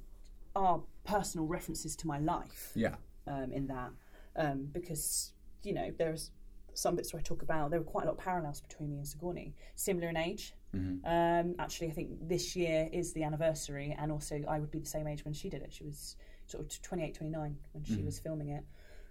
are 0.56 0.82
personal 1.04 1.46
references 1.48 1.96
to 1.96 2.08
my 2.08 2.20
life 2.20 2.72
yeah 2.76 2.96
um, 3.28 3.52
in 3.52 3.68
that 3.68 3.92
um, 4.36 4.68
because 4.74 5.34
you 5.63 5.74
know 5.74 5.92
there's 5.98 6.32
some 6.74 6.96
bits 6.96 7.12
where 7.13 7.20
I 7.20 7.24
talk 7.24 7.42
about 7.42 7.72
there 7.72 7.80
were 7.80 7.86
quite 7.86 8.04
a 8.04 8.08
lot 8.08 8.18
of 8.18 8.24
parallels 8.24 8.62
between 8.62 8.92
me 8.92 8.98
and 8.98 9.08
Sigourney, 9.08 9.56
similar 9.76 10.10
in 10.10 10.18
age. 10.18 10.54
Mhm. 10.76 11.00
Um, 11.06 11.56
actually, 11.58 11.88
I 11.88 11.92
think 11.92 12.10
this 12.28 12.56
year 12.56 12.88
is 12.94 13.13
the 13.13 13.24
anniversary, 13.24 13.96
and 13.98 14.12
also 14.12 14.44
I 14.48 14.60
would 14.60 14.70
be 14.70 14.78
the 14.78 14.86
same 14.86 15.08
age 15.08 15.26
when 15.26 15.34
she 15.34 15.50
did 15.50 15.63
it. 15.63 15.74
She 15.74 15.84
was 15.84 16.16
sort 16.46 16.63
of 16.63 16.82
28, 16.84 17.16
29 17.16 17.58
when 17.72 17.84
she 17.84 17.94
Mhm. 17.96 18.06
was 18.06 18.20
filming 18.20 18.50
it. 18.50 18.63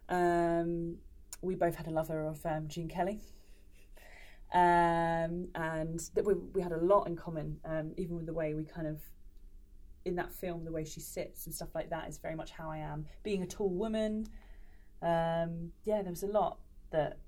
Um, 0.09 0.99
we 1.43 1.55
both 1.57 1.75
had 1.75 1.89
a 1.89 1.91
lover 1.91 2.25
of 2.25 2.45
um, 2.47 2.69
Gene 2.69 2.89
Kelly. 2.89 3.21
Um, 4.55 5.49
and 5.55 6.01
that 6.15 6.25
we, 6.25 6.35
we 6.55 6.63
had 6.63 6.73
a 6.73 6.79
lot 6.79 7.07
in 7.07 7.17
common, 7.17 7.59
um, 7.65 7.93
even 7.97 8.17
with 8.17 8.27
the 8.27 8.33
way 8.33 8.55
we 8.55 8.65
kind 8.65 8.87
of, 8.87 9.01
in 10.05 10.15
that 10.17 10.33
film, 10.33 10.65
the 10.65 10.73
way 10.73 10.85
she 10.85 11.01
sits 11.01 11.47
and 11.47 11.55
stuff 11.55 11.75
like 11.75 11.91
that 11.91 12.09
is 12.09 12.19
very 12.19 12.37
much 12.37 12.53
how 12.53 12.71
I 12.71 12.79
am. 12.79 13.07
Being 13.23 13.43
a 13.43 13.47
tall 13.47 13.69
woman, 13.69 14.29
um, 15.03 15.73
yeah, 15.85 16.01
there 16.03 16.11
was 16.11 16.23
a 16.23 16.29
lot 16.29 16.59
that, 16.91 17.19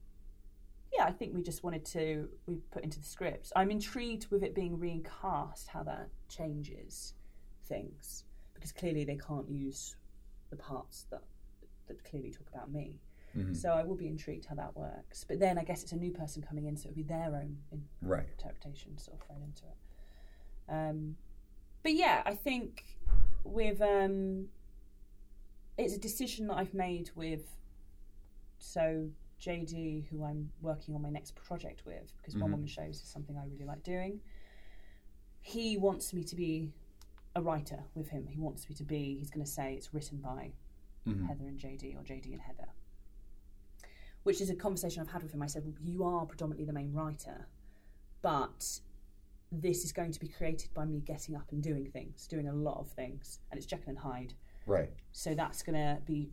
yeah, 0.93 1.05
I 1.05 1.11
think 1.13 1.35
we 1.35 1.43
just 1.43 1.65
wanted 1.65 1.85
to 1.87 2.29
we 2.47 2.57
put 2.71 2.83
into 2.85 2.99
the 2.99 3.07
script. 3.07 3.53
I'm 3.55 3.71
intrigued 3.71 4.29
with 4.31 4.43
it 4.43 4.55
being 4.55 4.79
recast, 4.79 5.69
how 5.69 5.83
that 5.83 6.09
changes 6.29 7.15
things, 7.67 8.25
because 8.55 8.73
clearly 8.73 9.05
they 9.05 9.17
can't 9.17 9.51
use 9.51 9.97
the 10.51 10.57
parts 10.57 11.05
that 11.11 11.23
that 11.89 12.03
clearly 12.05 12.31
talk 12.31 12.47
about 12.55 12.71
me. 12.71 13.01
Mhm. 13.37 13.57
So 13.57 13.71
I 13.73 13.83
will 13.85 13.95
be 13.97 14.07
intrigued 14.09 14.47
how 14.47 14.55
that 14.57 14.77
works. 14.77 15.25
But 15.25 15.39
then 15.39 15.59
I 15.59 15.65
guess 15.65 15.83
it's 15.83 15.93
a 15.93 15.97
new 15.97 16.11
person 16.13 16.43
coming 16.43 16.67
in, 16.67 16.77
so 16.77 16.89
it'll 16.89 16.97
be 16.97 17.03
their 17.03 17.35
own 17.35 17.59
right 18.03 18.29
interpretation 18.29 18.97
sort 18.99 19.21
of 19.21 19.27
thrown 19.27 19.43
into 19.43 19.65
it. 19.67 19.77
Um, 20.73 21.17
but 21.83 21.93
yeah, 21.95 22.23
I 22.27 22.35
think 22.35 22.85
with 23.45 23.81
um, 23.81 24.49
it's 25.77 25.95
a 25.95 25.99
decision 25.99 26.47
that 26.49 26.55
I've 26.57 26.75
made 26.75 27.11
with 27.15 27.57
so 28.59 29.11
JD, 29.41 30.07
who 30.09 30.25
I'm 30.25 30.51
working 30.61 30.95
on 30.97 31.03
my 31.03 31.11
next 31.11 31.35
project 31.37 31.85
with, 31.87 32.13
because 32.17 32.35
one 32.37 32.49
Mhm. 32.49 32.53
woman 32.55 32.67
shows 32.67 32.97
is 32.97 33.03
something 33.09 33.37
I 33.37 33.45
really 33.47 33.65
like 33.65 33.83
doing. 33.85 34.21
He 35.41 35.77
wants 35.77 36.13
me 36.13 36.25
to 36.25 36.35
be 36.35 36.73
a 37.37 37.41
writer 37.41 37.85
with 37.95 38.09
him. 38.09 38.27
He 38.27 38.41
wants 38.41 38.69
me 38.69 38.75
to 38.75 38.85
be. 38.85 39.17
He's 39.17 39.31
going 39.31 39.45
to 39.45 39.51
say 39.51 39.75
it's 39.75 39.95
written 39.95 40.21
by 40.21 40.53
Mhm. 41.07 41.27
Heather 41.27 41.47
and 41.47 41.59
JD 41.59 41.95
or 41.95 42.03
JD 42.03 42.33
and 42.33 42.43
Heather. 42.43 42.69
Which 44.29 44.43
is 44.43 44.51
a 44.51 44.55
conversation 44.55 45.01
I've 45.01 45.09
had 45.09 45.23
with 45.23 45.33
him. 45.33 45.41
I 45.41 45.47
said, 45.47 45.65
well, 45.65 45.73
You 45.81 46.05
are 46.05 46.27
predominantly 46.27 46.67
the 46.67 46.73
main 46.75 46.93
writer, 46.93 47.47
but 48.21 48.63
this 49.51 49.87
is 49.87 49.91
going 49.91 50.13
to 50.13 50.21
be 50.21 50.29
created 50.29 50.69
by 50.75 50.85
me 50.85 51.01
getting 51.01 51.35
up 51.35 51.51
and 51.51 51.63
doing 51.63 51.87
things, 51.87 52.27
doing 52.27 52.47
a 52.47 52.53
lot 52.53 52.79
of 52.79 52.91
things. 52.91 53.39
And 53.51 53.57
it's 53.57 53.67
Jekyll 53.67 53.89
and 53.89 53.99
Hyde. 53.99 54.35
right 54.67 54.91
So 55.13 55.35
that's 55.35 55.63
going 55.63 55.77
to 55.77 56.03
be 56.05 56.29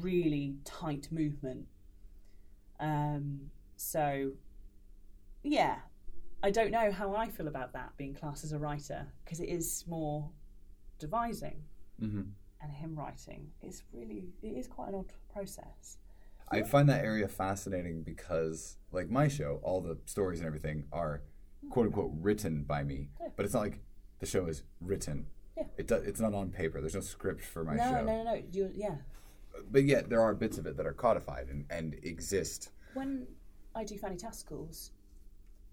really 0.00 0.58
tight 0.64 1.08
movement. 1.10 1.66
Um, 2.78 3.50
so, 3.74 4.30
yeah, 5.42 5.78
I 6.44 6.52
don't 6.52 6.70
know 6.70 6.92
how 6.92 7.16
I 7.16 7.30
feel 7.30 7.48
about 7.48 7.72
that 7.72 7.96
being 7.96 8.14
classed 8.14 8.44
as 8.44 8.52
a 8.52 8.58
writer 8.60 9.08
because 9.24 9.40
it 9.40 9.48
is 9.48 9.84
more 9.88 10.30
devising 11.00 11.64
hmm 11.98 12.22
and 12.60 12.72
him 12.72 12.94
writing. 12.96 13.48
It's 13.60 13.82
really, 13.92 14.28
it 14.40 14.56
is 14.56 14.68
quite 14.68 14.90
an 14.90 14.94
odd 14.96 15.12
process. 15.32 15.98
I 16.50 16.62
find 16.62 16.88
that 16.88 17.04
area 17.04 17.28
fascinating 17.28 18.02
because, 18.02 18.76
like 18.92 19.10
my 19.10 19.28
show, 19.28 19.60
all 19.62 19.80
the 19.80 19.98
stories 20.06 20.38
and 20.40 20.46
everything 20.46 20.84
are 20.92 21.22
"quote 21.70 21.86
unquote" 21.86 22.12
written 22.20 22.64
by 22.64 22.82
me, 22.84 23.10
Yeah. 23.20 23.28
but 23.36 23.44
it's 23.44 23.54
not 23.54 23.60
like 23.60 23.80
the 24.20 24.26
show 24.26 24.46
is 24.46 24.62
written. 24.80 25.26
Yeah. 25.56 25.64
It 25.76 25.88
do, 25.88 25.96
it's 25.96 26.20
not 26.20 26.34
on 26.34 26.50
paper. 26.50 26.80
There's 26.80 26.94
no 26.94 27.00
script 27.00 27.42
for 27.44 27.64
my 27.64 27.74
no, 27.76 27.84
show. 27.84 28.04
no, 28.04 28.22
no, 28.22 28.22
no. 28.24 28.42
You, 28.52 28.70
yeah. 28.74 28.96
But 29.70 29.84
yet 29.84 30.08
there 30.08 30.20
are 30.20 30.34
bits 30.34 30.58
of 30.58 30.66
it 30.66 30.76
that 30.76 30.86
are 30.86 30.92
codified 30.92 31.48
and, 31.48 31.66
and 31.70 31.96
exist. 32.02 32.70
When 32.94 33.26
I 33.74 33.84
do 33.84 33.98
Fanny 33.98 34.16
Tascals, 34.16 34.90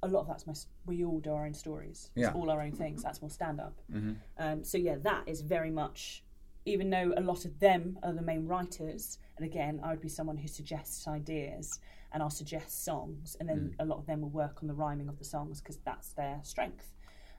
a 0.02 0.08
lot 0.08 0.22
of 0.22 0.28
that's 0.28 0.48
my. 0.48 0.54
We 0.86 1.04
all 1.06 1.20
do 1.20 1.32
our 1.32 1.46
own 1.46 1.54
stories. 1.54 2.10
Yeah. 2.16 2.28
It's 2.28 2.36
all 2.36 2.50
our 2.50 2.62
own 2.62 2.72
things. 2.72 3.04
That's 3.04 3.22
more 3.22 3.30
stand 3.30 3.60
up. 3.60 3.80
Mm-hmm. 3.94 4.14
Um, 4.38 4.64
so 4.64 4.78
yeah, 4.78 4.96
that 5.04 5.24
is 5.28 5.42
very 5.42 5.72
much. 5.72 6.24
Even 6.66 6.90
though 6.90 7.14
a 7.16 7.22
lot 7.22 7.46
of 7.46 7.60
them 7.60 7.98
are 8.04 8.14
the 8.14 8.22
main 8.22 8.48
writers, 8.48 9.20
and 9.38 9.46
again, 9.46 9.80
I 9.84 9.92
would 9.92 10.02
be 10.02 10.10
someone 10.10 10.38
who 10.38 10.48
suggests 10.48 11.08
ideas, 11.08 11.80
and 12.12 12.24
I'll 12.24 12.30
suggest 12.30 12.84
songs, 12.84 13.38
and 13.40 13.48
then 13.48 13.76
mm. 13.78 13.84
a 13.84 13.86
lot 13.86 13.98
of 13.98 14.06
them 14.06 14.22
will 14.22 14.30
work 14.30 14.60
on 14.62 14.68
the 14.68 14.74
rhyming 14.74 15.10
of 15.10 15.20
the 15.20 15.26
songs 15.26 15.62
because 15.62 15.78
that's 15.86 16.14
their 16.14 16.40
strength. 16.44 16.92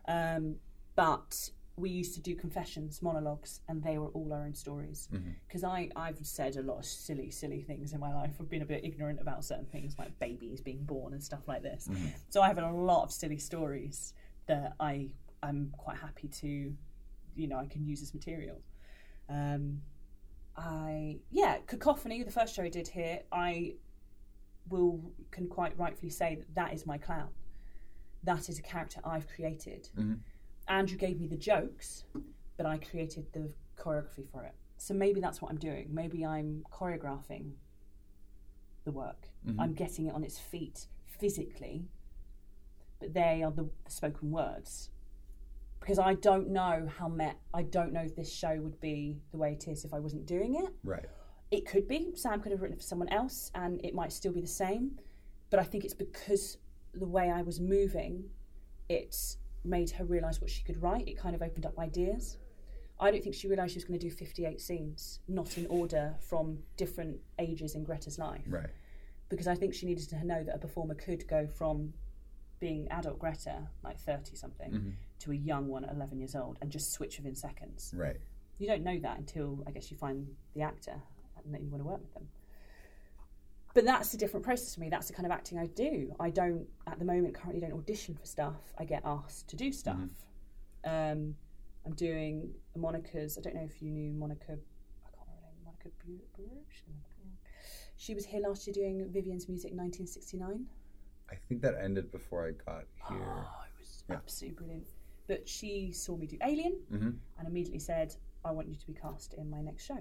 Um, 0.06 0.56
but 0.94 1.50
we 1.76 1.90
used 1.90 2.14
to 2.14 2.20
do 2.20 2.34
confessions, 2.34 3.02
monologues, 3.02 3.60
and 3.68 3.82
they 3.82 3.98
were 3.98 4.08
all 4.08 4.32
our 4.32 4.44
own 4.44 4.54
stories. 4.54 5.08
Mm-hmm. 5.12 5.30
Because 5.46 5.62
I 5.62 5.90
I've 5.94 6.18
said 6.22 6.56
a 6.56 6.62
lot 6.62 6.78
of 6.78 6.84
silly, 6.86 7.30
silly 7.30 7.62
things 7.62 7.92
in 7.92 8.00
my 8.00 8.14
life. 8.14 8.34
I've 8.40 8.48
been 8.48 8.62
a 8.62 8.66
bit 8.66 8.84
ignorant 8.84 9.20
about 9.20 9.44
certain 9.44 9.66
things 9.66 9.94
like 9.98 10.18
babies 10.18 10.60
being 10.60 10.84
born 10.84 11.12
and 11.12 11.22
stuff 11.22 11.46
like 11.46 11.62
this. 11.62 11.88
Mm-hmm. 11.90 12.06
So 12.30 12.40
I 12.40 12.48
have 12.48 12.58
a 12.58 12.70
lot 12.70 13.04
of 13.04 13.12
silly 13.12 13.38
stories 13.38 14.14
that 14.46 14.74
I 14.80 15.08
I'm 15.42 15.72
quite 15.76 15.98
happy 15.98 16.28
to, 16.28 16.74
you 17.36 17.46
know, 17.46 17.58
I 17.58 17.66
can 17.66 17.84
use 17.84 18.02
as 18.02 18.14
material. 18.14 18.60
Um, 19.28 19.82
I 20.56 21.18
yeah, 21.30 21.58
cacophony. 21.66 22.22
The 22.22 22.30
first 22.30 22.54
show 22.54 22.62
I 22.62 22.68
did 22.68 22.88
here, 22.88 23.20
I 23.32 23.74
will 24.68 25.00
can 25.30 25.48
quite 25.48 25.78
rightfully 25.78 26.10
say 26.10 26.36
that 26.36 26.54
that 26.54 26.72
is 26.72 26.86
my 26.86 26.98
clown. 26.98 27.28
That 28.24 28.48
is 28.48 28.58
a 28.58 28.62
character 28.62 29.00
I've 29.04 29.28
created. 29.28 29.88
Mhm. 29.96 30.20
Andrew 30.68 30.98
gave 30.98 31.20
me 31.20 31.26
the 31.28 31.36
jokes, 31.36 32.04
but 32.56 32.66
I 32.66 32.78
created 32.78 33.32
the 33.32 33.52
choreography 33.76 34.26
for 34.28 34.44
it. 34.44 34.54
So 34.78 34.94
maybe 34.94 35.20
that's 35.20 35.40
what 35.40 35.50
I'm 35.50 35.58
doing. 35.58 35.92
Maybe 35.94 36.24
I'm 36.24 36.64
choreographing 36.72 37.52
the 38.84 38.92
work. 38.92 39.30
I'm 39.58 39.74
getting 39.74 40.06
it 40.06 40.14
on 40.14 40.24
its 40.24 40.38
feet 40.40 40.88
physically, 41.06 41.88
but 42.98 43.14
they 43.14 43.42
are 43.44 43.52
the 43.52 43.70
spoken 43.86 44.30
words. 44.32 44.90
Because 45.86 46.00
I 46.00 46.14
don't 46.14 46.48
know 46.48 46.88
how 46.98 47.06
met. 47.06 47.38
I 47.54 47.62
don't 47.62 47.92
know 47.92 48.00
if 48.00 48.16
this 48.16 48.32
show 48.32 48.56
would 48.60 48.80
be 48.80 49.18
the 49.30 49.38
way 49.38 49.52
it 49.52 49.68
is 49.68 49.84
if 49.84 49.94
I 49.94 50.00
wasn't 50.00 50.26
doing 50.26 50.56
it. 50.56 50.74
Right. 50.82 51.04
It 51.52 51.64
could 51.64 51.86
be. 51.86 52.10
Sam 52.16 52.40
could 52.40 52.50
have 52.50 52.60
written 52.60 52.76
it 52.76 52.80
for 52.80 52.86
someone 52.86 53.08
else, 53.10 53.52
and 53.54 53.80
it 53.84 53.94
might 53.94 54.12
still 54.12 54.32
be 54.32 54.40
the 54.40 54.48
same. 54.48 54.98
But 55.48 55.60
I 55.60 55.62
think 55.62 55.84
it's 55.84 55.94
because 55.94 56.58
the 56.92 57.06
way 57.06 57.30
I 57.30 57.42
was 57.42 57.60
moving, 57.60 58.24
it 58.88 59.14
made 59.64 59.90
her 59.90 60.04
realise 60.04 60.40
what 60.40 60.50
she 60.50 60.64
could 60.64 60.82
write. 60.82 61.06
It 61.06 61.16
kind 61.18 61.36
of 61.36 61.42
opened 61.42 61.66
up 61.66 61.78
ideas. 61.78 62.38
I 62.98 63.12
don't 63.12 63.22
think 63.22 63.36
she 63.36 63.46
realised 63.46 63.74
she 63.74 63.76
was 63.76 63.84
going 63.84 64.00
to 64.00 64.08
do 64.08 64.12
58 64.12 64.60
scenes, 64.60 65.20
not 65.28 65.56
in 65.56 65.68
order 65.68 66.16
from 66.18 66.58
different 66.76 67.20
ages 67.38 67.76
in 67.76 67.84
Greta's 67.84 68.18
life. 68.18 68.42
Right. 68.48 68.70
Because 69.28 69.46
I 69.46 69.54
think 69.54 69.72
she 69.72 69.86
needed 69.86 70.08
to 70.08 70.26
know 70.26 70.42
that 70.42 70.56
a 70.56 70.58
performer 70.58 70.94
could 70.94 71.28
go 71.28 71.46
from 71.46 71.92
being 72.58 72.88
adult 72.90 73.20
Greta, 73.20 73.68
like 73.84 74.00
30 74.00 74.34
something, 74.34 74.70
mm-hmm. 74.72 74.90
To 75.20 75.32
a 75.32 75.34
young 75.34 75.68
one 75.68 75.84
at 75.84 75.94
11 75.94 76.18
years 76.18 76.34
old 76.34 76.58
and 76.60 76.70
just 76.70 76.92
switch 76.92 77.16
within 77.18 77.34
seconds. 77.34 77.92
Right. 77.96 78.16
You 78.58 78.66
don't 78.66 78.82
know 78.82 78.98
that 79.00 79.18
until 79.18 79.62
I 79.66 79.70
guess 79.70 79.90
you 79.90 79.96
find 79.96 80.26
the 80.54 80.62
actor 80.62 80.94
and 81.44 81.54
that 81.54 81.62
you 81.62 81.70
want 81.70 81.82
to 81.82 81.88
work 81.88 82.00
with 82.00 82.14
them. 82.14 82.28
But 83.74 83.84
that's 83.84 84.14
a 84.14 84.16
different 84.16 84.44
process 84.44 84.74
for 84.74 84.80
me. 84.80 84.88
That's 84.88 85.08
the 85.08 85.12
kind 85.12 85.26
of 85.26 85.32
acting 85.32 85.58
I 85.58 85.66
do. 85.66 86.14
I 86.18 86.30
don't 86.30 86.66
at 86.86 86.98
the 86.98 87.04
moment 87.04 87.34
currently 87.34 87.60
don't 87.60 87.74
audition 87.78 88.14
for 88.14 88.24
stuff. 88.24 88.72
I 88.78 88.84
get 88.84 89.02
asked 89.04 89.48
to 89.48 89.56
do 89.56 89.70
stuff. 89.70 90.08
Um, 90.84 91.34
I'm 91.84 91.92
doing 91.94 92.50
Monica's. 92.74 93.36
I 93.36 93.42
don't 93.42 93.54
know 93.54 93.62
if 93.64 93.82
you 93.82 93.90
knew 93.90 94.12
Monica. 94.12 94.52
I 94.52 95.10
can't 95.10 95.26
remember 95.26 95.42
her 95.42 95.52
name. 95.52 95.64
Monica 95.64 95.88
Bruce. 96.34 96.82
She 97.98 98.14
was 98.14 98.24
here 98.24 98.40
last 98.40 98.66
year 98.66 98.74
doing 98.74 99.06
Vivian's 99.10 99.48
Music 99.48 99.72
1969. 99.72 100.66
I 101.30 101.34
think 101.48 101.60
that 101.62 101.74
ended 101.82 102.10
before 102.12 102.46
I 102.46 102.52
got 102.52 102.84
here. 103.08 103.18
Oh, 103.26 103.64
it 103.66 103.78
was 103.78 104.04
Yeah. 104.08 104.16
absolutely 104.16 104.56
brilliant. 104.56 104.86
But 105.28 105.48
she 105.48 105.92
saw 105.92 106.16
me 106.16 106.26
do 106.26 106.36
Alien 106.42 106.78
Mm-hmm. 106.92 107.10
and 107.38 107.48
immediately 107.48 107.80
said, 107.80 108.14
I 108.44 108.52
want 108.52 108.68
you 108.68 108.76
to 108.76 108.86
be 108.86 108.92
cast 108.94 109.34
in 109.34 109.50
my 109.50 109.60
next 109.60 109.84
show. 109.84 109.98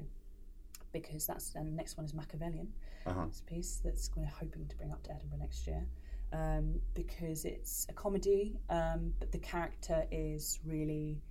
Because 0.91 1.25
that's, 1.25 1.55
and 1.55 1.67
the 1.67 1.75
next 1.75 1.97
one 1.97 2.05
is 2.05 2.13
Machiavellian. 2.13 2.67
Uh-huh. 3.05 3.25
It's 3.27 3.39
a 3.41 3.43
piece 3.43 3.81
that's 3.83 4.09
we're 4.15 4.25
hoping 4.25 4.67
to 4.67 4.75
bring 4.77 4.91
up 4.91 5.03
to 5.03 5.11
Edinburgh 5.13 5.39
next 5.39 5.67
year. 5.67 5.85
Um, 6.33 6.79
because 6.93 7.45
it's 7.45 7.85
a 7.89 7.93
comedy, 7.93 8.57
um, 8.69 9.13
but 9.19 9.31
the 9.31 9.37
character 9.37 10.05
is 10.11 10.59
really 10.65 11.21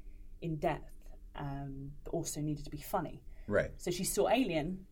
in 0.41 0.57
depth, 0.57 0.93
um, 1.37 1.91
but 2.05 2.13
also 2.13 2.41
needed 2.41 2.65
to 2.65 2.71
be 2.71 2.81
funny. 2.81 3.23
Right. 3.49 3.71
So 3.77 3.91
she 3.91 4.05
saw 4.05 4.29
Alien 4.29 4.87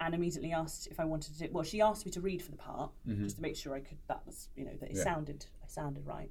and 0.00 0.14
immediately 0.14 0.52
asked 0.52 0.88
if 0.90 0.98
I 1.00 1.04
wanted 1.04 1.38
to. 1.38 1.48
Well, 1.50 1.64
she 1.64 1.80
asked 1.80 2.06
me 2.06 2.12
to 2.12 2.20
read 2.20 2.42
for 2.42 2.50
the 2.50 2.56
part 2.56 2.90
just 3.06 3.36
to 3.36 3.42
make 3.42 3.56
sure 3.56 3.74
I 3.74 3.80
could. 3.80 3.98
That 4.08 4.22
was 4.26 4.48
you 4.56 4.64
know 4.64 4.72
that 4.80 4.90
it 4.90 4.96
Yeah. 4.96 5.04
sounded 5.04 5.46
I 5.62 5.66
sounded 5.68 6.06
right. 6.06 6.30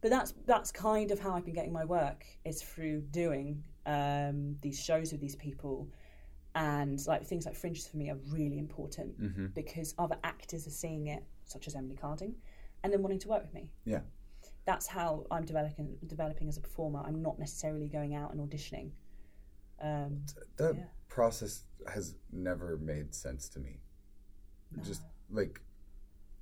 But 0.00 0.10
that's 0.10 0.34
that's 0.46 0.70
kind 0.70 1.10
of 1.10 1.18
how 1.18 1.34
I've 1.34 1.44
been 1.44 1.54
getting 1.54 1.72
my 1.72 1.84
work 1.84 2.24
is 2.44 2.62
through 2.62 3.00
doing 3.10 3.62
um, 3.86 4.56
these 4.60 4.78
shows 4.82 5.12
with 5.12 5.20
these 5.20 5.36
people, 5.36 5.88
and 6.54 7.04
like 7.06 7.24
things 7.24 7.46
like 7.46 7.54
fringes 7.54 7.86
for 7.86 7.96
me 7.96 8.10
are 8.10 8.18
really 8.30 8.58
important 8.58 9.20
Mm-hmm. 9.20 9.46
because 9.54 9.94
other 9.98 10.16
actors 10.24 10.66
are 10.66 10.70
seeing 10.70 11.06
it, 11.08 11.22
such 11.44 11.66
as 11.66 11.74
Emily 11.74 11.96
Carding, 11.96 12.34
and 12.82 12.92
then 12.92 13.02
wanting 13.02 13.18
to 13.20 13.28
work 13.28 13.42
with 13.42 13.54
me 13.54 13.68
Yeah. 13.84 14.00
that's 14.64 14.86
how 14.86 15.26
I'm 15.30 15.44
developing 15.44 15.96
developing 16.06 16.48
as 16.48 16.56
a 16.56 16.60
performer. 16.60 17.02
I'm 17.06 17.22
not 17.22 17.38
necessarily 17.38 17.88
going 17.88 18.14
out 18.14 18.32
and 18.32 18.40
auditioning. 18.40 18.90
Um, 19.80 20.24
That 20.56 20.74
Yeah. 20.76 20.84
process 21.08 21.64
has 21.92 22.14
never 22.32 22.76
made 22.76 23.14
sense 23.14 23.48
to 23.50 23.60
me. 23.60 23.80
Just 24.84 25.02
like, 25.30 25.60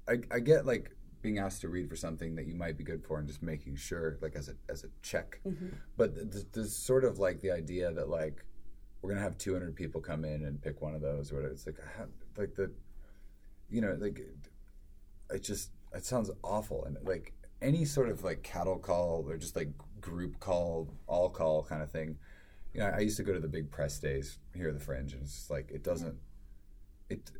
I, 0.09 0.19
I 0.31 0.41
get 0.41 0.65
like 0.67 0.91
being 1.25 1.39
asked 1.39 1.63
to 1.63 1.69
read 1.71 1.89
for 1.89 1.97
something 1.97 2.35
that 2.37 2.47
you 2.47 2.55
might 2.55 2.77
be 2.77 2.85
good 2.85 3.03
for 3.03 3.19
and 3.19 3.27
just 3.27 3.43
making 3.43 3.75
sure, 3.75 4.19
like 4.21 4.37
as 4.37 4.51
a 4.51 4.55
as 4.69 4.85
a 4.85 4.89
check. 5.01 5.41
Mm-hmm. 5.49 5.69
But 5.97 6.15
th- 6.15 6.31
th- 6.31 6.45
there's 6.53 6.77
sort 6.77 7.03
of 7.03 7.19
like 7.19 7.41
the 7.41 7.51
idea 7.51 7.91
that 7.91 8.11
like 8.11 8.45
we're 9.01 9.09
gonna 9.09 9.23
have 9.23 9.39
200 9.39 9.75
people 9.75 10.03
come 10.03 10.27
in 10.27 10.45
and 10.45 10.61
pick 10.61 10.83
one 10.83 10.95
of 10.95 11.01
those 11.01 11.33
or 11.33 11.37
whatever. 11.37 11.55
It's 11.55 11.65
like 11.65 11.79
like 12.37 12.55
the, 12.55 12.71
you 13.71 13.81
know, 13.81 13.97
like 13.99 14.21
it 15.31 15.43
just 15.43 15.71
it 15.95 16.05
sounds 16.05 16.31
awful 16.45 16.85
and 16.85 16.99
like 17.03 17.33
any 17.63 17.87
sort 17.87 18.11
of 18.11 18.23
like 18.23 18.43
cattle 18.43 18.79
call 18.79 19.25
or 19.27 19.39
just 19.39 19.57
like 19.57 19.71
group 20.03 20.39
call, 20.41 20.93
all 21.07 21.31
call 21.31 21.63
kind 21.65 21.83
of 21.83 21.91
thing. 21.91 22.19
You 22.75 22.81
know, 22.81 22.93
I 22.95 23.01
used 23.01 23.17
to 23.17 23.23
go 23.23 23.33
to 23.33 23.41
the 23.41 23.49
big 23.49 23.71
press 23.71 23.99
days 23.99 24.41
here 24.55 24.69
at 24.69 24.75
the 24.75 24.85
Fringe, 24.85 25.15
and 25.15 25.23
it's 25.23 25.33
just 25.33 25.51
like 25.51 25.71
it 25.71 25.83
doesn't. 25.83 26.17
It. 27.09 27.31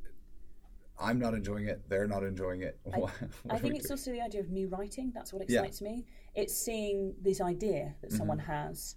I'm 1.05 1.19
not 1.19 1.35
enjoying 1.35 1.69
it. 1.69 1.89
They're 1.89 2.09
not 2.09 2.23
enjoying 2.25 2.63
it. 2.63 2.79
What- 2.85 2.99
what 3.01 3.13
I 3.51 3.59
think 3.59 3.77
it's 3.77 3.89
doing? 3.89 3.99
also 3.99 4.11
the 4.13 4.21
idea 4.23 4.41
of 4.41 4.51
me 4.51 4.65
writing. 4.65 5.13
That's 5.15 5.33
what 5.33 5.49
Yeah. 5.49 5.61
excites 5.61 5.83
me. 5.83 6.07
It's 6.35 6.55
seeing 6.55 7.15
this 7.21 7.41
idea 7.41 7.95
that 8.01 8.13
someone 8.13 8.39
Mm-hmm. 8.39 8.51
has, 8.53 8.97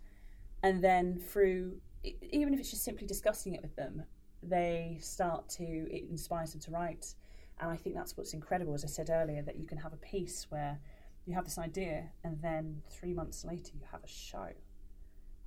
and 0.64 0.84
then 0.84 1.20
through 1.20 1.82
even 2.22 2.54
if 2.54 2.60
it's 2.62 2.70
just 2.70 2.84
simply 2.84 3.06
discussing 3.06 3.54
it 3.54 3.62
with 3.62 3.76
them, 3.76 4.04
they 4.42 4.98
start 5.02 5.50
to 5.50 5.64
it 5.66 6.10
inspires 6.10 6.52
them 6.54 6.62
to 6.62 6.72
write. 6.72 7.16
And 7.60 7.70
I 7.72 7.76
think 7.76 7.96
that's 7.96 8.16
what's 8.16 8.34
incredible, 8.34 8.74
as 8.74 8.84
I 8.86 8.88
said 8.88 9.10
earlier, 9.10 9.42
that 9.42 9.58
you 9.58 9.66
can 9.66 9.80
have 9.80 9.92
a 9.94 9.98
piece 9.98 10.50
where 10.50 10.80
you 11.26 11.34
have 11.34 11.44
this 11.44 11.58
idea, 11.58 12.12
and 12.24 12.42
then 12.42 12.82
three 12.90 13.14
months 13.14 13.44
later 13.44 13.72
you 13.76 13.84
have 13.92 14.04
a 14.04 14.08
show. 14.08 14.38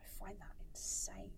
I 0.03 0.07
find 0.19 0.39
that 0.41 0.55
insane. 0.69 1.31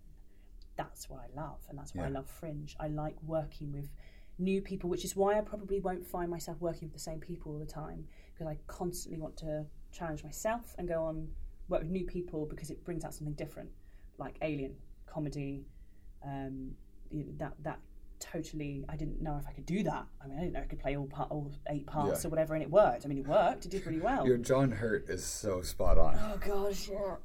That's 0.76 1.08
what 1.08 1.20
I 1.20 1.28
love, 1.40 1.60
and 1.68 1.78
that's 1.78 1.94
why 1.94 2.06
I 2.06 2.08
love 2.08 2.28
Fringe. 2.28 2.74
I 2.80 2.88
like 2.88 3.22
working 3.22 3.70
with 3.70 3.90
new 4.38 4.60
people, 4.62 4.88
which 4.90 5.04
is 5.04 5.14
why 5.14 5.38
I 5.38 5.40
probably 5.42 5.80
won't 5.80 6.06
find 6.06 6.30
myself 6.30 6.56
working 6.60 6.88
with 6.88 6.92
the 6.94 6.98
same 6.98 7.20
people 7.20 7.52
all 7.52 7.58
the 7.58 7.66
time 7.66 8.06
because 8.32 8.46
I 8.46 8.58
constantly 8.66 9.20
want 9.20 9.36
to 9.38 9.66
challenge 9.92 10.24
myself 10.24 10.74
and 10.78 10.88
go 10.88 11.02
on 11.04 11.28
work 11.68 11.82
with 11.82 11.90
new 11.90 12.04
people 12.04 12.46
because 12.46 12.70
it 12.70 12.84
brings 12.84 13.04
out 13.04 13.14
something 13.14 13.34
different, 13.34 13.70
like 14.18 14.36
Alien 14.42 14.74
comedy. 15.06 15.64
Um, 16.24 16.72
you 17.10 17.24
know, 17.24 17.32
that 17.38 17.54
that 17.62 17.78
totally, 18.20 18.84
I 18.88 18.96
didn't 18.96 19.20
know 19.20 19.36
if 19.40 19.46
I 19.48 19.52
could 19.52 19.66
do 19.66 19.82
that. 19.82 20.06
I 20.22 20.26
mean, 20.28 20.38
I 20.38 20.40
didn't 20.42 20.52
know 20.54 20.60
I 20.60 20.64
could 20.66 20.78
play 20.78 20.96
all 20.96 21.06
part, 21.06 21.30
all 21.30 21.50
eight 21.68 21.86
parts 21.86 22.22
Yeah. 22.22 22.28
or 22.28 22.30
whatever, 22.30 22.54
and 22.54 22.62
it 22.62 22.70
worked. 22.70 23.04
I 23.04 23.08
mean, 23.08 23.18
it 23.18 23.26
worked. 23.26 23.66
It 23.66 23.70
did 23.70 23.84
really 23.86 24.00
well. 24.00 24.26
Your 24.26 24.38
John 24.38 24.70
Hurt 24.70 25.08
is 25.10 25.24
so 25.24 25.60
spot 25.62 25.98
on. 25.98 26.16
Oh 26.18 26.38
gosh, 26.38 26.88
yeah. 26.88 27.16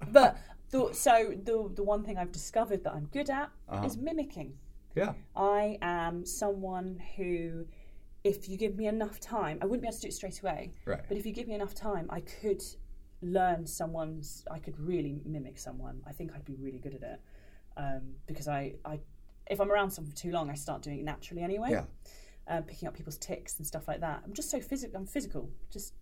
but 0.12 0.36
the, 0.70 0.92
so 0.92 1.32
the 1.44 1.70
the 1.74 1.82
one 1.84 2.02
thing 2.04 2.18
I've 2.18 2.32
discovered 2.32 2.82
that 2.84 2.92
I'm 2.92 3.06
good 3.06 3.30
at 3.30 3.50
Uh-huh. 3.68 3.86
is 3.86 3.96
mimicking. 3.96 4.54
Yeah. 4.96 5.12
I 5.36 5.78
am 5.82 6.24
someone 6.24 7.00
who, 7.16 7.66
if 8.24 8.48
you 8.48 8.56
give 8.56 8.76
me 8.76 8.86
enough 8.86 9.20
time, 9.20 9.58
I 9.60 9.66
wouldn't 9.66 9.82
be 9.82 9.88
able 9.88 9.96
to 9.96 10.02
do 10.02 10.08
it 10.08 10.14
straight 10.14 10.40
away. 10.40 10.72
Right. 10.86 11.02
But 11.06 11.18
if 11.18 11.26
you 11.26 11.32
give 11.32 11.46
me 11.46 11.54
enough 11.54 11.74
time, 11.74 12.08
I 12.10 12.20
could 12.20 12.62
learn 13.22 13.66
someone's. 13.66 14.44
I 14.50 14.58
could 14.58 14.78
really 14.80 15.20
mimic 15.24 15.58
someone. 15.58 16.00
I 16.06 16.12
think 16.12 16.32
I'd 16.34 16.44
be 16.44 16.56
really 16.56 16.78
good 16.78 16.94
at 16.94 17.02
it 17.02 17.20
um, 17.76 18.14
because 18.26 18.48
I, 18.48 18.74
I, 18.84 18.98
if 19.48 19.60
I'm 19.60 19.70
around 19.70 19.90
someone 19.90 20.10
for 20.10 20.16
too 20.16 20.32
long, 20.32 20.50
I 20.50 20.54
start 20.54 20.82
doing 20.82 20.98
it 20.98 21.04
naturally 21.04 21.42
anyway. 21.42 21.70
Yeah. 21.70 21.84
Um, 22.48 22.62
picking 22.62 22.88
up 22.88 22.94
people's 22.94 23.18
ticks 23.18 23.58
and 23.58 23.66
stuff 23.66 23.88
like 23.88 24.00
that. 24.00 24.22
I'm 24.24 24.32
just 24.32 24.50
so 24.50 24.60
physical. 24.60 24.96
I'm 24.96 25.06
physical. 25.06 25.50
Just 25.70 25.94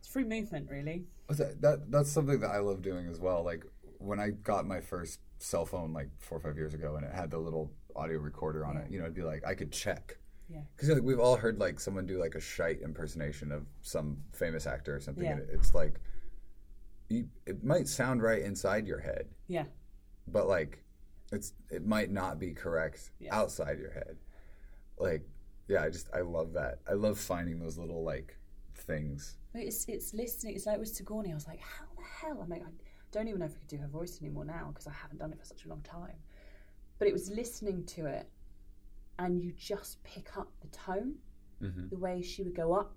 it's 0.00 0.08
through 0.08 0.26
movement, 0.26 0.68
really. 0.68 1.04
That, 1.28 1.60
that 1.62 1.90
that's 1.90 2.10
something 2.10 2.40
that 2.40 2.50
I 2.50 2.58
love 2.58 2.82
doing 2.82 3.06
as 3.08 3.20
well. 3.20 3.44
Like 3.44 3.64
when 4.00 4.18
I 4.18 4.30
got 4.30 4.66
my 4.66 4.80
first 4.80 5.20
cell 5.38 5.64
phone 5.64 5.92
like 5.92 6.08
four 6.18 6.38
or 6.38 6.40
five 6.40 6.56
years 6.56 6.74
ago, 6.74 6.96
and 6.96 7.04
it 7.04 7.12
had 7.14 7.30
the 7.30 7.38
little 7.38 7.70
audio 7.96 8.18
recorder 8.18 8.64
on 8.66 8.76
it. 8.76 8.90
You 8.90 8.98
know, 8.98 9.04
it'd 9.04 9.14
be 9.14 9.22
like 9.22 9.46
I 9.46 9.54
could 9.54 9.70
check. 9.72 10.18
Yeah. 10.48 10.62
Because 10.74 10.88
like 10.90 11.02
we've 11.02 11.20
all 11.20 11.36
heard 11.36 11.58
like 11.60 11.78
someone 11.78 12.06
do 12.06 12.18
like 12.18 12.34
a 12.34 12.40
shite 12.40 12.80
impersonation 12.82 13.52
of 13.52 13.66
some 13.82 14.16
famous 14.32 14.66
actor 14.66 14.96
or 14.96 15.00
something. 15.00 15.24
Yeah. 15.24 15.32
And 15.32 15.48
it's 15.50 15.74
like 15.74 16.00
you, 17.08 17.28
it 17.46 17.62
might 17.64 17.86
sound 17.88 18.22
right 18.22 18.42
inside 18.42 18.86
your 18.86 19.00
head, 19.00 19.28
Yeah. 19.48 19.64
but 20.26 20.48
like 20.48 20.82
it's 21.32 21.52
it 21.70 21.86
might 21.86 22.10
not 22.10 22.38
be 22.40 22.52
correct 22.52 23.10
Yeah. 23.20 23.34
outside 23.36 23.78
your 23.78 23.92
head. 23.92 24.16
Like 24.98 25.22
yeah, 25.68 25.84
I 25.84 25.90
just 25.90 26.08
I 26.14 26.20
love 26.22 26.52
that. 26.54 26.80
I 26.88 26.94
love 26.94 27.18
finding 27.18 27.60
those 27.60 27.78
little 27.78 28.02
like 28.02 28.36
things. 28.74 29.36
But 29.52 29.62
It's 29.62 29.84
it's 29.88 30.12
listening. 30.14 30.56
It's 30.56 30.66
like 30.66 30.78
with 30.78 30.88
Sigourney. 30.88 31.30
I 31.30 31.34
was 31.34 31.46
like, 31.46 31.60
how 31.60 31.84
the 31.96 32.02
hell? 32.26 32.40
I 32.42 32.46
mean, 32.46 32.62
I 32.66 32.70
don't 33.12 33.28
even 33.28 33.40
know 33.40 33.46
if 33.46 33.54
I 33.56 33.58
could 33.58 33.68
do 33.68 33.78
her 33.78 33.88
voice 33.88 34.18
anymore 34.20 34.44
now 34.44 34.68
because 34.68 34.86
I 34.86 34.92
haven't 34.92 35.18
done 35.18 35.32
it 35.32 35.38
for 35.38 35.44
such 35.44 35.64
a 35.64 35.68
long 35.68 35.82
time. 35.82 36.16
But 36.98 37.08
it 37.08 37.12
was 37.12 37.30
listening 37.30 37.84
to 37.86 38.06
it, 38.06 38.28
and 39.18 39.40
you 39.40 39.52
just 39.52 40.02
pick 40.04 40.36
up 40.36 40.50
the 40.60 40.68
tone, 40.68 41.14
Mm-hmm. 41.62 41.88
the 41.90 41.98
way 41.98 42.22
she 42.22 42.42
would 42.42 42.54
go 42.56 42.72
up 42.72 42.96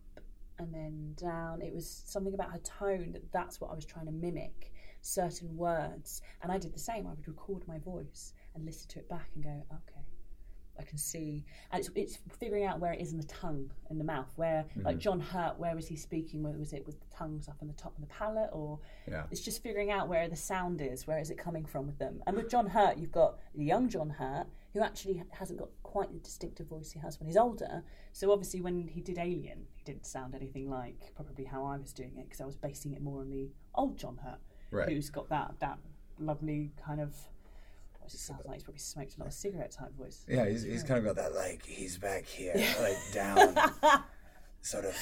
and 0.57 0.73
then 0.73 1.13
down. 1.17 1.61
It 1.61 1.73
was 1.73 2.03
something 2.05 2.33
about 2.33 2.51
her 2.53 2.59
tone 2.59 3.11
that 3.11 3.29
that's 3.33 3.59
what 3.59 3.71
I 3.71 3.75
was 3.75 3.85
trying 3.85 4.05
to 4.05 4.11
mimic. 4.13 4.71
Certain 5.01 5.57
words, 5.57 6.21
and 6.41 6.49
I 6.49 6.57
did 6.57 6.73
the 6.73 6.79
same. 6.79 7.05
I 7.05 7.09
would 7.09 7.27
record 7.27 7.67
my 7.67 7.77
voice 7.79 8.31
and 8.55 8.63
listen 8.65 8.87
to 8.91 8.99
it 8.99 9.09
back 9.09 9.27
and 9.35 9.43
go, 9.43 9.49
okay, 9.73 10.02
I 10.79 10.83
can 10.83 10.97
see, 10.97 11.45
and 11.71 11.79
it's 11.79 11.89
it's 11.95 12.17
figuring 12.39 12.65
out 12.65 12.79
where 12.79 12.93
it 12.93 13.01
is 13.01 13.11
in 13.11 13.17
the 13.17 13.27
tongue 13.27 13.69
in 13.89 13.97
the 13.97 14.03
mouth. 14.03 14.31
Where 14.35 14.65
like 14.77 14.95
mm-hmm. 14.95 14.99
John 14.99 15.19
Hurt, 15.19 15.59
where 15.59 15.75
was 15.75 15.87
he 15.87 15.95
speaking? 15.95 16.41
Where 16.41 16.53
was 16.53 16.73
it 16.73 16.85
with 16.85 16.99
the 16.99 17.15
tongues 17.15 17.47
up 17.47 17.57
on 17.61 17.67
the 17.67 17.73
top 17.75 17.95
of 17.95 18.01
the 18.01 18.07
palate, 18.07 18.49
or 18.51 18.79
Yeah. 19.07 19.25
it's 19.29 19.41
just 19.41 19.61
figuring 19.61 19.91
out 19.91 20.07
where 20.07 20.27
the 20.27 20.35
sound 20.35 20.81
is. 20.81 21.05
Where 21.05 21.19
is 21.19 21.29
it 21.29 21.37
coming 21.37 21.65
from 21.65 21.85
with 21.85 21.99
them? 21.99 22.23
And 22.25 22.35
with 22.35 22.49
John 22.49 22.67
Hurt, 22.67 22.97
you've 22.97 23.11
got 23.11 23.39
the 23.53 23.63
young 23.63 23.87
John 23.89 24.09
Hurt 24.09 24.47
who 24.73 24.81
actually 24.81 25.21
hasn't 25.31 25.59
got 25.59 25.69
quite 25.83 26.11
the 26.11 26.19
distinctive 26.19 26.67
voice 26.67 26.91
he 26.91 26.99
has 26.99 27.19
when 27.19 27.27
he's 27.27 27.37
older. 27.37 27.83
So 28.11 28.31
obviously, 28.31 28.59
when 28.61 28.87
he 28.87 29.01
did 29.01 29.19
Alien, 29.19 29.67
he 29.75 29.83
didn't 29.83 30.07
sound 30.07 30.33
anything 30.33 30.69
like 30.69 31.13
probably 31.15 31.45
how 31.45 31.63
I 31.63 31.77
was 31.77 31.93
doing 31.93 32.17
it 32.17 32.23
because 32.25 32.41
I 32.41 32.45
was 32.45 32.55
basing 32.55 32.93
it 32.93 33.01
more 33.01 33.21
on 33.21 33.29
the 33.29 33.51
old 33.75 33.97
John 33.97 34.17
Hurt, 34.17 34.39
Right. 34.71 34.89
who's 34.89 35.11
got 35.11 35.29
that 35.29 35.59
that 35.59 35.77
lovely 36.19 36.71
kind 36.83 36.99
of. 36.99 37.15
It 38.07 38.11
sound 38.11 38.41
like? 38.45 38.55
He's 38.55 38.63
probably 38.63 38.79
smoked 38.79 39.15
a 39.17 39.19
lot 39.19 39.27
of 39.27 39.33
cigarette 39.33 39.71
type 39.71 39.95
voice. 39.97 40.25
Yeah, 40.27 40.47
he's, 40.47 40.63
he's 40.63 40.83
kind 40.83 40.99
of 40.99 41.05
got 41.05 41.15
that 41.15 41.35
like 41.35 41.65
he's 41.65 41.97
back 41.97 42.25
here, 42.25 42.53
like 42.81 42.97
down, 43.13 43.55
sort 44.61 44.85
of. 44.85 44.95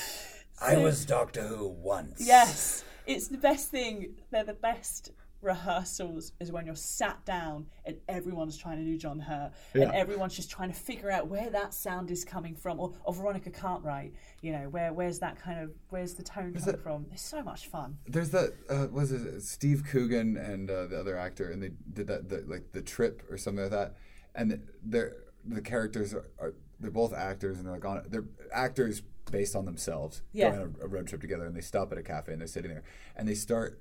I 0.62 0.78
was 0.78 1.06
Doctor 1.06 1.42
Who 1.42 1.70
once. 1.70 2.22
Yes, 2.26 2.84
it's 3.08 3.28
the 3.28 3.38
best 3.38 3.72
thing. 3.72 4.16
They're 4.30 4.44
the 4.44 4.54
best 4.54 5.12
rehearsals 5.42 6.34
is 6.40 6.52
when 6.52 6.66
you're 6.66 6.76
sat 6.76 7.24
down 7.26 7.66
and 7.86 7.98
everyone's 8.08 8.58
trying 8.58 8.78
to 8.78 8.84
do 8.84 8.98
John 8.98 9.20
Hurt 9.20 9.52
and 9.74 9.92
everyone's 9.92 10.36
just 10.36 10.50
trying 10.50 10.72
to 10.72 10.78
figure 10.80 11.12
out 11.12 11.28
where 11.28 11.50
that 11.50 11.74
sound 11.74 12.12
is 12.12 12.24
coming 12.24 12.56
from. 12.56 12.80
Or, 12.80 12.94
or 13.04 13.14
Veronica 13.14 13.50
Cartwright 13.50 14.14
you 14.42 14.52
know 14.52 14.70
where 14.70 14.92
where's 14.94 15.20
that 15.20 15.40
kind 15.40 15.60
of 15.60 15.72
where's 15.90 16.14
the 16.16 16.24
tone 16.24 16.54
coming 16.54 16.82
from? 16.82 17.06
It's 17.12 17.22
so 17.22 17.44
much 17.44 17.68
fun. 17.68 17.98
There's 18.08 18.30
that 18.32 18.54
uh, 18.70 18.88
was 18.92 19.12
it 19.12 19.42
Steve 19.42 19.84
Coogan 19.90 20.38
and 20.38 20.70
uh, 20.70 20.88
the 20.88 21.00
other 21.00 21.18
actor, 21.18 21.52
and 21.52 21.62
they 21.62 21.72
did 21.94 22.08
that 22.08 22.30
the, 22.30 22.44
like 22.48 22.72
the 22.72 22.82
trip 22.82 23.24
or 23.30 23.38
something 23.38 23.64
like 23.64 23.72
that, 23.72 23.96
and 24.36 24.62
they're 24.84 25.16
the 25.46 25.62
characters 25.62 26.14
are, 26.14 26.26
are 26.40 26.54
they're 26.80 26.92
both 26.92 27.14
actors 27.14 27.58
and 27.58 27.66
they're 27.66 27.74
like 27.74 27.86
on 27.86 28.04
they're 28.10 28.26
actors 28.54 29.02
based 29.32 29.56
on 29.56 29.66
themselves 29.66 30.24
Yeah. 30.34 30.50
going 30.50 30.62
on 30.62 30.76
a, 30.82 30.86
a 30.86 30.88
road 30.88 31.08
trip 31.08 31.22
together, 31.22 31.46
and 31.46 31.56
they 31.56 31.62
stop 31.62 31.92
at 31.92 31.98
a 31.98 32.04
cafe 32.04 32.32
and 32.32 32.42
they're 32.42 32.48
sitting 32.48 32.72
there 32.72 32.84
and 33.16 33.28
they 33.28 33.36
start 33.36 33.80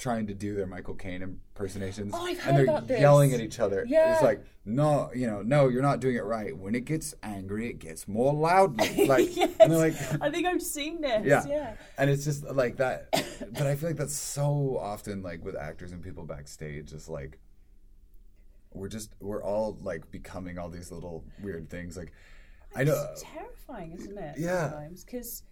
trying 0.00 0.26
to 0.26 0.34
do 0.34 0.54
their 0.54 0.66
Michael 0.66 0.94
Caine 0.94 1.22
impersonations, 1.22 2.12
Oh, 2.16 2.26
and 2.46 2.88
they're 2.88 2.98
yelling 2.98 3.34
at 3.34 3.40
each 3.40 3.60
other. 3.60 3.84
Yeah. 3.86 4.14
It's 4.14 4.22
like 4.22 4.42
no, 4.64 5.10
you 5.14 5.26
know, 5.26 5.42
no, 5.42 5.68
you're 5.68 5.82
not 5.82 6.00
doing 6.00 6.16
it 6.16 6.24
right. 6.24 6.56
When 6.56 6.74
it 6.74 6.84
gets 6.84 7.14
angry, 7.22 7.68
it 7.68 7.78
gets 7.78 8.08
more 8.08 8.32
loudly. 8.32 9.06
Like, 9.10 9.34
yes 9.36 9.50
and 9.60 9.70
they're 9.70 9.78
like, 9.78 9.94
I 10.22 10.30
think 10.30 10.46
I've 10.46 10.62
seen 10.62 11.00
this 11.00 11.24
yeah. 11.24 11.44
yeah 11.46 11.74
And 11.98 12.08
it's 12.10 12.24
just 12.24 12.44
like 12.44 12.76
that. 12.78 13.08
but 13.52 13.66
I 13.66 13.74
feel 13.74 13.90
like 13.90 13.98
that's 13.98 14.14
so 14.16 14.78
often 14.80 15.22
like 15.22 15.44
with 15.44 15.56
actors 15.56 15.92
and 15.92 16.02
people 16.02 16.24
backstage. 16.24 16.92
It's 16.92 17.08
like 17.08 17.38
we're 18.72 18.88
just 18.88 19.12
we're 19.20 19.42
all 19.42 19.76
like 19.82 20.10
becoming 20.10 20.58
all 20.58 20.68
these 20.68 20.90
little 20.90 21.24
weird 21.42 21.68
things. 21.68 21.96
Like 21.96 22.12
I 22.74 22.84
know. 22.84 23.14
Terrifying, 23.20 23.92
isn't 23.92 24.16
it? 24.18 24.36
Yeah. 24.38 24.70
Sometimes 24.70 25.04
because 25.04 25.42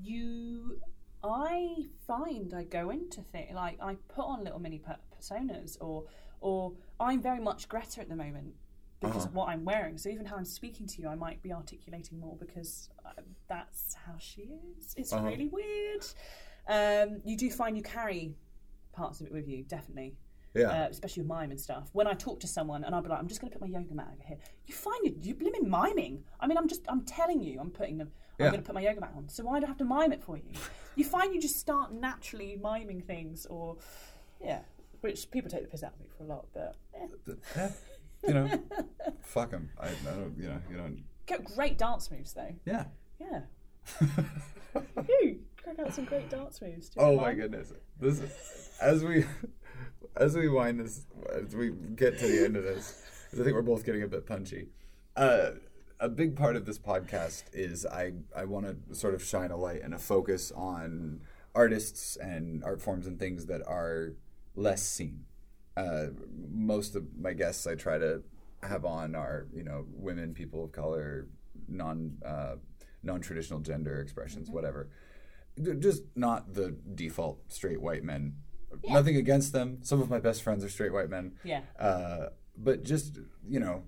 you, 0.00 0.78
I 1.22 1.86
find 2.06 2.54
I 2.54 2.64
go 2.64 2.90
into 2.90 3.20
things 3.22 3.52
like 3.54 3.78
I 3.82 3.94
put 4.08 4.24
on 4.24 4.44
little 4.44 4.58
mini 4.58 4.78
per- 4.78 4.96
personas, 5.18 5.76
or 5.80 6.04
or 6.40 6.72
I'm 6.98 7.20
very 7.20 7.40
much 7.40 7.68
Greta 7.68 8.00
at 8.00 8.08
the 8.08 8.16
moment 8.16 8.54
because 9.00 9.16
Uh-huh. 9.18 9.26
of 9.26 9.34
what 9.34 9.48
I'm 9.48 9.64
wearing. 9.64 9.98
So 9.98 10.08
even 10.08 10.26
how 10.26 10.36
I'm 10.36 10.44
speaking 10.44 10.86
to 10.86 11.02
you, 11.02 11.08
I 11.08 11.14
might 11.14 11.42
be 11.42 11.52
articulating 11.52 12.18
more 12.20 12.36
because 12.36 12.90
uh, 13.04 13.12
that's 13.48 13.94
how 13.94 14.16
she 14.18 14.42
is. 14.76 14.94
It's 14.96 15.12
Uh-huh. 15.12 15.26
really 15.26 15.48
weird. 15.48 16.04
Um, 16.68 17.20
you 17.24 17.36
do 17.36 17.50
find 17.50 17.76
you 17.76 17.82
carry 17.82 18.34
parts 18.92 19.20
of 19.20 19.26
it 19.26 19.32
with 19.32 19.48
you, 19.48 19.64
definitely 19.64 20.16
Yeah. 20.54 20.84
uh, 20.84 20.88
especially 20.90 21.22
with 21.22 21.28
mime 21.28 21.50
and 21.50 21.60
stuff. 21.60 21.88
When 21.92 22.06
I 22.06 22.12
talk 22.14 22.40
to 22.40 22.46
someone 22.46 22.84
and 22.84 22.94
I'll 22.94 23.02
be 23.02 23.08
like, 23.08 23.18
I'm 23.18 23.28
just 23.28 23.40
going 23.40 23.50
to 23.52 23.58
put 23.58 23.66
my 23.68 23.78
yoga 23.78 23.94
mat 23.94 24.08
over 24.12 24.22
here. 24.22 24.38
You 24.66 24.74
find 24.74 25.04
you, 25.04 25.16
you 25.22 25.34
blimmin' 25.34 25.66
miming. 25.68 26.24
I 26.40 26.46
mean, 26.46 26.58
I'm 26.58 26.68
just, 26.68 26.82
I'm 26.88 27.02
telling 27.04 27.40
you, 27.42 27.60
I'm 27.60 27.70
putting 27.70 27.98
them, 27.98 28.10
I'm 28.46 28.52
going 28.52 28.62
to 28.62 28.66
put 28.66 28.74
my 28.74 28.80
yoga 28.80 29.00
mat 29.00 29.12
on. 29.16 29.28
So 29.28 29.44
why 29.44 29.60
do 29.60 29.66
I 29.66 29.68
have 29.68 29.78
to 29.78 29.84
mime 29.84 30.12
it 30.12 30.22
for 30.22 30.36
you? 30.36 30.44
You 30.96 31.04
find 31.04 31.34
you 31.34 31.40
just 31.40 31.58
start 31.58 31.92
naturally 31.92 32.58
miming 32.60 33.02
things 33.02 33.46
or, 33.46 33.76
yeah, 34.42 34.60
which 35.00 35.30
people 35.30 35.50
take 35.50 35.62
the 35.62 35.68
piss 35.68 35.82
out 35.82 35.94
of 35.94 36.00
me 36.00 36.06
for 36.16 36.24
a 36.24 36.26
lot, 36.26 36.46
but 36.52 36.76
eh. 36.94 37.06
Yeah. 37.56 37.70
You 38.26 38.34
know, 38.34 38.50
fuck 39.22 39.50
them. 39.50 39.70
I, 39.80 39.88
I 39.88 40.14
don't. 40.14 40.34
You 40.38 40.48
know. 40.48 40.60
You 40.70 40.76
don't. 40.76 41.04
Got 41.26 41.44
great 41.44 41.78
dance 41.78 42.10
moves 42.10 42.34
though. 42.34 42.54
Yeah. 42.66 42.84
Yeah. 43.18 43.40
you 45.08 45.40
crack 45.56 45.78
out 45.78 45.94
some 45.94 46.04
great 46.04 46.28
dance 46.28 46.60
moves. 46.60 46.90
Oh 46.96 47.16
my 47.16 47.32
goodness. 47.32 47.72
This 47.98 48.20
is, 48.20 48.70
as 48.80 49.04
we 49.04 49.24
as 50.16 50.36
we 50.36 50.48
wind 50.48 50.80
this 50.80 51.06
as 51.32 51.54
we 51.54 51.70
get 51.96 52.18
to 52.18 52.26
the 52.26 52.44
end 52.44 52.56
of 52.56 52.64
this, 52.64 53.02
I 53.32 53.36
think 53.36 53.54
we're 53.54 53.62
both 53.62 53.84
getting 53.84 54.02
a 54.02 54.08
bit 54.08 54.26
punchy. 54.26 54.68
Uh, 55.16 55.52
a 56.00 56.08
big 56.08 56.34
part 56.36 56.56
of 56.56 56.64
this 56.66 56.78
podcast 56.78 57.44
is 57.52 57.86
I 57.86 58.12
I 58.34 58.44
want 58.44 58.66
to 58.66 58.94
sort 58.94 59.14
of 59.14 59.22
shine 59.22 59.50
a 59.50 59.56
light 59.56 59.82
and 59.82 59.94
a 59.94 59.98
focus 59.98 60.50
on 60.54 61.20
artists 61.54 62.16
and 62.16 62.64
art 62.64 62.80
forms 62.80 63.06
and 63.06 63.18
things 63.18 63.46
that 63.46 63.62
are 63.66 64.14
less 64.54 64.82
seen. 64.82 65.24
Uh, 65.76 66.06
most 66.50 66.96
of 66.96 67.04
my 67.18 67.32
guests 67.32 67.66
I 67.66 67.74
try 67.74 67.98
to 67.98 68.22
have 68.62 68.84
on 68.84 69.14
are 69.14 69.46
you 69.54 69.62
know 69.62 69.84
women, 69.92 70.34
people 70.34 70.64
of 70.64 70.72
color, 70.72 71.28
non 71.68 72.16
uh, 72.24 72.56
non 73.02 73.20
traditional 73.20 73.60
gender 73.60 74.00
expressions, 74.00 74.50
whatever. 74.50 74.88
D- 75.60 75.74
Just 75.78 76.02
not 76.16 76.54
the 76.54 76.76
default 76.94 77.40
straight 77.52 77.80
white 77.80 78.04
men. 78.04 78.36
Nothing 78.88 79.16
against 79.16 79.52
them. 79.52 79.78
Some 79.82 80.00
of 80.00 80.08
my 80.08 80.20
best 80.20 80.42
friends 80.42 80.64
are 80.64 80.68
straight 80.68 80.92
white 80.92 81.10
men. 81.10 81.32
Yeah. 81.44 81.62
Uh, 81.78 82.26
but 82.56 82.84
just 82.84 83.18
you 83.48 83.58
know, 83.60 83.82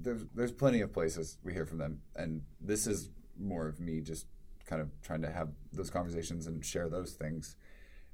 there's 0.00 0.24
there's 0.34 0.52
plenty 0.52 0.80
of 0.80 0.92
places 0.92 1.38
we 1.42 1.52
hear 1.52 1.66
from 1.66 1.78
them, 1.78 2.00
and 2.16 2.42
this 2.60 2.86
is 2.86 3.10
more 3.38 3.66
of 3.66 3.80
me 3.80 4.00
just 4.00 4.26
kind 4.66 4.80
of 4.82 4.88
trying 5.02 5.22
to 5.22 5.30
have 5.30 5.48
those 5.72 5.90
conversations 5.90 6.46
and 6.46 6.64
share 6.64 6.88
those 6.88 7.12
things. 7.12 7.56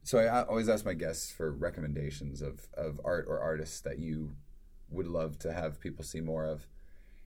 So 0.02 0.18
I 0.18 0.44
always 0.44 0.68
ask 0.68 0.84
my 0.84 0.94
guests 0.94 1.30
for 1.30 1.50
recommendations 1.52 2.42
of 2.42 2.68
of 2.74 3.00
art 3.04 3.26
or 3.28 3.40
artists 3.40 3.80
that 3.80 3.98
you 3.98 4.36
would 4.88 5.06
love 5.06 5.38
to 5.40 5.52
have 5.52 5.80
people 5.80 6.04
see 6.04 6.20
more 6.20 6.44
of. 6.44 6.66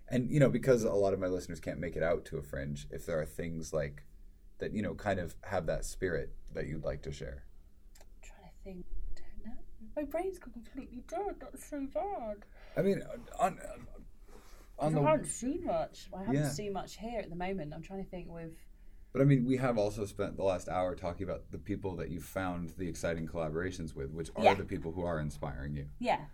And 0.08 0.30
you 0.30 0.40
know, 0.40 0.48
because 0.48 0.84
a 0.84 0.92
lot 0.92 1.12
of 1.12 1.20
my 1.20 1.28
listeners 1.28 1.60
can't 1.60 1.78
make 1.78 1.96
it 1.96 2.02
out 2.02 2.24
to 2.26 2.38
a 2.38 2.42
fringe, 2.42 2.86
if 2.90 3.06
there 3.06 3.20
are 3.20 3.26
things 3.26 3.72
like 3.72 4.04
that, 4.58 4.74
you 4.74 4.82
know, 4.82 4.94
kind 4.94 5.20
of 5.20 5.36
have 5.42 5.66
that 5.66 5.84
spirit 5.84 6.34
that 6.52 6.66
you'd 6.66 6.84
like 6.84 7.02
to 7.02 7.12
share. 7.12 7.44
I'm 8.00 8.06
trying 8.22 8.50
to 8.50 8.64
think. 8.64 8.86
I 9.16 9.20
don't 9.20 9.54
know. 9.54 9.62
My 9.96 10.02
brain's 10.04 10.38
gone 10.38 10.52
completely 10.52 11.04
dead. 11.08 11.36
That's 11.40 11.68
so 11.68 11.86
bad. 11.92 12.44
I 12.76 12.82
mean, 12.82 13.02
on 13.38 13.58
on 13.58 13.99
I 14.80 14.88
the 14.90 15.02
haven't 15.02 15.26
seen 15.26 15.64
much. 15.64 16.08
I 16.14 16.20
haven't 16.20 16.34
Yeah. 16.34 16.48
seen 16.48 16.72
much 16.72 16.96
here 16.98 17.20
at 17.20 17.30
the 17.30 17.36
moment. 17.36 17.72
I'm 17.74 17.82
trying 17.82 18.02
to 18.04 18.10
think 18.10 18.28
with. 18.28 18.52
But 19.12 19.22
I 19.22 19.24
mean, 19.24 19.44
we 19.44 19.56
have 19.56 19.76
also 19.76 20.04
spent 20.06 20.36
the 20.36 20.44
last 20.44 20.68
hour 20.68 20.94
talking 20.94 21.24
about 21.24 21.50
the 21.50 21.58
people 21.58 21.96
that 21.96 22.10
you 22.10 22.20
found 22.20 22.70
the 22.78 22.88
exciting 22.88 23.26
collaborations 23.26 23.94
with, 23.94 24.12
which 24.12 24.30
are 24.36 24.44
Yeah. 24.44 24.54
the 24.54 24.64
people 24.64 24.92
who 24.92 25.02
are 25.02 25.18
inspiring 25.20 25.74
you. 25.74 25.88
Yeah. 25.98 26.26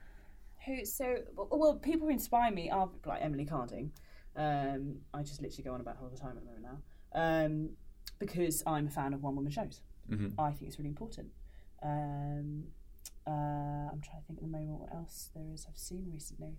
Who? 0.66 0.84
So 0.84 1.22
well, 1.34 1.76
people 1.76 2.06
who 2.06 2.12
inspire 2.12 2.50
me 2.52 2.70
are 2.70 2.90
like 3.04 3.22
Emily 3.22 3.46
Carding. 3.46 3.92
Um, 4.36 5.00
I 5.14 5.22
just 5.22 5.40
literally 5.40 5.64
go 5.64 5.72
on 5.72 5.80
about 5.80 5.96
her 5.96 6.02
all 6.04 6.10
the 6.10 6.18
time 6.18 6.36
at 6.36 6.44
the 6.44 6.50
moment 6.50 6.62
now. 6.64 6.82
Um, 7.46 7.76
because 8.18 8.62
I'm 8.66 8.86
a 8.88 8.90
fan 8.90 9.14
of 9.14 9.22
one 9.22 9.34
woman 9.36 9.50
shows. 9.50 9.80
Mhm. 10.10 10.34
I 10.38 10.50
think 10.52 10.68
it's 10.68 10.78
really 10.78 10.90
important. 10.90 11.32
Um, 11.82 12.66
uh, 13.26 13.30
I'm 13.30 14.00
trying 14.00 14.20
to 14.20 14.26
think 14.26 14.38
at 14.38 14.42
the 14.42 14.48
moment 14.48 14.80
what 14.80 14.92
else 14.94 15.30
there 15.34 15.50
is 15.52 15.66
I've 15.68 15.78
seen 15.78 16.10
recently. 16.12 16.58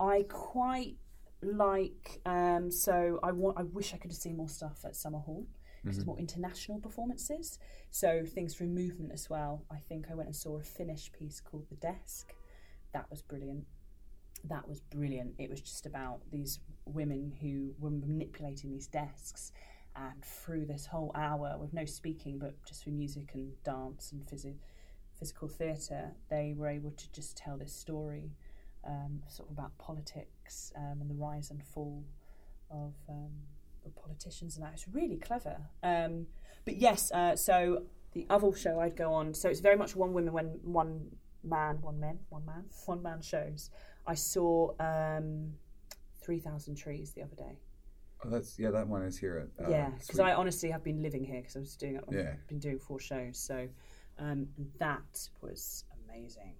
I 0.00 0.24
quite 0.28 0.96
like 1.42 2.20
um, 2.26 2.70
so 2.70 3.18
I 3.22 3.32
want 3.32 3.58
I 3.58 3.62
wish 3.62 3.94
I 3.94 3.98
could 3.98 4.10
have 4.10 4.18
seen 4.18 4.36
more 4.36 4.48
stuff 4.48 4.80
at 4.84 4.92
Summerhall 4.92 5.46
because 5.82 5.96
it's 5.98 6.06
more 6.06 6.18
international 6.18 6.78
performances. 6.78 7.58
So 7.90 8.24
things 8.26 8.54
through 8.54 8.68
movement 8.68 9.12
as 9.12 9.30
well. 9.30 9.64
I 9.70 9.78
think 9.78 10.06
I 10.10 10.14
went 10.14 10.28
and 10.28 10.36
saw 10.36 10.58
a 10.58 10.62
Finnish 10.62 11.10
piece 11.12 11.40
called 11.40 11.66
The 11.70 11.76
Desk. 11.76 12.34
That 12.92 13.06
was 13.10 13.22
brilliant. 13.22 13.64
That 14.44 14.68
was 14.68 14.80
brilliant. 14.80 15.34
It 15.38 15.48
was 15.48 15.60
just 15.60 15.86
about 15.86 16.20
these 16.30 16.60
women 16.84 17.32
who 17.40 17.74
were 17.78 17.90
manipulating 17.90 18.70
these 18.70 18.86
desks 18.86 19.52
and 19.96 20.24
through 20.24 20.66
this 20.66 20.86
whole 20.86 21.12
hour 21.14 21.56
with 21.58 21.72
no 21.72 21.84
speaking 21.84 22.38
but 22.38 22.62
just 22.64 22.84
through 22.84 22.92
music 22.92 23.30
and 23.34 23.52
dance 23.64 24.12
and 24.12 24.24
phys- 24.26 24.58
physical 25.18 25.48
theatre, 25.48 26.12
they 26.28 26.54
were 26.56 26.68
able 26.68 26.90
to 26.90 27.10
just 27.12 27.36
tell 27.36 27.56
this 27.56 27.74
story 27.74 28.32
um, 28.86 29.22
sort 29.28 29.48
of 29.50 29.58
about 29.58 29.76
politics 29.78 30.72
um, 30.76 30.98
and 31.00 31.10
the 31.10 31.14
rise 31.14 31.50
and 31.50 31.62
fall 31.62 32.04
of, 32.70 32.94
um, 33.08 33.30
of 33.84 33.94
politicians 33.96 34.56
and 34.56 34.64
that. 34.64 34.72
It's 34.72 34.88
really 34.88 35.16
clever. 35.16 35.56
Um, 35.82 36.26
but 36.64 36.76
yes, 36.76 37.10
uh, 37.12 37.36
so 37.36 37.84
the 38.12 38.26
other 38.30 38.54
show 38.54 38.80
I'd 38.80 38.96
go 38.96 39.12
on, 39.12 39.34
so 39.34 39.48
it's 39.48 39.60
very 39.60 39.76
much 39.76 39.96
one 39.96 40.12
woman, 40.12 40.32
when 40.32 40.46
one 40.62 41.10
man, 41.42 41.80
one 41.80 41.98
man, 42.00 42.18
one 42.28 42.44
man, 42.44 42.64
one 42.86 43.02
man 43.02 43.20
shows. 43.20 43.70
I 44.06 44.14
saw 44.14 44.72
um, 44.80 45.52
3,000 46.22 46.74
Trees 46.74 47.12
the 47.12 47.22
other 47.22 47.36
day. 47.36 47.58
Oh, 48.24 48.28
that's 48.28 48.58
yeah, 48.58 48.70
that 48.70 48.86
one 48.86 49.02
is 49.02 49.16
here 49.18 49.48
at 49.58 49.64
uh, 49.64 49.70
yeah, 49.70 49.88
because 49.98 50.20
I 50.20 50.34
honestly 50.34 50.70
have 50.70 50.84
been 50.84 51.00
living 51.00 51.24
here 51.24 51.40
because 51.40 51.56
I 51.56 51.60
was 51.60 51.74
doing 51.74 51.96
it. 51.96 52.04
Yeah. 52.10 52.32
I've 52.34 52.48
been 52.48 52.58
doing 52.58 52.78
four 52.78 53.00
shows, 53.00 53.38
so 53.38 53.66
um, 54.18 54.46
that 54.78 55.28
was 55.40 55.84
amazing. 56.04 56.54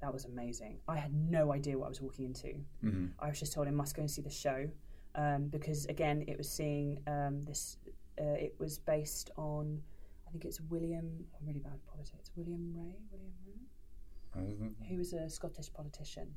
That 0.00 0.12
was 0.12 0.24
amazing. 0.24 0.78
I 0.88 0.96
had 0.96 1.14
no 1.14 1.52
idea 1.52 1.78
what 1.78 1.86
I 1.86 1.88
was 1.88 2.00
walking 2.00 2.26
into. 2.26 2.48
Mm-hmm. 2.84 3.06
I 3.18 3.28
was 3.28 3.40
just 3.40 3.52
told 3.52 3.68
I 3.68 3.70
must 3.70 3.96
go 3.96 4.00
and 4.00 4.10
see 4.10 4.22
the 4.22 4.30
show 4.30 4.68
um, 5.14 5.48
because 5.48 5.86
again, 5.86 6.24
it 6.26 6.36
was 6.36 6.48
seeing 6.48 6.98
um, 7.06 7.44
this. 7.44 7.78
Uh, 8.20 8.34
it 8.38 8.54
was 8.60 8.78
based 8.78 9.30
on, 9.36 9.80
I 10.26 10.30
think 10.30 10.44
it's 10.44 10.60
William. 10.60 11.24
I'm 11.38 11.46
really 11.46 11.58
bad 11.58 11.72
at 11.74 11.86
politics. 11.86 12.30
William 12.36 12.72
Ray. 12.76 12.96
William 13.10 13.32
Ray. 13.44 14.86
He 14.86 14.96
was 14.96 15.12
a 15.12 15.28
Scottish 15.28 15.72
politician, 15.72 16.28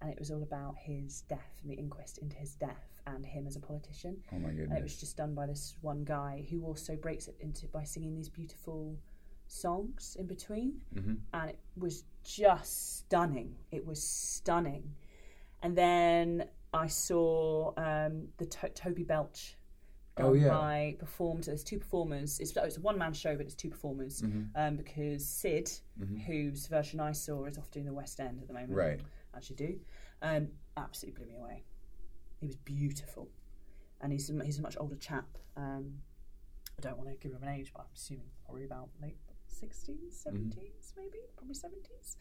and 0.00 0.10
it 0.10 0.18
was 0.18 0.30
all 0.30 0.42
about 0.42 0.76
his 0.78 1.22
death 1.22 1.58
and 1.62 1.70
the 1.70 1.74
inquest 1.74 2.18
into 2.18 2.36
his 2.36 2.54
death 2.54 3.00
and 3.06 3.24
him 3.26 3.46
as 3.46 3.56
a 3.56 3.60
politician. 3.60 4.16
Oh 4.32 4.38
my 4.38 4.50
goodness! 4.50 4.68
And 4.70 4.78
it 4.78 4.82
was 4.82 4.98
just 4.98 5.16
done 5.16 5.34
by 5.34 5.46
this 5.46 5.76
one 5.80 6.04
guy 6.04 6.46
who 6.50 6.64
also 6.64 6.96
breaks 6.96 7.26
it 7.28 7.36
into 7.40 7.66
by 7.68 7.84
singing 7.84 8.14
these 8.14 8.28
beautiful 8.28 8.96
songs 9.50 10.16
in 10.18 10.26
between, 10.26 10.80
Mhm. 10.94 11.18
and 11.34 11.50
it 11.50 11.58
was 11.76 12.04
just 12.22 12.98
stunning. 12.98 13.56
It 13.70 13.84
was 13.84 14.02
stunning. 14.02 14.94
And 15.62 15.76
then 15.76 16.48
I 16.72 16.86
saw 16.86 17.72
um, 17.76 18.28
the 18.38 18.46
to- 18.46 18.68
Toby 18.70 19.02
Belch. 19.02 19.56
Oh, 20.16 20.34
yeah. 20.34 20.48
By 20.50 20.96
performed. 20.98 21.44
There's 21.44 21.64
two 21.64 21.78
performers. 21.78 22.40
It's, 22.40 22.52
it's 22.56 22.76
a 22.76 22.80
one 22.80 22.98
man 22.98 23.12
show, 23.12 23.36
but 23.36 23.46
it's 23.46 23.54
two 23.54 23.70
performers. 23.70 24.22
Mm-hmm. 24.22 24.42
Um, 24.54 24.76
because 24.76 25.26
Sid, 25.26 25.70
whose 26.26 26.66
version 26.66 27.00
I 27.00 27.12
saw, 27.12 27.44
is 27.46 27.56
off 27.58 27.70
doing 27.70 27.86
the 27.86 27.92
West 27.94 28.20
End 28.20 28.40
at 28.40 28.46
the 28.46 28.52
moment. 28.52 28.72
Right. 28.72 29.00
As 29.34 29.48
you 29.48 29.56
do. 29.56 29.80
Um, 30.22 30.48
absolutely 30.76 31.24
blew 31.24 31.32
me 31.32 31.38
away. 31.40 31.64
He 32.38 32.46
was 32.46 32.56
beautiful, 32.56 33.28
and 34.00 34.12
he's 34.12 34.28
a, 34.30 34.44
he's 34.44 34.58
a 34.58 34.62
much 34.62 34.76
older 34.78 34.96
chap. 34.96 35.26
Um, 35.56 36.02
I 36.78 36.82
don't 36.82 36.98
want 36.98 37.08
to 37.10 37.16
give 37.16 37.32
him 37.32 37.42
an 37.42 37.48
age, 37.48 37.72
but 37.72 37.80
I'm 37.82 37.86
assuming 37.94 38.26
probably 38.44 38.64
about 38.64 38.90
late 39.02 39.16
60s, 39.62 40.26
70s, 40.26 40.92
maybe, 40.96 41.18
probably 41.36 41.54
70s. 41.54 42.16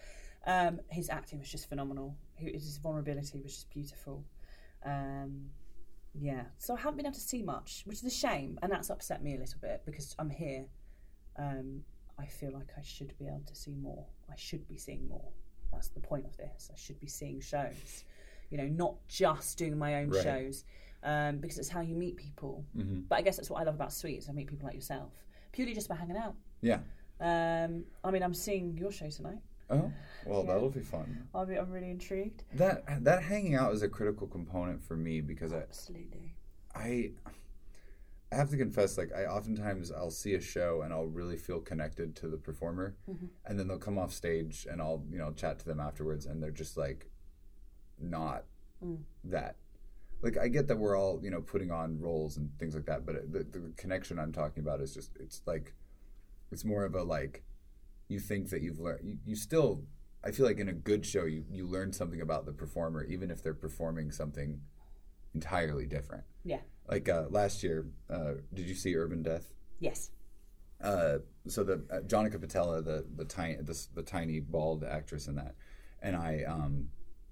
Um, 0.46 0.80
his 0.90 1.10
acting 1.10 1.40
was 1.40 1.50
just 1.50 1.68
phenomenal. 1.70 2.16
His 2.36 2.78
vulnerability 2.78 3.40
was 3.42 3.54
just 3.54 3.70
beautiful. 3.70 4.24
Um, 4.86 5.50
yeah, 6.14 6.44
so 6.58 6.76
I 6.76 6.80
haven't 6.80 6.98
been 6.98 7.06
able 7.06 7.14
to 7.16 7.20
see 7.20 7.42
much, 7.44 7.84
which 7.86 8.00
is 8.00 8.06
a 8.06 8.10
shame, 8.10 8.58
and 8.62 8.72
that's 8.72 8.90
upset 8.90 9.24
me 9.24 9.36
a 9.36 9.40
little 9.40 9.60
bit 9.62 9.84
because 9.86 10.16
I'm 10.18 10.30
here. 10.30 10.66
Um, 11.38 11.82
I 12.18 12.26
feel 12.26 12.52
like 12.52 12.72
I 12.78 12.82
should 12.82 13.14
be 13.18 13.28
able 13.28 13.44
to 13.46 13.56
see 13.56 13.76
more. 13.76 14.06
I 14.30 14.36
should 14.36 14.68
be 14.68 14.78
seeing 14.78 15.08
more. 15.08 15.30
That's 15.72 15.90
the 15.90 16.00
point 16.00 16.26
of 16.26 16.36
this. 16.38 16.70
I 16.74 16.78
should 16.78 17.00
be 17.00 17.08
seeing 17.08 17.40
shows, 17.40 18.04
you 18.50 18.58
know, 18.58 18.68
not 18.68 18.96
just 19.08 19.58
doing 19.58 19.78
my 19.78 19.96
own 20.02 20.10
Right. 20.10 20.24
shows, 20.24 20.66
um, 21.04 21.38
because 21.38 21.60
it's 21.60 21.70
how 21.70 21.82
you 21.82 21.96
meet 21.96 22.18
people. 22.18 22.66
Mm-hmm. 22.76 23.02
But 23.08 23.20
I 23.20 23.22
guess 23.22 23.38
that's 23.38 23.50
what 23.50 23.62
I 23.62 23.64
love 23.64 23.76
about 23.76 23.94
Sweet 23.94 24.18
is 24.18 24.30
I 24.30 24.34
meet 24.34 24.48
people 24.48 24.66
like 24.66 24.76
yourself, 24.76 25.14
purely 25.52 25.74
just 25.74 25.88
by 25.88 25.96
hanging 25.96 26.18
out. 26.18 26.36
Yeah. 26.62 26.80
Um, 27.20 27.86
I 28.04 28.12
mean, 28.12 28.24
I'm 28.24 28.34
seeing 28.34 28.78
your 28.78 28.92
show 28.92 29.10
tonight. 29.10 29.40
Oh, 29.70 29.92
well, 30.26 30.44
that'll 30.44 30.70
be 30.70 30.82
fun. 30.82 31.28
I'll 31.34 31.46
be, 31.46 31.56
I'm 31.56 31.70
really 31.70 31.92
intrigued. 31.92 32.44
That 32.54 33.04
that 33.04 33.22
hanging 33.22 33.56
out 33.56 33.74
is 33.74 33.84
a 33.84 33.90
critical 33.90 34.28
component 34.28 34.84
for 34.84 34.96
me 34.96 35.22
because 35.22 35.54
I 35.54 35.58
Absolutely. 35.58 36.34
I 36.74 37.12
I 38.32 38.36
have 38.36 38.50
to 38.50 38.58
confess, 38.58 38.98
like 38.98 39.12
I 39.16 39.26
oftentimes 39.26 39.92
I'll 39.92 40.12
see 40.12 40.34
a 40.34 40.42
show 40.42 40.82
and 40.84 40.94
I'll 40.94 41.08
really 41.08 41.38
feel 41.38 41.60
connected 41.60 42.16
to 42.18 42.28
the 42.28 42.38
performer, 42.38 42.96
and 43.46 43.60
then 43.60 43.68
they'll 43.68 43.78
come 43.78 43.98
off 43.98 44.14
stage 44.14 44.68
and 44.70 44.82
I'll 44.82 45.04
you 45.12 45.18
know 45.18 45.32
chat 45.34 45.60
to 45.60 45.66
them 45.66 45.80
afterwards, 45.80 46.26
and 46.26 46.42
they're 46.42 46.52
just 46.52 46.78
like 46.78 47.10
not 48.00 48.46
that. 49.24 49.56
Like 50.22 50.38
I 50.38 50.48
get 50.48 50.68
that 50.68 50.78
we're 50.78 50.98
all 50.98 51.20
you 51.24 51.30
know 51.30 51.42
putting 51.42 51.72
on 51.72 52.00
roles 52.00 52.38
and 52.38 52.50
things 52.60 52.76
like 52.76 52.86
that, 52.86 53.06
but 53.06 53.16
it, 53.16 53.32
the, 53.32 53.40
the 53.40 53.74
connection 53.78 54.20
I'm 54.20 54.32
talking 54.32 54.64
about 54.64 54.82
is 54.82 54.94
just 54.94 55.12
it's 55.20 55.42
like 55.46 55.74
it's 56.52 56.66
more 56.66 56.86
of 56.86 56.95
a 56.95 57.04
like 57.04 57.43
you 58.08 58.20
think 58.20 58.50
that 58.50 58.62
you've 58.62 58.80
learned 58.80 59.02
you, 59.04 59.18
you 59.26 59.36
still 59.36 59.84
I 60.24 60.32
feel 60.32 60.45
like 60.45 60.60
in 60.60 60.70
a 60.70 60.74
good 60.74 61.06
show 61.06 61.26
you 61.26 61.45
you 61.50 61.66
learn 61.66 61.93
something 61.93 62.22
about 62.22 62.45
the 62.45 62.54
performer 62.54 63.04
even 63.04 63.32
if 63.32 63.43
they're 63.43 63.54
performing 63.54 64.12
something 64.12 64.62
entirely 65.34 65.86
different. 65.86 66.24
Yeah. 66.43 66.60
Like 66.88 67.08
uh, 67.08 67.26
last 67.30 67.64
year, 67.64 67.88
uh, 68.10 68.34
did 68.54 68.68
you 68.68 68.76
see 68.76 68.95
Urban 68.95 69.22
Death? 69.22 69.54
Yes. 69.80 70.12
Uh, 70.82 71.20
so 71.47 71.64
the 71.64 71.86
uh, 71.91 72.00
Jonica 72.02 72.39
Patella, 72.39 72.82
the 72.82 73.06
the 73.16 73.26
tiny 73.26 73.58
the, 73.58 73.88
the 73.93 74.02
tiny 74.02 74.39
bald 74.39 74.84
actress 74.84 75.28
in 75.28 75.36
that, 75.36 75.56
and 76.02 76.16
I 76.16 76.43
um, 76.47 76.88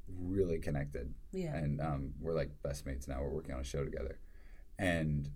really 0.08 0.60
connected. 0.60 1.14
Yeah. 1.32 1.56
And 1.56 1.82
um, 1.82 2.14
we're 2.20 2.34
like 2.34 2.52
best 2.62 2.86
mates 2.86 3.08
now. 3.08 3.22
We're 3.22 3.30
working 3.30 3.56
on 3.56 3.62
a 3.62 3.64
show 3.64 3.84
together, 3.84 4.20
and 4.78 5.30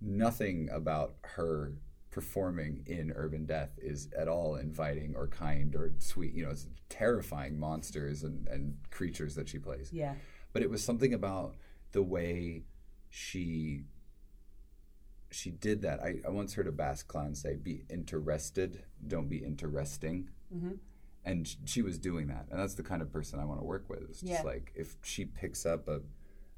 nothing 0.00 0.68
about 0.72 1.16
her 1.22 1.74
performing 2.18 2.84
in 2.86 3.12
Urban 3.16 3.44
Death 3.44 3.76
is 3.82 4.08
at 4.16 4.28
all 4.28 4.54
inviting 4.54 5.16
or 5.16 5.26
kind 5.26 5.74
or 5.74 5.90
sweet. 5.98 6.32
You 6.32 6.44
know, 6.44 6.50
it's 6.52 6.68
terrifying 6.88 7.58
monsters 7.58 8.22
and, 8.22 8.46
and 8.46 8.76
creatures 8.92 9.34
that 9.34 9.48
she 9.48 9.58
plays 9.58 9.90
Yeah. 9.92 10.14
but 10.52 10.62
it 10.62 10.70
was 10.70 10.84
something 10.84 11.12
about 11.12 11.56
the 11.90 12.04
way 12.04 12.62
she 13.10 13.82
she 15.32 15.50
did 15.50 15.82
that. 15.82 15.98
I, 16.00 16.20
I 16.24 16.30
once 16.30 16.54
heard 16.54 16.68
a 16.68 16.72
Basque 16.72 17.08
clown 17.08 17.34
say, 17.34 17.56
"Be 17.56 17.84
interested, 17.90 18.84
don't 19.08 19.28
be 19.28 19.38
interesting," 19.38 20.30
Mm-hmm. 20.54 20.72
and 21.24 21.48
sh- 21.48 21.56
she 21.64 21.82
was 21.82 21.98
doing 21.98 22.28
that. 22.28 22.46
And 22.50 22.60
that's 22.60 22.74
the 22.74 22.84
kind 22.84 23.02
of 23.02 23.10
person 23.12 23.40
I 23.40 23.44
want 23.44 23.58
to 23.58 23.64
work 23.66 23.88
with. 23.90 24.02
It's 24.02 24.20
just 24.20 24.30
Yeah. 24.32 24.42
like 24.42 24.70
if 24.76 24.94
she 25.02 25.24
picks 25.24 25.66
up 25.66 25.88
a 25.88 26.00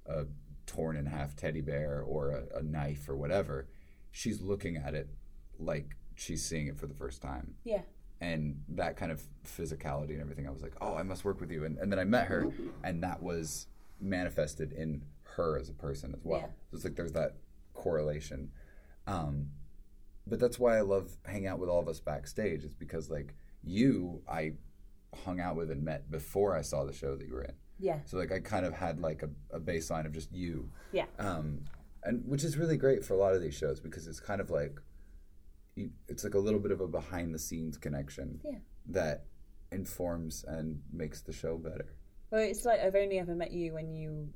a 0.05 0.27
torn 0.67 0.97
in 0.97 1.07
half 1.07 1.35
teddy 1.35 1.63
bear 1.63 2.03
or 2.03 2.31
a, 2.33 2.59
a 2.59 2.63
knife 2.63 3.09
or 3.09 3.17
whatever, 3.17 3.69
she's 4.11 4.43
looking 4.43 4.77
at 4.77 4.95
it 4.95 5.09
like 5.59 5.97
she's 6.15 6.45
seeing 6.45 6.67
it 6.67 6.79
for 6.79 6.87
the 6.87 6.95
first 6.95 7.21
time 7.23 7.55
Yeah. 7.65 7.83
and 8.21 8.63
that 8.69 8.97
kind 8.97 9.13
of 9.13 9.23
physicality 9.45 10.11
and 10.11 10.21
everything, 10.21 10.47
I 10.47 10.51
was 10.51 10.63
like, 10.63 10.75
oh, 10.81 10.95
I 10.95 11.03
must 11.03 11.25
work 11.25 11.41
with 11.41 11.51
you. 11.51 11.65
And, 11.65 11.79
and 11.79 11.91
then 11.93 11.99
I 11.99 12.05
met 12.05 12.27
her, 12.29 12.47
and 12.83 13.03
that 13.03 13.23
was 13.23 13.67
manifested 14.01 14.73
in 14.73 15.03
her 15.37 15.59
as 15.59 15.69
a 15.69 15.75
person 15.75 16.15
as 16.17 16.25
well. 16.25 16.41
Yeah. 16.41 16.47
So 16.71 16.77
it's 16.77 16.85
like 16.85 16.97
there's 16.97 17.13
that 17.13 17.37
correlation. 17.75 18.51
Um, 19.07 19.49
but 20.27 20.41
that's 20.41 20.59
why 20.59 20.77
I 20.77 20.81
love 20.81 21.17
hanging 21.25 21.47
out 21.47 21.59
with 21.59 21.69
all 21.69 21.81
of 21.81 21.89
us 21.89 22.01
backstage. 22.01 22.65
It's 22.65 22.75
because 22.75 23.11
like 23.11 23.35
you, 23.63 24.23
I 24.29 24.55
hung 25.25 25.39
out 25.41 25.57
with 25.57 25.71
and 25.71 25.83
met 25.85 26.11
before 26.11 26.57
I 26.57 26.63
saw 26.63 26.85
the 26.85 26.93
show 26.93 27.15
that 27.17 27.27
you 27.27 27.35
were 27.35 27.43
in. 27.45 27.55
Yeah. 27.79 27.99
So 28.07 28.17
like 28.17 28.33
I 28.33 28.41
kind 28.41 28.65
of 28.67 28.73
had 28.73 29.01
like 29.01 29.23
a, 29.23 29.29
a 29.55 29.61
baseline 29.61 30.07
of 30.07 30.13
just 30.13 30.33
you 30.33 30.71
Yeah. 30.93 31.05
um, 31.19 31.61
and 32.03 32.23
which 32.27 32.43
is 32.45 32.57
really 32.57 32.77
great 32.77 33.05
for 33.05 33.15
a 33.15 33.17
lot 33.19 33.35
of 33.35 33.43
these 33.43 33.55
shows 33.55 33.81
because 33.81 34.07
it's 34.07 34.21
kind 34.21 34.41
of 34.41 34.51
like 34.51 34.81
it's 36.09 36.25
like 36.25 36.35
a 36.35 36.39
little 36.39 36.61
bit 36.61 36.71
of 36.73 36.81
a 36.81 36.87
behind 36.89 37.35
the 37.35 37.39
scenes 37.39 37.77
connection 37.77 38.41
Yeah. 38.45 38.59
that 38.89 39.25
informs 39.73 40.45
and 40.47 40.81
makes 40.93 41.21
the 41.23 41.33
show 41.33 41.57
better. 41.59 41.87
Well, 42.31 42.41
it's 42.43 42.65
like 42.65 42.81
I've 42.81 42.95
only 42.95 43.19
ever 43.19 43.35
met 43.35 43.53
you 43.53 43.75
when 43.75 43.93
you 43.93 44.29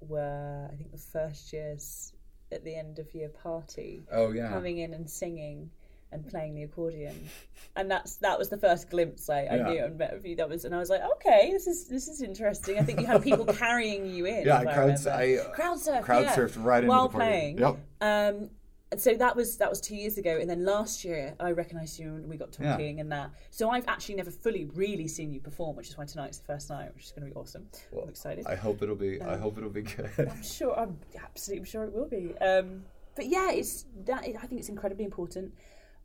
were, 0.00 0.68
I 0.72 0.76
think, 0.76 0.92
the 0.92 0.98
first 0.98 1.52
year's 1.52 2.12
at 2.52 2.64
the 2.64 2.74
end 2.74 2.98
of 2.98 3.12
year 3.14 3.28
party, 3.28 4.04
Oh 4.12 4.32
yeah, 4.32 4.48
coming 4.50 4.78
in 4.78 4.94
and 4.94 5.08
singing 5.10 5.70
and 6.12 6.26
playing 6.28 6.54
the 6.54 6.62
accordion, 6.62 7.28
and 7.74 7.90
that's 7.90 8.16
that 8.18 8.38
was 8.38 8.48
the 8.48 8.56
first 8.56 8.88
glimpse 8.90 9.28
I, 9.28 9.40
I 9.42 9.56
Yeah. 9.56 9.62
knew 9.68 9.84
and 9.84 9.98
met 9.98 10.14
of 10.14 10.24
you. 10.24 10.36
That 10.36 10.48
was, 10.48 10.64
and 10.64 10.72
I 10.74 10.78
was 10.78 10.88
like, 10.88 11.02
okay, 11.16 11.50
this 11.52 11.66
is 11.66 11.88
this 11.88 12.06
is 12.08 12.22
interesting. 12.22 12.78
I 12.78 12.82
think 12.82 13.00
you 13.00 13.06
had 13.06 13.22
people 13.22 13.44
carrying 13.64 14.06
you 14.06 14.26
in. 14.26 14.46
yeah. 14.46 14.58
I 14.58 14.64
Crowd, 14.64 14.76
remember. 15.06 15.10
I 15.10 15.36
crowd 15.52 15.80
surf, 15.80 16.04
crowd 16.04 16.24
yeah, 16.26 16.34
surfed 16.36 16.64
right 16.64 16.84
into 16.84 16.88
while 16.88 17.08
the 17.08 17.12
party. 17.18 17.26
playing. 17.28 17.58
Yep. 17.58 17.78
Um, 18.00 18.50
and 18.92 19.00
so 19.00 19.14
that 19.14 19.34
was 19.34 19.56
that 19.58 19.68
was 19.68 19.80
two 19.80 19.96
years 19.96 20.16
ago, 20.18 20.38
and 20.40 20.48
then 20.48 20.64
last 20.64 21.04
year 21.04 21.34
I 21.40 21.50
recognised 21.50 21.98
you 21.98 22.08
and 22.14 22.28
we 22.28 22.36
got 22.36 22.56
Yeah. 22.60 22.72
talking 22.72 23.00
and 23.00 23.10
that. 23.12 23.30
So 23.50 23.70
I've 23.70 23.86
actually 23.88 24.14
never 24.16 24.30
fully 24.30 24.66
really 24.74 25.08
seen 25.08 25.32
you 25.32 25.40
perform, 25.40 25.76
which 25.76 25.88
is 25.88 25.98
why 25.98 26.04
tonight's 26.04 26.38
the 26.38 26.44
first 26.44 26.70
night, 26.70 26.94
which 26.94 27.04
is 27.06 27.12
going 27.12 27.28
to 27.28 27.34
be 27.34 27.38
awesome. 27.40 27.68
I'm 28.00 28.08
excited. 28.08 28.46
I 28.46 28.54
hope 28.54 28.82
it'll 28.82 28.94
be. 28.94 29.20
I 29.20 29.36
hope 29.36 29.58
it'll 29.58 29.70
be 29.70 29.82
good. 29.82 30.10
I'm 30.30 30.42
sure. 30.42 30.78
I'm 30.78 30.98
absolutely 31.22 31.66
sure 31.66 31.84
it 31.84 31.92
will 31.92 32.08
be. 32.08 32.36
Um, 32.38 32.84
but 33.16 33.26
yeah, 33.26 33.50
it's 33.50 33.86
that. 34.04 34.20
I 34.24 34.46
think 34.46 34.60
it's 34.60 34.68
incredibly 34.68 35.04
important. 35.04 35.52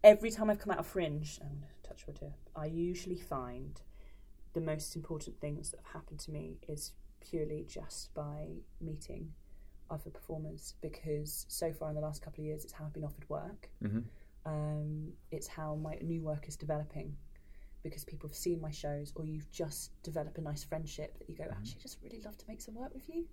Every 0.04 0.32
time 0.32 0.50
I've 0.50 0.60
come 0.60 0.72
out 0.72 0.80
of 0.80 0.88
Fringe, 0.88 1.40
I'm 1.44 1.50
going 1.60 1.62
to 1.84 1.88
touch 1.88 2.08
wood 2.08 2.18
here. 2.20 2.34
I 2.56 2.66
usually 2.66 3.20
find 3.20 3.80
the 4.54 4.62
most 4.62 4.96
important 4.96 5.40
things 5.40 5.70
that 5.70 5.78
have 5.84 5.94
happened 6.02 6.20
to 6.22 6.32
me 6.32 6.58
is 6.68 6.94
purely 7.20 7.64
just 7.70 8.12
by 8.16 8.48
meeting 8.82 9.34
other 9.92 10.10
performers 10.10 10.74
because 10.82 11.46
so 11.48 11.72
far 11.72 11.90
in 11.90 11.96
the 11.96 12.02
last 12.02 12.22
couple 12.22 12.42
of 12.42 12.46
years, 12.48 12.64
it's 12.64 12.74
how 12.74 12.86
I've 12.86 12.94
been 12.94 13.04
offered 13.04 13.30
work. 13.30 13.70
Mhm. 13.84 14.04
Um, 14.46 15.14
it's 15.30 15.48
how 15.48 15.76
my 15.76 15.96
new 16.02 16.24
work 16.24 16.48
is 16.48 16.56
developing 16.56 17.16
because 17.84 18.04
people 18.04 18.28
have 18.30 18.36
seen 18.36 18.60
my 18.62 18.72
shows 18.72 19.12
or 19.16 19.26
you've 19.26 19.50
just 19.52 19.92
developed 20.04 20.38
a 20.38 20.42
nice 20.42 20.64
friendship 20.64 21.18
that 21.20 21.30
you 21.30 21.36
go, 21.36 21.46
actually, 21.46 21.80
I 21.80 21.82
just 21.82 22.02
really 22.02 22.22
love 22.22 22.38
to 22.38 22.48
make 22.48 22.62
some 22.62 22.76
work 22.76 22.94
with 22.94 23.08
you. 23.10 23.28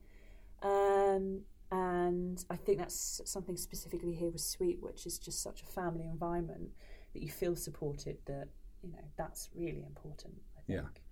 Um, 0.63 1.45
and 1.71 2.45
I 2.51 2.57
think 2.57 2.79
that's 2.79 3.21
something 3.25 3.57
specifically 3.57 4.15
here 4.15 4.31
with 4.31 4.41
Sweet, 4.41 4.81
which 4.83 5.07
is 5.07 5.19
just 5.19 5.43
such 5.43 5.63
a 5.63 5.67
family 5.67 6.07
environment 6.07 6.71
that 7.13 7.23
you 7.23 7.29
feel 7.31 7.57
supported. 7.57 8.19
That 8.25 8.49
you 8.83 8.91
know 8.91 9.05
that's 9.17 9.51
really 9.55 9.85
important. 9.85 10.35
I 10.57 10.61
think. 10.63 11.03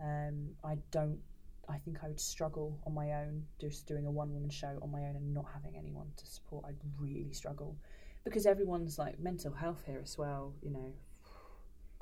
Yeah. 0.00 0.28
Um, 0.28 0.56
I 0.64 0.78
don't. 0.90 1.20
I 1.68 1.78
think 1.78 1.98
I 2.02 2.08
would 2.08 2.20
struggle 2.20 2.78
on 2.86 2.94
my 2.94 3.12
own, 3.12 3.44
just 3.60 3.86
doing 3.86 4.06
a 4.06 4.10
one-woman 4.10 4.50
show 4.50 4.78
on 4.82 4.90
my 4.90 5.00
own 5.00 5.16
and 5.16 5.32
not 5.32 5.46
having 5.54 5.76
anyone 5.76 6.08
to 6.16 6.26
support. 6.26 6.64
I'd 6.68 6.76
really 6.98 7.32
struggle 7.32 7.76
because 8.24 8.46
everyone's 8.46 8.98
like 8.98 9.18
mental 9.18 9.52
health 9.52 9.82
here 9.86 10.00
as 10.02 10.18
well. 10.18 10.54
You 10.62 10.70
know, 10.70 10.92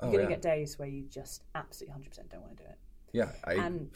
you're 0.01 0.09
Oh, 0.09 0.11
gonna 0.11 0.23
yeah. 0.23 0.29
get 0.29 0.41
days 0.41 0.79
where 0.79 0.87
you 0.87 1.03
just 1.09 1.43
absolutely 1.55 1.93
hundred 1.93 2.09
percent 2.09 2.29
don't 2.31 2.41
want 2.41 2.57
to 2.57 2.63
do 2.63 2.69
it. 2.69 2.77
Yeah, 3.13 3.31
I. 3.43 3.53
And 3.53 3.91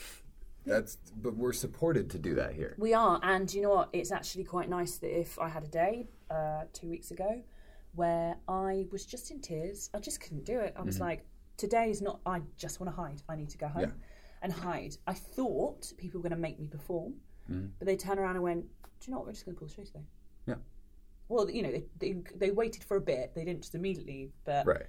that's 0.66 0.98
but 1.18 1.36
we're 1.36 1.54
supported 1.54 2.10
to 2.12 2.20
do 2.20 2.36
that 2.36 2.54
here. 2.54 2.76
we 2.78 2.94
are, 2.94 3.20
and 3.24 3.52
you 3.54 3.62
know 3.62 3.70
what? 3.72 3.90
It's 3.94 4.12
actually 4.12 4.44
quite 4.44 4.70
nice 4.70 4.98
that 4.98 5.18
if 5.20 5.38
I 5.40 5.50
had 5.50 5.64
a 5.64 5.68
day 5.68 6.08
uh, 6.30 6.64
two 6.74 6.90
weeks 6.90 7.12
ago 7.12 7.42
where 7.96 8.36
I 8.48 8.86
was 8.92 9.06
just 9.06 9.32
in 9.32 9.40
tears, 9.42 9.90
I 9.94 10.00
just 10.00 10.20
couldn't 10.22 10.44
do 10.46 10.60
it. 10.60 10.74
I 10.78 10.82
was 10.82 11.00
like, 11.00 11.26
today 11.58 11.90
is 11.90 12.02
not. 12.02 12.20
I 12.26 12.42
just 12.58 12.80
want 12.80 12.92
to 12.96 13.02
hide. 13.02 13.22
I 13.30 13.36
need 13.36 13.50
to 13.50 13.58
go 13.58 13.68
home 13.68 13.82
Yeah. 13.84 13.90
And 14.42 14.52
hide. 14.52 14.96
I 15.08 15.14
thought 15.14 15.92
people 15.98 16.20
were 16.20 16.30
going 16.30 16.36
to 16.36 16.42
make 16.42 16.60
me 16.60 16.68
perform, 16.68 17.16
mm. 17.52 17.70
but 17.80 17.86
they 17.88 17.96
turned 17.96 18.20
around 18.20 18.36
and 18.36 18.44
went, 18.44 18.66
"Do 19.00 19.06
you 19.08 19.12
know 19.12 19.18
what? 19.20 19.28
We're 19.28 19.34
just 19.34 19.46
going 19.46 19.56
to 19.56 19.60
pull 19.60 19.68
the 19.68 19.74
show 19.74 19.84
today." 19.84 20.06
Yeah. 20.48 20.56
Well, 21.28 21.50
you 21.50 21.64
know, 21.64 21.72
they, 21.72 21.84
they 22.00 22.22
they 22.36 22.52
waited 22.52 22.84
for 22.84 22.98
a 22.98 23.02
bit. 23.02 23.34
They 23.36 23.44
didn't 23.46 23.62
just 23.62 23.76
immediately, 23.76 24.32
but 24.46 24.66
Right. 24.66 24.86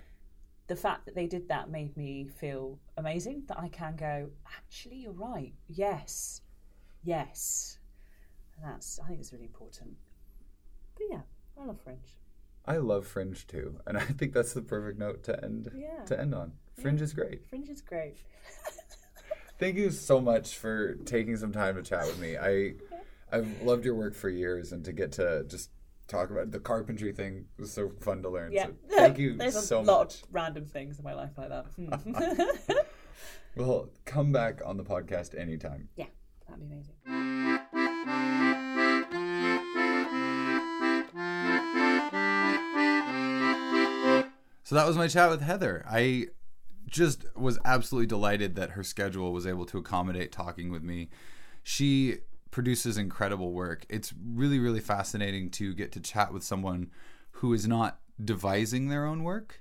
the 0.66 0.76
fact 0.76 1.06
that 1.06 1.14
they 1.14 1.26
did 1.26 1.48
that 1.48 1.70
made 1.70 1.96
me 1.96 2.28
feel 2.28 2.78
amazing 2.98 3.44
that 3.48 3.58
I 3.58 3.68
can 3.68 3.96
go, 3.96 4.28
actually, 4.56 4.96
you're 4.96 5.12
right. 5.12 5.54
Yes. 5.68 6.42
Yes. 7.04 7.78
And 8.56 8.64
that's, 8.70 8.98
I 8.98 9.06
think 9.08 9.20
it's 9.20 9.32
really 9.32 9.44
important. 9.44 9.96
But 10.94 11.04
yeah, 11.10 11.20
I 11.60 11.64
love 11.64 11.80
Fringe. 11.80 12.16
I 12.66 12.78
love 12.78 13.06
Fringe 13.06 13.46
too, 13.46 13.78
and 13.86 13.96
I 13.98 14.00
think 14.04 14.32
that's 14.34 14.52
the 14.52 14.62
perfect 14.62 14.98
note 14.98 15.22
to 15.24 15.42
end 15.44 15.70
Yeah. 15.74 16.04
to 16.06 16.20
end 16.20 16.34
on. 16.34 16.52
Fringe 16.80 17.00
is 17.00 17.12
great. 17.14 17.46
Fringe 17.48 17.68
is 17.70 17.80
great. 17.80 18.18
Thank 19.58 19.76
you 19.76 19.90
so 19.90 20.20
much 20.20 20.56
for 20.56 20.94
taking 20.96 21.36
some 21.36 21.52
time 21.52 21.76
to 21.76 21.82
chat 21.82 22.06
with 22.06 22.18
me. 22.18 22.36
I 22.36 22.74
I've 23.32 23.62
loved 23.62 23.84
your 23.84 23.94
work 23.94 24.14
for 24.14 24.28
years, 24.28 24.72
and 24.72 24.84
to 24.84 24.92
get 24.92 25.12
to 25.12 25.44
just 25.48 25.70
talk 26.08 26.30
about 26.30 26.50
the 26.52 26.60
carpentry 26.60 27.12
thing 27.12 27.46
was 27.58 27.72
so 27.72 27.90
fun 28.00 28.22
to 28.22 28.28
learn. 28.28 28.52
Yeah. 28.52 28.66
So 28.66 28.72
thank 28.96 29.18
you 29.18 29.36
There's 29.36 29.56
a 29.56 29.62
so 29.62 29.80
lot 29.80 30.00
much. 30.06 30.22
of 30.22 30.28
random 30.30 30.66
things 30.66 30.98
in 30.98 31.04
my 31.04 31.14
life 31.14 31.30
like 31.36 31.48
that. 31.48 31.66
Hmm. 31.76 32.72
Well, 33.56 33.88
come 34.04 34.32
back 34.32 34.60
on 34.66 34.76
the 34.76 34.84
podcast 34.84 35.34
anytime. 35.40 35.88
yeah, 35.96 36.04
that'd 36.46 36.60
be 36.60 36.74
amazing. 36.74 38.06
So 44.64 44.74
that 44.74 44.86
was 44.86 44.96
my 44.96 45.06
chat 45.06 45.30
with 45.30 45.42
Heather. 45.42 45.84
I 45.88 46.26
just 46.88 47.24
was 47.36 47.58
absolutely 47.64 48.06
delighted 48.06 48.54
that 48.56 48.70
her 48.70 48.84
schedule 48.84 49.32
was 49.32 49.46
able 49.46 49.66
to 49.66 49.78
accommodate 49.78 50.32
talking 50.32 50.70
with 50.70 50.82
me. 50.82 51.08
She 51.62 52.18
produces 52.50 52.96
incredible 52.96 53.52
work. 53.52 53.84
It's 53.88 54.14
really, 54.24 54.58
really 54.58 54.80
fascinating 54.80 55.50
to 55.50 55.74
get 55.74 55.92
to 55.92 56.00
chat 56.00 56.32
with 56.32 56.42
someone 56.42 56.90
who 57.32 57.52
is 57.52 57.66
not 57.66 57.98
devising 58.22 58.88
their 58.88 59.04
own 59.04 59.24
work. 59.24 59.60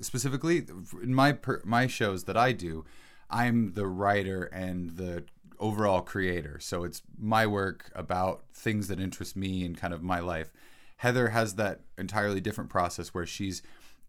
Specifically, 0.00 0.66
in 1.02 1.14
my 1.14 1.32
per- 1.32 1.62
my 1.64 1.86
shows 1.86 2.24
that 2.24 2.36
I 2.36 2.52
do, 2.52 2.84
I'm 3.28 3.74
the 3.74 3.86
writer 3.86 4.44
and 4.44 4.90
the 4.96 5.24
overall 5.58 6.00
creator. 6.00 6.58
So 6.60 6.84
it's 6.84 7.02
my 7.18 7.46
work 7.46 7.90
about 7.94 8.44
things 8.54 8.88
that 8.88 9.00
interest 9.00 9.36
me 9.36 9.64
and 9.64 9.76
kind 9.76 9.94
of 9.94 10.02
my 10.02 10.20
life. 10.20 10.52
Heather 10.98 11.28
has 11.30 11.54
that 11.56 11.80
entirely 11.98 12.40
different 12.40 12.70
process 12.70 13.08
where 13.08 13.26
she's 13.26 13.62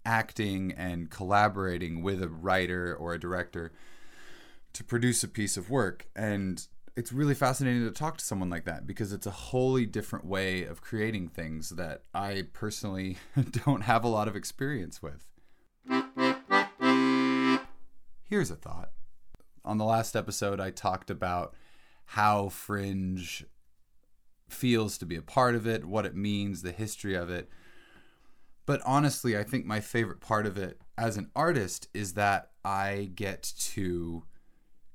acting 0.05 0.71
and 0.73 1.09
collaborating 1.09 2.01
with 2.01 2.21
a 2.21 2.29
writer 2.29 2.95
or 2.95 3.13
a 3.13 3.19
director 3.19 3.71
to 4.73 4.83
produce 4.83 5.23
a 5.23 5.27
piece 5.27 5.57
of 5.57 5.69
work. 5.69 6.07
And 6.15 6.65
it's 6.95 7.11
really 7.11 7.33
fascinating 7.33 7.85
to 7.85 7.91
talk 7.91 8.17
to 8.17 8.25
someone 8.25 8.49
like 8.49 8.65
that 8.65 8.85
because 8.85 9.13
it's 9.13 9.25
a 9.25 9.31
wholly 9.31 9.85
different 9.85 10.25
way 10.25 10.63
of 10.63 10.81
creating 10.81 11.27
things 11.27 11.69
that 11.69 12.03
I 12.13 12.43
personally 12.53 13.17
don't 13.65 13.81
have 13.81 14.03
a 14.03 14.09
lot 14.09 14.27
of 14.27 14.35
experience 14.35 15.01
with. 15.01 15.25
Here's 18.23 18.51
a 18.51 18.55
thought. 18.55 18.91
On 19.65 19.77
the 19.77 19.85
last 19.85 20.15
episode, 20.15 20.59
I 20.59 20.71
talked 20.71 21.09
about 21.09 21.55
how 22.05 22.49
Fringe 22.49 23.45
feels 24.49 24.97
to 24.97 25.05
be 25.05 25.15
a 25.15 25.21
part 25.21 25.55
of 25.55 25.65
it, 25.65 25.85
what 25.85 26.05
it 26.05 26.15
means, 26.15 26.61
the 26.61 26.71
history 26.71 27.15
of 27.15 27.29
it. 27.29 27.49
But 28.65 28.81
honestly, 28.85 29.37
I 29.37 29.43
think 29.43 29.65
my 29.65 29.79
favorite 29.79 30.21
part 30.21 30.45
of 30.45 30.57
it 30.57 30.79
as 30.97 31.17
an 31.17 31.29
artist 31.35 31.89
is 31.93 32.13
that 32.13 32.51
I 32.63 33.11
get 33.15 33.51
to 33.59 34.23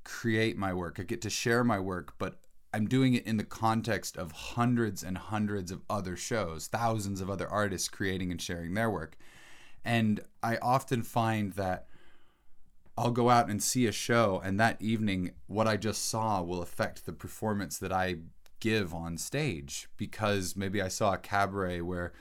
create 0.04 0.56
my 0.56 0.72
work. 0.72 0.98
I 0.98 1.02
get 1.02 1.20
to 1.22 1.30
share 1.30 1.62
my 1.62 1.78
work, 1.78 2.14
but 2.18 2.40
I'm 2.72 2.86
doing 2.86 3.14
it 3.14 3.26
in 3.26 3.36
the 3.36 3.44
context 3.44 4.16
of 4.16 4.32
hundreds 4.32 5.02
and 5.02 5.18
hundreds 5.18 5.70
of 5.70 5.82
other 5.88 6.16
shows, 6.16 6.66
thousands 6.66 7.20
of 7.20 7.28
other 7.30 7.48
artists 7.48 7.88
creating 7.88 8.30
and 8.30 8.40
sharing 8.40 8.74
their 8.74 8.90
work. 8.90 9.16
And 9.84 10.20
I 10.42 10.56
often 10.58 11.02
find 11.02 11.52
that 11.54 11.86
I'll 12.96 13.10
go 13.10 13.30
out 13.30 13.48
and 13.48 13.62
see 13.62 13.86
a 13.86 13.92
show, 13.92 14.42
and 14.44 14.58
that 14.58 14.82
evening, 14.82 15.30
what 15.46 15.68
I 15.68 15.76
just 15.76 16.06
saw 16.06 16.42
will 16.42 16.60
affect 16.60 17.06
the 17.06 17.12
performance 17.12 17.78
that 17.78 17.92
I 17.92 18.16
give 18.60 18.92
on 18.92 19.16
stage 19.18 19.88
because 19.96 20.56
maybe 20.56 20.82
I 20.82 20.88
saw 20.88 21.14
a 21.14 21.18
cabaret 21.18 21.80
where 21.80 22.12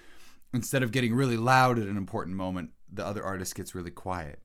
instead 0.54 0.84
of 0.84 0.92
getting 0.92 1.14
really 1.14 1.38
loud 1.38 1.78
at 1.80 1.88
an 1.88 1.98
important 1.98 2.36
moment, 2.36 2.72
the 2.92 3.06
other 3.06 3.24
artist 3.24 3.56
gets 3.56 3.76
really 3.76 3.92
quiet. 3.92 4.40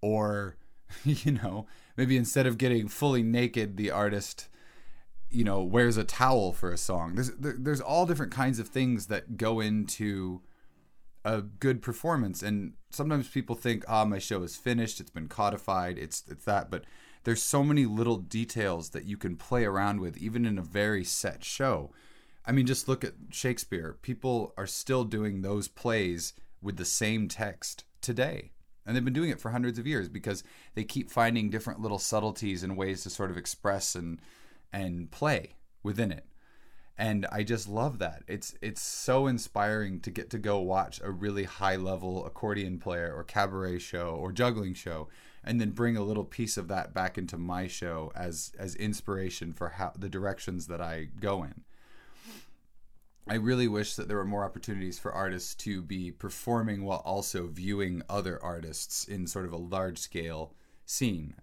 Or, 0.00 0.56
you 1.04 1.32
know, 1.32 1.66
maybe 1.96 2.16
instead 2.16 2.46
of 2.46 2.58
getting 2.58 2.88
fully 2.88 3.22
naked, 3.22 3.76
the 3.76 3.90
artist, 3.90 4.48
you 5.30 5.44
know, 5.44 5.62
wears 5.62 5.96
a 5.96 6.04
towel 6.04 6.52
for 6.52 6.72
a 6.72 6.78
song. 6.78 7.14
There's 7.14 7.30
there, 7.32 7.56
there's 7.58 7.80
all 7.80 8.06
different 8.06 8.32
kinds 8.32 8.58
of 8.58 8.68
things 8.68 9.06
that 9.06 9.36
go 9.36 9.60
into 9.60 10.42
a 11.24 11.42
good 11.42 11.82
performance. 11.82 12.42
And 12.42 12.74
sometimes 12.90 13.28
people 13.28 13.54
think 13.54 13.84
ah 13.88 14.04
my 14.04 14.18
show 14.18 14.42
is 14.42 14.56
finished. 14.56 15.00
It's 15.00 15.10
been 15.10 15.28
codified. 15.28 15.98
It's 15.98 16.24
it's 16.28 16.44
that. 16.44 16.70
But 16.70 16.84
there's 17.24 17.42
so 17.42 17.62
many 17.62 17.84
little 17.84 18.16
details 18.16 18.90
that 18.90 19.04
you 19.04 19.16
can 19.16 19.36
play 19.36 19.64
around 19.64 20.00
with 20.00 20.16
even 20.16 20.46
in 20.46 20.58
a 20.58 20.62
very 20.62 21.04
set 21.04 21.44
show 21.44 21.92
i 22.46 22.52
mean 22.52 22.66
just 22.66 22.88
look 22.88 23.04
at 23.04 23.14
shakespeare 23.30 23.98
people 24.02 24.52
are 24.56 24.66
still 24.66 25.04
doing 25.04 25.42
those 25.42 25.68
plays 25.68 26.32
with 26.62 26.76
the 26.76 26.84
same 26.84 27.28
text 27.28 27.84
today 28.00 28.52
and 28.86 28.96
they've 28.96 29.04
been 29.04 29.12
doing 29.12 29.30
it 29.30 29.40
for 29.40 29.50
hundreds 29.50 29.78
of 29.78 29.86
years 29.86 30.08
because 30.08 30.42
they 30.74 30.84
keep 30.84 31.10
finding 31.10 31.50
different 31.50 31.80
little 31.80 31.98
subtleties 31.98 32.62
and 32.62 32.76
ways 32.76 33.02
to 33.02 33.10
sort 33.10 33.30
of 33.30 33.36
express 33.36 33.94
and 33.94 34.20
and 34.72 35.10
play 35.10 35.56
within 35.82 36.10
it 36.10 36.26
and 37.00 37.26
I 37.32 37.44
just 37.44 37.66
love 37.66 37.98
that. 38.00 38.24
It's 38.28 38.54
it's 38.60 38.82
so 38.82 39.26
inspiring 39.26 40.00
to 40.00 40.10
get 40.10 40.28
to 40.30 40.38
go 40.38 40.60
watch 40.60 41.00
a 41.02 41.10
really 41.10 41.44
high 41.44 41.76
level 41.76 42.26
accordion 42.26 42.78
player 42.78 43.10
or 43.16 43.24
cabaret 43.24 43.78
show 43.78 44.10
or 44.10 44.32
juggling 44.32 44.74
show 44.74 45.08
and 45.42 45.58
then 45.58 45.70
bring 45.70 45.96
a 45.96 46.02
little 46.02 46.24
piece 46.24 46.58
of 46.58 46.68
that 46.68 46.92
back 46.92 47.16
into 47.16 47.38
my 47.38 47.66
show 47.66 48.12
as 48.14 48.52
as 48.58 48.74
inspiration 48.74 49.54
for 49.54 49.70
how 49.70 49.94
the 49.98 50.10
directions 50.10 50.66
that 50.66 50.82
I 50.82 51.08
go 51.18 51.42
in. 51.42 51.62
I 53.28 53.34
really 53.34 53.68
wish 53.68 53.94
that 53.94 54.08
there 54.08 54.16
were 54.16 54.24
more 54.24 54.44
opportunities 54.44 54.98
for 54.98 55.12
artists 55.12 55.54
to 55.56 55.82
be 55.82 56.10
performing 56.10 56.84
while 56.84 57.02
also 57.04 57.46
viewing 57.46 58.02
other 58.08 58.42
artists 58.42 59.04
in 59.04 59.26
sort 59.26 59.44
of 59.44 59.52
a 59.52 59.56
large 59.56 59.98
scale 59.98 60.54
scene, 60.90 61.34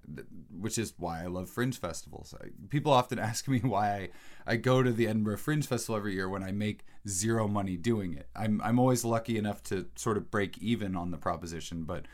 which 0.52 0.78
is 0.78 0.94
why 0.98 1.24
I 1.24 1.28
love 1.28 1.50
fringe 1.50 1.80
festivals. 1.80 2.36
People 2.70 2.92
often 2.92 3.18
ask 3.20 3.48
me 3.48 3.60
why 3.60 3.90
I, 3.90 4.10
I 4.46 4.56
go 4.58 4.84
to 4.84 4.92
the 4.92 5.08
Edinburgh 5.08 5.38
Fringe 5.38 5.66
Festival 5.66 5.96
every 5.96 6.14
year 6.14 6.28
when 6.28 6.44
I 6.44 6.52
make 6.52 6.86
zero 7.08 7.48
money 7.48 7.78
doing 7.78 8.14
it. 8.14 8.28
I'm, 8.36 8.62
I'm 8.62 8.80
always 8.80 9.06
lucky 9.06 9.38
enough 9.38 9.64
to 9.64 9.88
sort 9.96 10.18
of 10.18 10.30
break 10.30 10.58
even 10.58 10.96
on 10.98 11.12
the 11.12 11.18
proposition, 11.18 11.84
but 11.84 12.06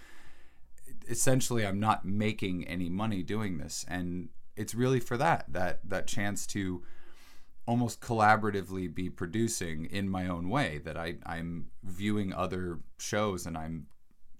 essentially 1.09 1.65
I'm 1.65 1.79
not 1.79 2.05
making 2.05 2.67
any 2.67 2.89
money 2.89 3.23
doing 3.23 3.57
this. 3.57 3.83
And 3.87 4.29
it's 4.55 4.75
really 4.75 4.99
for 4.99 5.17
that, 5.17 5.51
that, 5.51 5.79
that 5.89 6.05
chance 6.05 6.45
to 6.47 6.83
almost 7.65 8.01
collaboratively 8.01 8.93
be 8.93 9.09
producing 9.09 9.85
in 9.85 10.09
my 10.09 10.27
own 10.27 10.49
way 10.49 10.79
that 10.83 10.97
I, 10.97 11.15
I'm 11.25 11.67
viewing 11.83 12.33
other 12.33 12.79
shows 12.97 13.45
and 13.45 13.57
I'm 13.57 13.87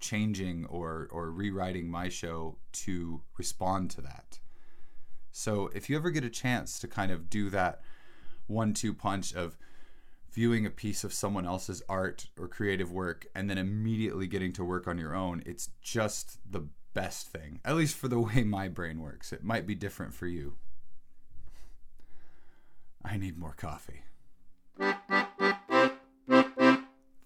changing 0.00 0.66
or 0.66 1.08
or 1.10 1.30
rewriting 1.30 1.88
my 1.88 2.10
show 2.10 2.58
to 2.72 3.22
respond 3.38 3.90
to 3.90 4.02
that. 4.02 4.38
So 5.32 5.70
if 5.74 5.88
you 5.88 5.96
ever 5.96 6.10
get 6.10 6.24
a 6.24 6.30
chance 6.30 6.78
to 6.80 6.88
kind 6.88 7.10
of 7.10 7.30
do 7.30 7.48
that 7.50 7.80
one-two 8.46 8.92
punch 8.92 9.34
of 9.34 9.56
viewing 10.30 10.66
a 10.66 10.70
piece 10.70 11.04
of 11.04 11.14
someone 11.14 11.46
else's 11.46 11.82
art 11.88 12.26
or 12.38 12.48
creative 12.48 12.92
work 12.92 13.26
and 13.34 13.48
then 13.48 13.56
immediately 13.56 14.26
getting 14.26 14.52
to 14.52 14.64
work 14.64 14.86
on 14.86 14.98
your 14.98 15.14
own, 15.14 15.42
it's 15.46 15.70
just 15.80 16.38
the 16.50 16.66
best 16.92 17.28
thing. 17.28 17.60
At 17.64 17.76
least 17.76 17.96
for 17.96 18.08
the 18.08 18.20
way 18.20 18.44
my 18.44 18.68
brain 18.68 19.00
works. 19.00 19.32
It 19.32 19.42
might 19.42 19.66
be 19.66 19.74
different 19.74 20.12
for 20.12 20.26
you. 20.26 20.56
I 23.04 23.16
need 23.16 23.36
more 23.36 23.54
coffee. 23.56 24.02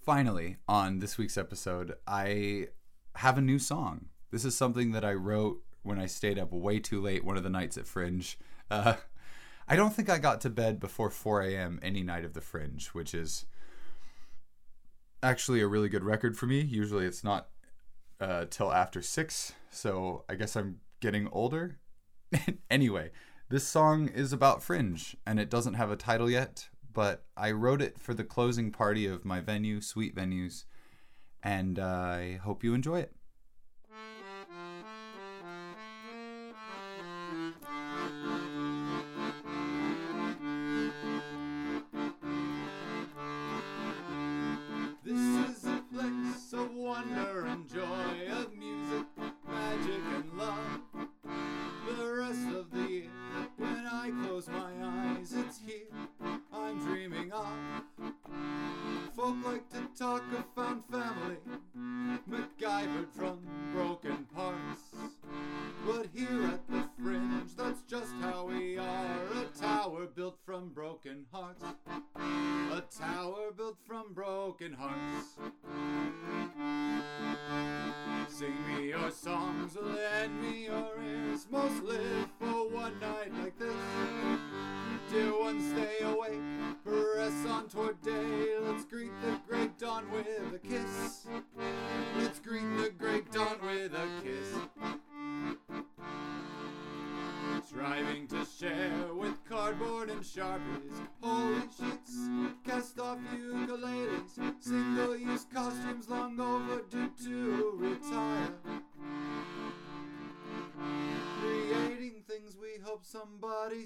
Finally, 0.00 0.56
on 0.66 0.98
this 0.98 1.18
week's 1.18 1.38
episode, 1.38 1.94
I 2.06 2.68
have 3.16 3.38
a 3.38 3.42
new 3.42 3.58
song. 3.58 4.06
This 4.30 4.44
is 4.44 4.56
something 4.56 4.92
that 4.92 5.04
I 5.04 5.12
wrote 5.12 5.62
when 5.82 5.98
I 5.98 6.06
stayed 6.06 6.38
up 6.38 6.52
way 6.52 6.78
too 6.80 7.00
late 7.00 7.24
one 7.24 7.36
of 7.36 7.42
the 7.42 7.50
nights 7.50 7.78
at 7.78 7.86
Fringe. 7.86 8.38
Uh, 8.70 8.94
I 9.68 9.76
don't 9.76 9.94
think 9.94 10.08
I 10.08 10.18
got 10.18 10.40
to 10.42 10.50
bed 10.50 10.80
before 10.80 11.10
4 11.10 11.42
a.m. 11.42 11.78
any 11.82 12.02
night 12.02 12.24
of 12.24 12.34
the 12.34 12.40
Fringe, 12.40 12.88
which 12.88 13.14
is 13.14 13.46
actually 15.22 15.60
a 15.60 15.66
really 15.66 15.88
good 15.88 16.04
record 16.04 16.36
for 16.36 16.46
me. 16.46 16.60
Usually 16.60 17.04
it's 17.04 17.22
not 17.22 17.48
uh, 18.20 18.46
till 18.48 18.72
after 18.72 19.02
6, 19.02 19.52
so 19.70 20.24
I 20.28 20.34
guess 20.34 20.56
I'm 20.56 20.80
getting 21.00 21.28
older. 21.28 21.78
anyway, 22.70 23.10
this 23.51 23.66
song 23.66 24.09
is 24.09 24.32
about 24.32 24.62
Fringe, 24.62 25.16
and 25.26 25.40
it 25.40 25.49
doesn't 25.49 25.74
have 25.74 25.90
a 25.90 25.96
title 25.96 26.30
yet, 26.30 26.68
but 26.92 27.24
I 27.36 27.51
wrote 27.53 27.80
it 27.80 27.99
for 27.99 28.12
the 28.12 28.24
closing 28.24 28.70
party 28.70 29.07
of 29.07 29.24
my 29.24 29.40
venue, 29.40 29.80
Sweet 29.80 30.14
Venues, 30.14 30.64
and 31.42 31.78
I 31.78 32.36
hope 32.36 32.62
you 32.62 32.74
enjoy 32.74 33.01
it. 33.01 33.14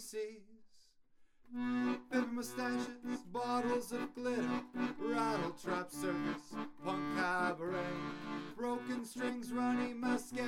Somebody. 0.02 0.40
Paper 2.10 2.26
mustaches, 2.32 3.20
bottles 3.30 3.92
of 3.92 4.14
glitter, 4.14 4.62
rattle 4.98 5.54
trap 5.62 5.90
circus, 5.90 6.54
punk 6.84 7.16
cabaret, 7.16 7.76
broken 8.56 9.04
strings, 9.04 9.52
runny 9.52 9.92
mascara, 9.92 10.41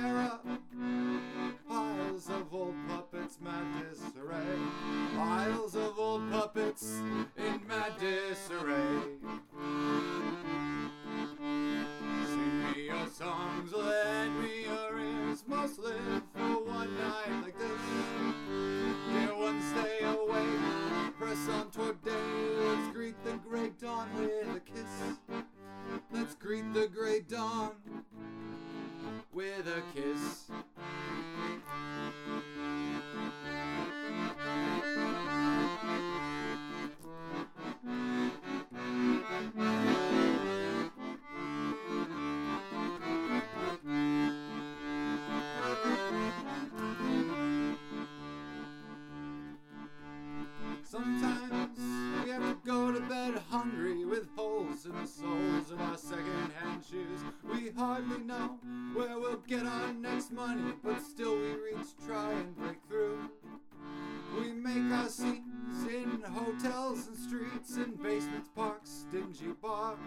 dingy 69.39 69.53
bars. 69.61 69.97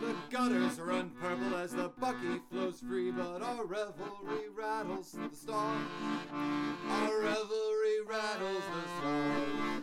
The 0.00 0.14
gutters 0.30 0.78
run 0.80 1.10
purple 1.20 1.56
as 1.56 1.72
the 1.72 1.90
Buckie 2.00 2.40
flows 2.50 2.80
free, 2.80 3.10
but 3.10 3.42
our 3.42 3.64
revelry 3.64 4.48
rattles 4.56 5.12
the 5.12 5.34
stars. 5.34 5.80
Our 6.88 7.20
revelry 7.20 8.00
rattles 8.06 8.62
the 8.74 8.88
stars. 8.98 9.82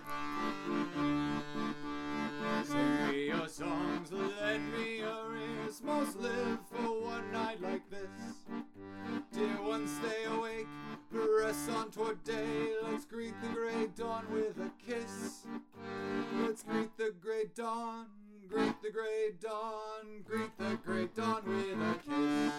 Sing 2.67 3.07
me 3.09 3.27
your 3.27 3.47
songs, 3.47 4.11
lend 4.11 4.71
me 4.73 4.99
your 4.99 5.35
ears. 5.35 5.81
Most 5.83 6.17
live 6.17 6.59
for 6.71 7.01
one 7.01 7.31
night 7.31 7.61
like 7.61 7.89
this. 7.89 8.45
Dear 9.33 9.61
one, 9.61 9.87
stay 9.87 10.25
awake, 10.25 10.67
press 11.11 11.67
on 11.69 11.91
toward 11.91 12.23
day. 12.23 12.73
Let's 12.83 13.05
greet 13.05 13.33
the 13.41 13.49
great 13.49 13.95
dawn 13.95 14.25
with 14.31 14.57
a 14.59 14.71
kiss. 14.85 15.45
Let's 16.37 16.63
greet 16.63 16.95
the 16.97 17.13
great 17.21 17.55
dawn, 17.55 18.07
greet 18.51 18.81
the 18.81 18.91
great 18.91 19.39
dawn, 19.39 20.23
greet 20.25 20.57
the 20.57 20.77
great 20.85 21.15
dawn 21.15 21.41
with 21.45 21.79
a 21.79 21.95
kiss. 22.05 22.51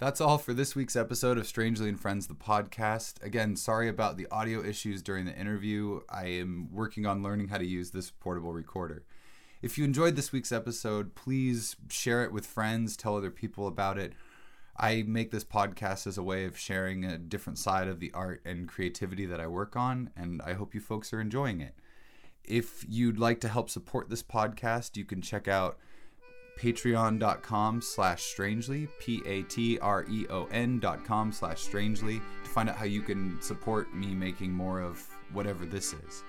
That's 0.00 0.22
all 0.22 0.38
for 0.38 0.54
this 0.54 0.74
week's 0.74 0.96
episode 0.96 1.36
of 1.36 1.46
Strangely 1.46 1.90
and 1.90 2.00
Friends, 2.00 2.26
the 2.26 2.32
podcast. 2.32 3.22
Again, 3.22 3.54
sorry 3.54 3.86
about 3.86 4.16
the 4.16 4.26
audio 4.30 4.64
issues 4.64 5.02
during 5.02 5.26
the 5.26 5.38
interview. 5.38 6.00
I 6.08 6.24
am 6.24 6.70
working 6.72 7.04
on 7.04 7.22
learning 7.22 7.48
how 7.48 7.58
to 7.58 7.66
use 7.66 7.90
this 7.90 8.10
portable 8.10 8.54
recorder. 8.54 9.04
If 9.60 9.76
you 9.76 9.84
enjoyed 9.84 10.16
this 10.16 10.32
week's 10.32 10.52
episode, 10.52 11.14
please 11.14 11.76
share 11.90 12.24
it 12.24 12.32
with 12.32 12.46
friends, 12.46 12.96
tell 12.96 13.14
other 13.14 13.30
people 13.30 13.66
about 13.66 13.98
it. 13.98 14.14
I 14.74 15.04
make 15.06 15.32
this 15.32 15.44
podcast 15.44 16.06
as 16.06 16.16
a 16.16 16.22
way 16.22 16.46
of 16.46 16.56
sharing 16.56 17.04
a 17.04 17.18
different 17.18 17.58
side 17.58 17.86
of 17.86 18.00
the 18.00 18.10
art 18.14 18.40
and 18.46 18.66
creativity 18.66 19.26
that 19.26 19.38
I 19.38 19.48
work 19.48 19.76
on, 19.76 20.12
and 20.16 20.40
I 20.40 20.54
hope 20.54 20.74
you 20.74 20.80
folks 20.80 21.12
are 21.12 21.20
enjoying 21.20 21.60
it. 21.60 21.74
If 22.42 22.86
you'd 22.88 23.18
like 23.18 23.42
to 23.42 23.48
help 23.48 23.68
support 23.68 24.08
this 24.08 24.22
podcast, 24.22 24.96
you 24.96 25.04
can 25.04 25.20
check 25.20 25.46
out 25.46 25.76
patreon.com 26.58 27.82
slash 27.82 28.22
strangely 28.22 28.88
p-a-t-r-e-o-n 28.98 30.78
dot 30.78 31.04
com 31.04 31.32
slash 31.32 31.60
strangely 31.60 32.20
to 32.44 32.50
find 32.50 32.68
out 32.68 32.76
how 32.76 32.84
you 32.84 33.02
can 33.02 33.40
support 33.40 33.94
me 33.94 34.14
making 34.14 34.52
more 34.52 34.80
of 34.80 35.06
whatever 35.32 35.64
this 35.64 35.92
is. 35.92 36.22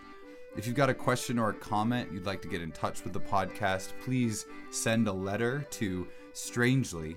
If 0.57 0.67
you've 0.67 0.75
got 0.75 0.89
a 0.89 0.93
question 0.93 1.39
or 1.39 1.51
a 1.51 1.53
comment 1.53 2.11
you'd 2.11 2.25
like 2.25 2.41
to 2.41 2.47
get 2.47 2.61
in 2.61 2.71
touch 2.71 3.03
with 3.03 3.13
the 3.13 3.19
podcast 3.19 3.93
please 4.03 4.45
send 4.69 5.07
a 5.07 5.13
letter 5.13 5.65
to 5.71 6.07
strangely 6.33 7.15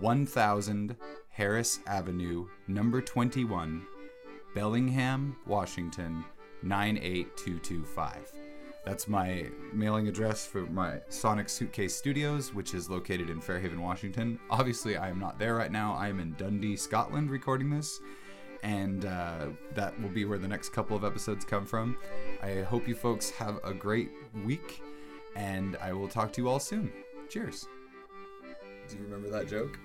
1000 0.00 0.96
harris 1.28 1.80
avenue 1.86 2.46
number 2.66 3.00
21 3.00 3.82
bellingham 4.54 5.36
washington 5.46 6.24
98225 6.62 8.41
that's 8.84 9.06
my 9.06 9.46
mailing 9.72 10.08
address 10.08 10.44
for 10.44 10.62
my 10.62 11.00
Sonic 11.08 11.48
Suitcase 11.48 11.94
Studios, 11.94 12.52
which 12.52 12.74
is 12.74 12.90
located 12.90 13.30
in 13.30 13.40
Fairhaven, 13.40 13.80
Washington. 13.80 14.38
Obviously, 14.50 14.96
I 14.96 15.08
am 15.08 15.20
not 15.20 15.38
there 15.38 15.54
right 15.54 15.70
now. 15.70 15.94
I 15.94 16.08
am 16.08 16.18
in 16.18 16.34
Dundee, 16.34 16.76
Scotland, 16.76 17.30
recording 17.30 17.70
this, 17.70 18.00
and 18.64 19.04
uh, 19.04 19.46
that 19.74 20.00
will 20.02 20.08
be 20.08 20.24
where 20.24 20.38
the 20.38 20.48
next 20.48 20.70
couple 20.70 20.96
of 20.96 21.04
episodes 21.04 21.44
come 21.44 21.64
from. 21.64 21.96
I 22.42 22.62
hope 22.62 22.88
you 22.88 22.96
folks 22.96 23.30
have 23.30 23.60
a 23.62 23.72
great 23.72 24.10
week, 24.44 24.82
and 25.36 25.76
I 25.80 25.92
will 25.92 26.08
talk 26.08 26.32
to 26.34 26.42
you 26.42 26.48
all 26.48 26.60
soon. 26.60 26.92
Cheers. 27.28 27.68
Do 28.88 28.96
you 28.96 29.04
remember 29.04 29.30
that 29.30 29.48
joke? 29.48 29.78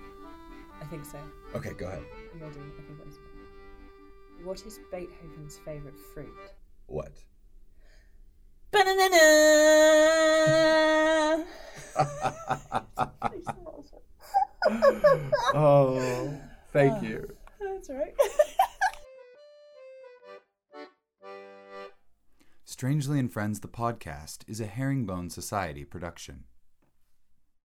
I 0.82 0.84
think 0.86 1.04
so. 1.04 1.18
Okay, 1.54 1.72
go 1.72 1.86
ahead. 1.86 2.00
Are 2.00 2.38
you 2.38 2.44
ready? 2.44 2.58
Okay, 2.58 2.94
what 2.98 3.08
is 3.08 3.18
What 4.42 4.66
is 4.66 4.80
Beethoven's 4.90 5.58
favourite 5.64 5.98
fruit? 6.12 6.34
What? 6.86 7.12
Banana! 8.70 9.18
oh, 15.54 16.40
thank 16.72 16.94
oh, 16.94 17.02
you. 17.02 17.36
That's 17.60 17.90
right. 17.90 18.14
Strangely 22.64 23.18
and 23.18 23.32
Friends, 23.32 23.60
the 23.60 23.68
podcast, 23.68 24.38
is 24.46 24.60
a 24.60 24.66
Herringbone 24.66 25.30
Society 25.30 25.84
production. 25.84 26.44